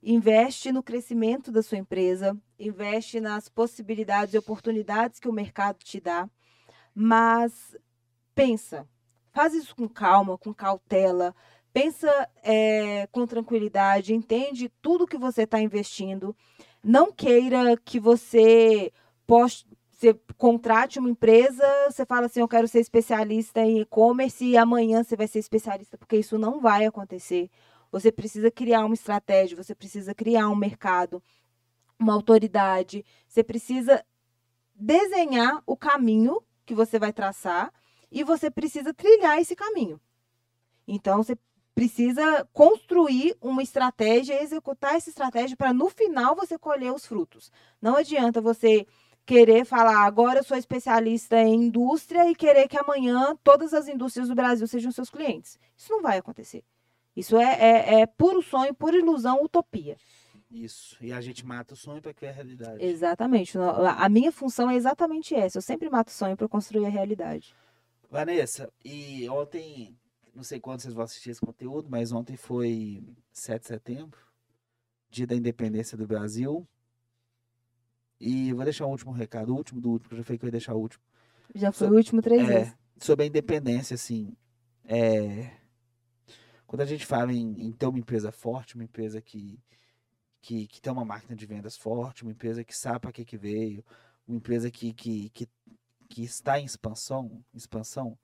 investe 0.01 0.71
no 0.71 0.83
crescimento 0.83 1.51
da 1.51 1.63
sua 1.63 1.77
empresa, 1.77 2.37
investe 2.59 3.19
nas 3.19 3.49
possibilidades 3.49 4.33
e 4.33 4.37
oportunidades 4.37 5.19
que 5.19 5.27
o 5.27 5.33
mercado 5.33 5.79
te 5.79 5.99
dá, 5.99 6.29
mas 6.93 7.75
pensa, 8.33 8.87
faz 9.31 9.53
isso 9.53 9.75
com 9.75 9.87
calma, 9.87 10.37
com 10.37 10.53
cautela, 10.53 11.35
pensa 11.73 12.29
é, 12.43 13.07
com 13.07 13.27
tranquilidade, 13.27 14.13
entende 14.13 14.71
tudo 14.81 15.07
que 15.07 15.17
você 15.17 15.43
está 15.43 15.59
investindo, 15.59 16.35
não 16.83 17.11
queira 17.11 17.75
que 17.77 17.99
você 17.99 18.93
poste, 19.27 19.67
você 20.05 20.19
contrate 20.37 20.99
uma 20.99 21.09
empresa, 21.09 21.63
você 21.89 22.05
fala 22.05 22.27
assim, 22.27 22.39
eu 22.39 22.47
quero 22.47 22.67
ser 22.67 22.79
especialista 22.79 23.61
em 23.61 23.81
e-commerce 23.81 24.45
e 24.45 24.57
amanhã 24.57 25.03
você 25.03 25.15
vai 25.15 25.27
ser 25.27 25.39
especialista, 25.39 25.97
porque 25.97 26.17
isso 26.17 26.37
não 26.37 26.61
vai 26.61 26.85
acontecer. 26.85 27.49
Você 27.91 28.11
precisa 28.11 28.51
criar 28.51 28.85
uma 28.85 28.93
estratégia, 28.93 29.57
você 29.57 29.73
precisa 29.73 30.13
criar 30.13 30.47
um 30.49 30.55
mercado, 30.55 31.23
uma 31.97 32.13
autoridade, 32.13 33.03
você 33.27 33.43
precisa 33.43 34.05
desenhar 34.75 35.63
o 35.65 35.75
caminho 35.75 36.41
que 36.65 36.75
você 36.75 36.99
vai 36.99 37.11
traçar 37.11 37.73
e 38.11 38.23
você 38.23 38.51
precisa 38.51 38.93
trilhar 38.93 39.39
esse 39.39 39.55
caminho. 39.55 39.99
Então, 40.87 41.23
você 41.23 41.37
precisa 41.73 42.47
construir 42.53 43.35
uma 43.41 43.63
estratégia, 43.63 44.41
executar 44.41 44.95
essa 44.95 45.09
estratégia 45.09 45.57
para 45.57 45.73
no 45.73 45.89
final 45.89 46.35
você 46.35 46.57
colher 46.57 46.93
os 46.93 47.05
frutos. 47.05 47.51
Não 47.81 47.95
adianta 47.97 48.39
você 48.39 48.87
querer 49.25 49.65
falar, 49.65 50.05
agora 50.05 50.39
eu 50.39 50.43
sou 50.43 50.55
especialista 50.55 51.37
em 51.37 51.65
indústria 51.65 52.29
e 52.29 52.35
querer 52.35 52.67
que 52.67 52.77
amanhã 52.77 53.35
todas 53.43 53.73
as 53.73 53.87
indústrias 53.87 54.27
do 54.27 54.35
Brasil 54.35 54.67
sejam 54.67 54.91
seus 54.91 55.09
clientes. 55.09 55.57
Isso 55.75 55.91
não 55.91 56.01
vai 56.01 56.17
acontecer. 56.17 56.63
Isso 57.15 57.37
é, 57.37 57.53
é, 57.59 58.01
é 58.01 58.05
puro 58.05 58.41
sonho, 58.41 58.73
pura 58.73 58.97
ilusão, 58.97 59.41
utopia. 59.41 59.97
Isso. 60.51 60.97
E 61.01 61.11
a 61.11 61.19
gente 61.21 61.45
mata 61.45 61.73
o 61.73 61.77
sonho 61.77 62.01
para 62.01 62.13
criar 62.13 62.31
a 62.31 62.33
realidade. 62.33 62.85
Exatamente. 62.85 63.57
A 63.57 64.07
minha 64.09 64.31
função 64.31 64.69
é 64.69 64.75
exatamente 64.75 65.33
essa. 65.33 65.57
Eu 65.57 65.61
sempre 65.61 65.89
mato 65.89 66.09
o 66.09 66.13
sonho 66.13 66.37
para 66.37 66.47
construir 66.47 66.85
a 66.85 66.89
realidade. 66.89 67.55
Vanessa, 68.09 68.71
e 68.83 69.27
ontem, 69.29 69.97
não 70.33 70.43
sei 70.43 70.59
quando 70.59 70.81
vocês 70.81 70.93
vão 70.93 71.03
assistir 71.03 71.31
esse 71.31 71.41
conteúdo, 71.41 71.89
mas 71.89 72.11
ontem 72.11 72.37
foi 72.37 73.03
7 73.31 73.61
de 73.61 73.67
setembro, 73.67 74.19
dia 75.09 75.25
da 75.25 75.35
independência 75.35 75.97
do 75.97 76.05
Brasil. 76.05 76.67
E 78.19 78.53
vou 78.53 78.63
deixar 78.63 78.85
o 78.85 78.89
último 78.89 79.11
recado, 79.11 79.53
o 79.53 79.57
último 79.57 79.81
do 79.81 79.91
último, 79.91 80.09
que 80.09 80.15
eu 80.15 80.17
já 80.19 80.23
falei 80.23 80.37
que 80.37 80.45
eu 80.45 80.47
ia 80.47 80.51
deixar 80.51 80.73
o 80.73 80.79
último. 80.79 81.03
Já 81.53 81.71
foi 81.71 81.87
so, 81.87 81.93
o 81.93 81.97
último 81.97 82.21
três 82.21 82.41
é, 82.41 82.45
vezes. 82.45 82.77
Sobre 82.97 83.25
a 83.25 83.27
independência, 83.27 83.95
assim. 83.95 84.35
É, 84.85 85.51
quando 86.65 86.81
a 86.81 86.85
gente 86.85 87.05
fala 87.05 87.33
em, 87.33 87.67
em, 87.67 87.71
ter 87.71 87.85
uma 87.85 87.99
empresa 87.99 88.31
forte, 88.31 88.75
uma 88.75 88.83
empresa 88.83 89.21
que, 89.21 89.59
que, 90.41 90.67
que 90.67 90.81
tem 90.81 90.91
uma 90.91 91.05
máquina 91.05 91.35
de 91.35 91.45
vendas 91.45 91.77
forte, 91.77 92.23
uma 92.23 92.31
empresa 92.31 92.63
que 92.63 92.75
sabe 92.75 92.99
para 92.99 93.11
que, 93.11 93.25
que 93.25 93.37
veio, 93.37 93.83
uma 94.27 94.37
empresa 94.37 94.71
que, 94.71 94.93
que, 94.93 95.29
que, 95.29 95.49
que 96.09 96.23
está 96.23 96.59
em 96.59 96.65
expansão, 96.65 97.43
expansão, 97.53 98.17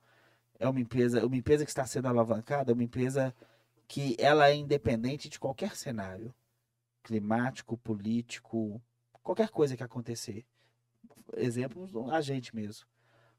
é 0.60 0.68
uma 0.68 0.80
empresa, 0.80 1.26
uma 1.26 1.36
empresa 1.36 1.66
que 1.66 1.72
está 1.72 1.86
sendo 1.86 2.08
alavancada, 2.08 2.72
é 2.72 2.74
uma 2.74 2.84
empresa 2.84 3.36
que 3.88 4.16
ela 4.20 4.50
é 4.50 4.56
independente 4.56 5.28
de 5.28 5.40
qualquer 5.40 5.76
cenário 5.76 6.34
climático, 7.04 7.78
político, 7.78 8.82
qualquer 9.24 9.50
coisa 9.50 9.76
que 9.78 9.84
acontecer. 9.84 10.46
Exemplo, 11.36 12.12
a 12.12 12.22
gente 12.22 12.56
mesmo. 12.56 12.86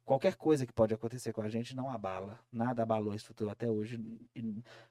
Qualquer 0.04 0.34
coisa 0.34 0.66
que 0.66 0.72
pode 0.72 0.92
acontecer 0.92 1.32
com 1.32 1.42
a 1.42 1.48
gente 1.48 1.76
não 1.76 1.88
abala. 1.88 2.40
Nada 2.50 2.82
abalou 2.82 3.12
a 3.12 3.16
estrutura 3.16 3.52
até 3.52 3.70
hoje. 3.70 4.00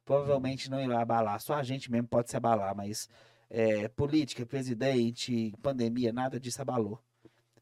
Provavelmente 0.06 0.70
não 0.70 0.82
irá 0.82 1.02
abalar. 1.02 1.42
Só 1.42 1.56
a 1.56 1.64
gente 1.64 1.92
mesmo 1.92 2.08
pode 2.08 2.30
se 2.30 2.38
abalar, 2.38 2.74
mas 2.76 3.10
é, 3.50 3.90
política, 3.90 4.46
presidente, 4.46 5.54
pandemia, 5.62 6.14
nada 6.14 6.40
disso 6.40 6.62
abalou. 6.62 7.00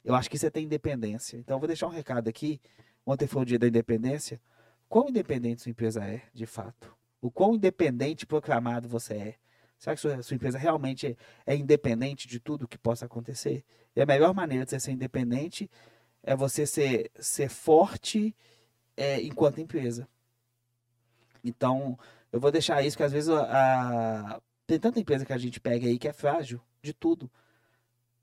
Eu 0.03 0.13
acho 0.13 0.29
que 0.29 0.37
você 0.37 0.51
tem 0.51 0.65
independência. 0.65 1.37
Então, 1.37 1.55
eu 1.55 1.59
vou 1.59 1.67
deixar 1.67 1.87
um 1.87 1.91
recado 1.91 2.27
aqui. 2.29 2.61
Ontem 3.05 3.27
foi 3.27 3.41
o 3.41 3.45
dia 3.45 3.57
da 3.57 3.67
independência. 3.67 4.39
Quão 4.87 5.09
independente 5.09 5.63
sua 5.63 5.71
empresa 5.71 6.03
é, 6.03 6.21
de 6.33 6.45
fato? 6.45 6.95
O 7.19 7.31
quão 7.31 7.55
independente 7.55 8.25
proclamado 8.25 8.87
você 8.87 9.13
é? 9.15 9.35
Será 9.79 9.95
que 9.95 10.01
sua, 10.01 10.21
sua 10.21 10.35
empresa 10.35 10.57
realmente 10.57 11.07
é, 11.07 11.53
é, 11.53 11.55
independente 11.55 12.27
de 12.27 12.37
tudo 12.37 12.67
que 12.67 12.77
possa 12.77 13.05
acontecer? 13.05 13.63
E 13.95 14.01
a 14.01 14.05
melhor 14.05 14.33
maneira 14.33 14.65
de 14.65 14.71
você 14.71 14.79
ser 14.79 14.91
independente 14.91 15.71
é 16.21 16.35
você 16.35 16.65
ser, 16.65 17.09
ser 17.17 17.49
forte 17.49 18.35
é, 18.97 19.21
enquanto 19.21 19.61
empresa. 19.61 20.05
Então, 21.41 21.97
eu 22.29 22.41
vou 22.41 22.51
deixar 22.51 22.83
isso, 22.83 22.97
que 22.97 23.03
às 23.03 23.13
vezes 23.13 23.29
a, 23.29 24.35
a, 24.35 24.41
tem 24.67 24.77
tanta 24.77 24.99
empresa 24.99 25.25
que 25.25 25.31
a 25.31 25.37
gente 25.37 25.61
pega 25.61 25.87
aí 25.87 25.97
que 25.97 26.09
é 26.09 26.13
frágil 26.13 26.61
de 26.81 26.93
tudo. 26.93 27.31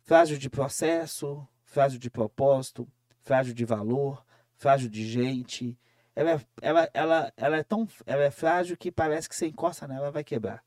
Frágil 0.03 0.37
de 0.37 0.51
processo, 0.51 1.49
frágil 1.65 1.99
de 1.99 2.11
propósito, 2.11 2.87
frágil 3.23 3.55
de 3.55 3.65
valor, 3.65 4.23
frágil 4.57 4.91
de 4.91 5.09
gente. 5.09 5.77
Ela, 6.15 6.33
é, 6.33 6.41
ela, 6.61 6.91
ela, 6.93 7.33
ela 7.35 7.57
é 7.57 7.62
tão 7.62 7.89
ela 8.05 8.24
é 8.24 8.31
frágil 8.31 8.77
que 8.77 8.93
parece 8.93 9.27
que 9.27 9.35
você 9.35 9.47
encosta 9.47 9.89
nela, 9.89 10.03
ela 10.03 10.11
vai 10.11 10.23
quebrar. 10.23 10.62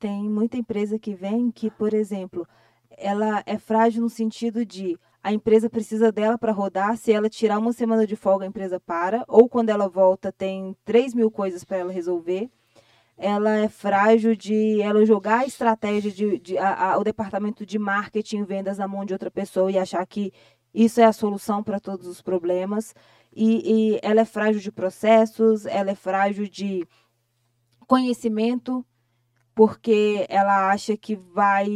Tem 0.00 0.30
muita 0.30 0.56
empresa 0.56 0.98
que 0.98 1.14
vem 1.14 1.50
que, 1.50 1.70
por 1.70 1.92
exemplo, 1.92 2.48
ela 2.90 3.42
é 3.44 3.58
frágil 3.58 4.00
no 4.00 4.08
sentido 4.08 4.64
de 4.64 4.98
a 5.22 5.30
empresa 5.30 5.68
precisa 5.68 6.10
dela 6.10 6.38
para 6.38 6.52
rodar. 6.52 6.96
Se 6.96 7.12
ela 7.12 7.28
tirar 7.28 7.58
uma 7.58 7.74
semana 7.74 8.06
de 8.06 8.16
folga, 8.16 8.46
a 8.46 8.48
empresa 8.48 8.80
para. 8.80 9.22
Ou 9.28 9.46
quando 9.46 9.68
ela 9.68 9.90
volta, 9.90 10.32
tem 10.32 10.74
3 10.86 11.14
mil 11.14 11.30
coisas 11.30 11.64
para 11.64 11.76
ela 11.76 11.92
resolver. 11.92 12.50
Ela 13.14 13.58
é 13.58 13.68
frágil 13.68 14.34
de 14.34 14.80
ela 14.80 15.04
jogar 15.04 15.40
a 15.40 15.46
estratégia 15.46 16.10
de, 16.10 16.38
de 16.38 16.56
a, 16.56 16.92
a, 16.92 16.98
o 16.98 17.04
departamento 17.04 17.66
de 17.66 17.78
marketing 17.78 18.38
e 18.38 18.44
vendas 18.44 18.78
na 18.78 18.88
mão 18.88 19.04
de 19.04 19.12
outra 19.12 19.30
pessoa 19.30 19.70
e 19.70 19.76
achar 19.76 20.06
que 20.06 20.32
isso 20.72 20.98
é 21.02 21.04
a 21.04 21.12
solução 21.12 21.62
para 21.62 21.78
todos 21.78 22.06
os 22.06 22.22
problemas. 22.22 22.94
E, 23.36 23.96
e 23.96 24.00
ela 24.02 24.22
é 24.22 24.24
frágil 24.24 24.62
de 24.62 24.72
processos, 24.72 25.66
ela 25.66 25.90
é 25.90 25.94
frágil 25.94 26.48
de 26.48 26.88
conhecimento, 27.86 28.82
porque 29.60 30.24
ela 30.30 30.70
acha 30.70 30.96
que 30.96 31.14
vai 31.14 31.68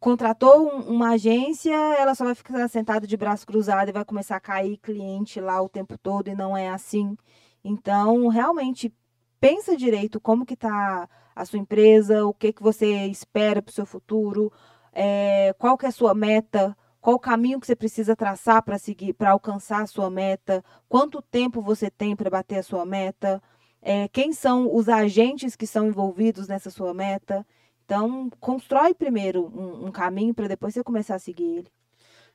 contratou 0.00 0.70
uma 0.88 1.10
agência, 1.10 1.72
ela 1.72 2.16
só 2.16 2.24
vai 2.24 2.34
ficar 2.34 2.66
sentada 2.66 3.06
de 3.06 3.16
braço 3.16 3.46
cruzado 3.46 3.88
e 3.88 3.92
vai 3.92 4.04
começar 4.04 4.34
a 4.34 4.40
cair 4.40 4.76
cliente 4.78 5.40
lá 5.40 5.62
o 5.62 5.68
tempo 5.68 5.96
todo 5.96 6.26
e 6.26 6.34
não 6.34 6.56
é 6.56 6.68
assim. 6.68 7.16
Então, 7.62 8.26
realmente 8.26 8.92
pensa 9.38 9.76
direito 9.76 10.20
como 10.20 10.44
que 10.44 10.54
está 10.54 11.08
a 11.36 11.44
sua 11.44 11.60
empresa, 11.60 12.26
o 12.26 12.34
que 12.34 12.52
que 12.52 12.60
você 12.60 13.06
espera 13.06 13.62
para 13.62 13.70
o 13.70 13.74
seu 13.74 13.86
futuro, 13.86 14.52
é, 14.92 15.54
qual 15.56 15.78
que 15.78 15.86
é 15.86 15.90
a 15.90 15.92
sua 15.92 16.12
meta, 16.12 16.76
qual 17.00 17.14
o 17.14 17.20
caminho 17.20 17.60
que 17.60 17.68
você 17.68 17.76
precisa 17.76 18.16
traçar 18.16 18.64
para 18.64 18.78
seguir, 18.78 19.12
para 19.12 19.30
alcançar 19.30 19.82
a 19.82 19.86
sua 19.86 20.10
meta, 20.10 20.64
quanto 20.88 21.22
tempo 21.22 21.62
você 21.62 21.88
tem 21.88 22.16
para 22.16 22.30
bater 22.30 22.58
a 22.58 22.64
sua 22.64 22.84
meta, 22.84 23.40
é, 23.86 24.08
quem 24.08 24.32
são 24.32 24.74
os 24.74 24.88
agentes 24.88 25.54
que 25.54 25.66
são 25.66 25.86
envolvidos 25.86 26.48
nessa 26.48 26.70
sua 26.70 26.94
meta. 26.94 27.46
Então, 27.84 28.30
constrói 28.40 28.94
primeiro 28.94 29.46
um, 29.54 29.88
um 29.88 29.92
caminho 29.92 30.32
para 30.32 30.48
depois 30.48 30.72
você 30.72 30.82
começar 30.82 31.16
a 31.16 31.18
seguir 31.18 31.58
ele. 31.58 31.68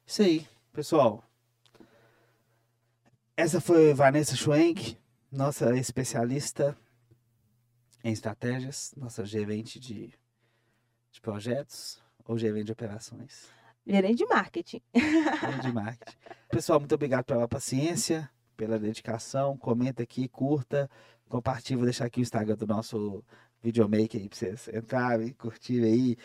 Isso 0.06 0.22
aí, 0.22 0.48
pessoal. 0.72 1.24
Essa 3.36 3.60
foi 3.60 3.96
Vanessa 3.96 4.36
Schwenk, 4.36 4.96
nossa 5.32 5.76
especialista 5.76 6.78
em 8.04 8.12
estratégias, 8.12 8.94
nossa 8.96 9.26
gerente 9.26 9.80
de, 9.80 10.14
de 11.12 11.20
projetos 11.20 12.00
ou 12.26 12.38
gerente 12.38 12.66
de 12.66 12.72
operações. 12.74 13.50
Gerente 13.88 14.18
de 14.18 14.26
marketing. 14.28 14.82
Gerente 14.94 15.62
de 15.62 15.74
marketing. 15.74 16.18
Pessoal, 16.52 16.80
muito 16.80 16.94
obrigado 16.94 17.26
pela 17.26 17.48
paciência, 17.48 18.30
pela 18.56 18.78
dedicação. 18.78 19.58
Comenta 19.58 20.04
aqui, 20.04 20.28
curta, 20.28 20.88
compartilha. 21.30 21.78
Vou 21.78 21.86
deixar 21.86 22.06
aqui 22.06 22.20
o 22.20 22.22
Instagram 22.22 22.56
do 22.56 22.68
nosso 22.68 23.24
videomaker 23.62 24.20
aí 24.20 24.28
pra 24.28 24.38
vocês 24.38 24.68
entrarem, 24.74 25.30
curtirem 25.34 25.92
aí. 25.94 26.18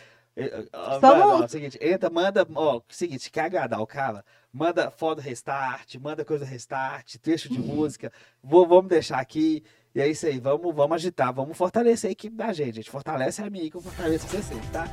Somos... 1.00 1.00
Mano, 1.00 1.44
ó, 1.44 1.46
seguinte, 1.46 1.78
entra, 1.80 2.10
manda, 2.10 2.46
ó, 2.56 2.80
seguinte, 2.88 3.30
quer 3.30 3.42
agradar 3.42 3.80
o 3.80 3.86
cara? 3.86 4.24
Manda 4.52 4.90
foto 4.90 5.20
restart, 5.20 5.94
manda 6.00 6.24
coisa 6.24 6.44
restart, 6.44 7.16
trecho 7.18 7.48
de 7.48 7.60
música, 7.60 8.10
vou, 8.42 8.66
vamos 8.66 8.88
deixar 8.88 9.20
aqui, 9.20 9.62
e 9.94 10.00
é 10.00 10.08
isso 10.08 10.26
aí, 10.26 10.40
vamos, 10.40 10.74
vamos 10.74 10.96
agitar, 10.96 11.32
vamos 11.32 11.56
fortalecer 11.56 12.08
a 12.08 12.12
equipe 12.12 12.34
da 12.34 12.52
gente, 12.52 12.76
gente, 12.76 12.90
fortalece 12.90 13.42
a 13.42 13.48
minha 13.48 13.70
que 13.70 13.76
eu 13.76 13.80
fortaleço 13.80 14.26
você, 14.26 14.54
tá? 14.72 14.88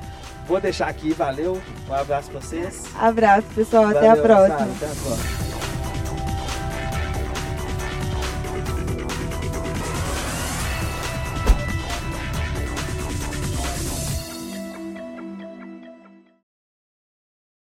Vou 0.46 0.62
deixar 0.62 0.90
aqui, 0.90 1.12
valeu, 1.12 1.60
um 1.90 1.94
abraço 1.94 2.30
pra 2.30 2.40
vocês. 2.40 2.84
Abraço, 2.96 3.48
pessoal, 3.56 3.86
valeu, 3.86 3.98
até 3.98 4.10
a 4.10 4.22
próxima. 4.22 4.56
Até 4.56 4.86
a 4.86 4.90
próxima. 4.90 5.51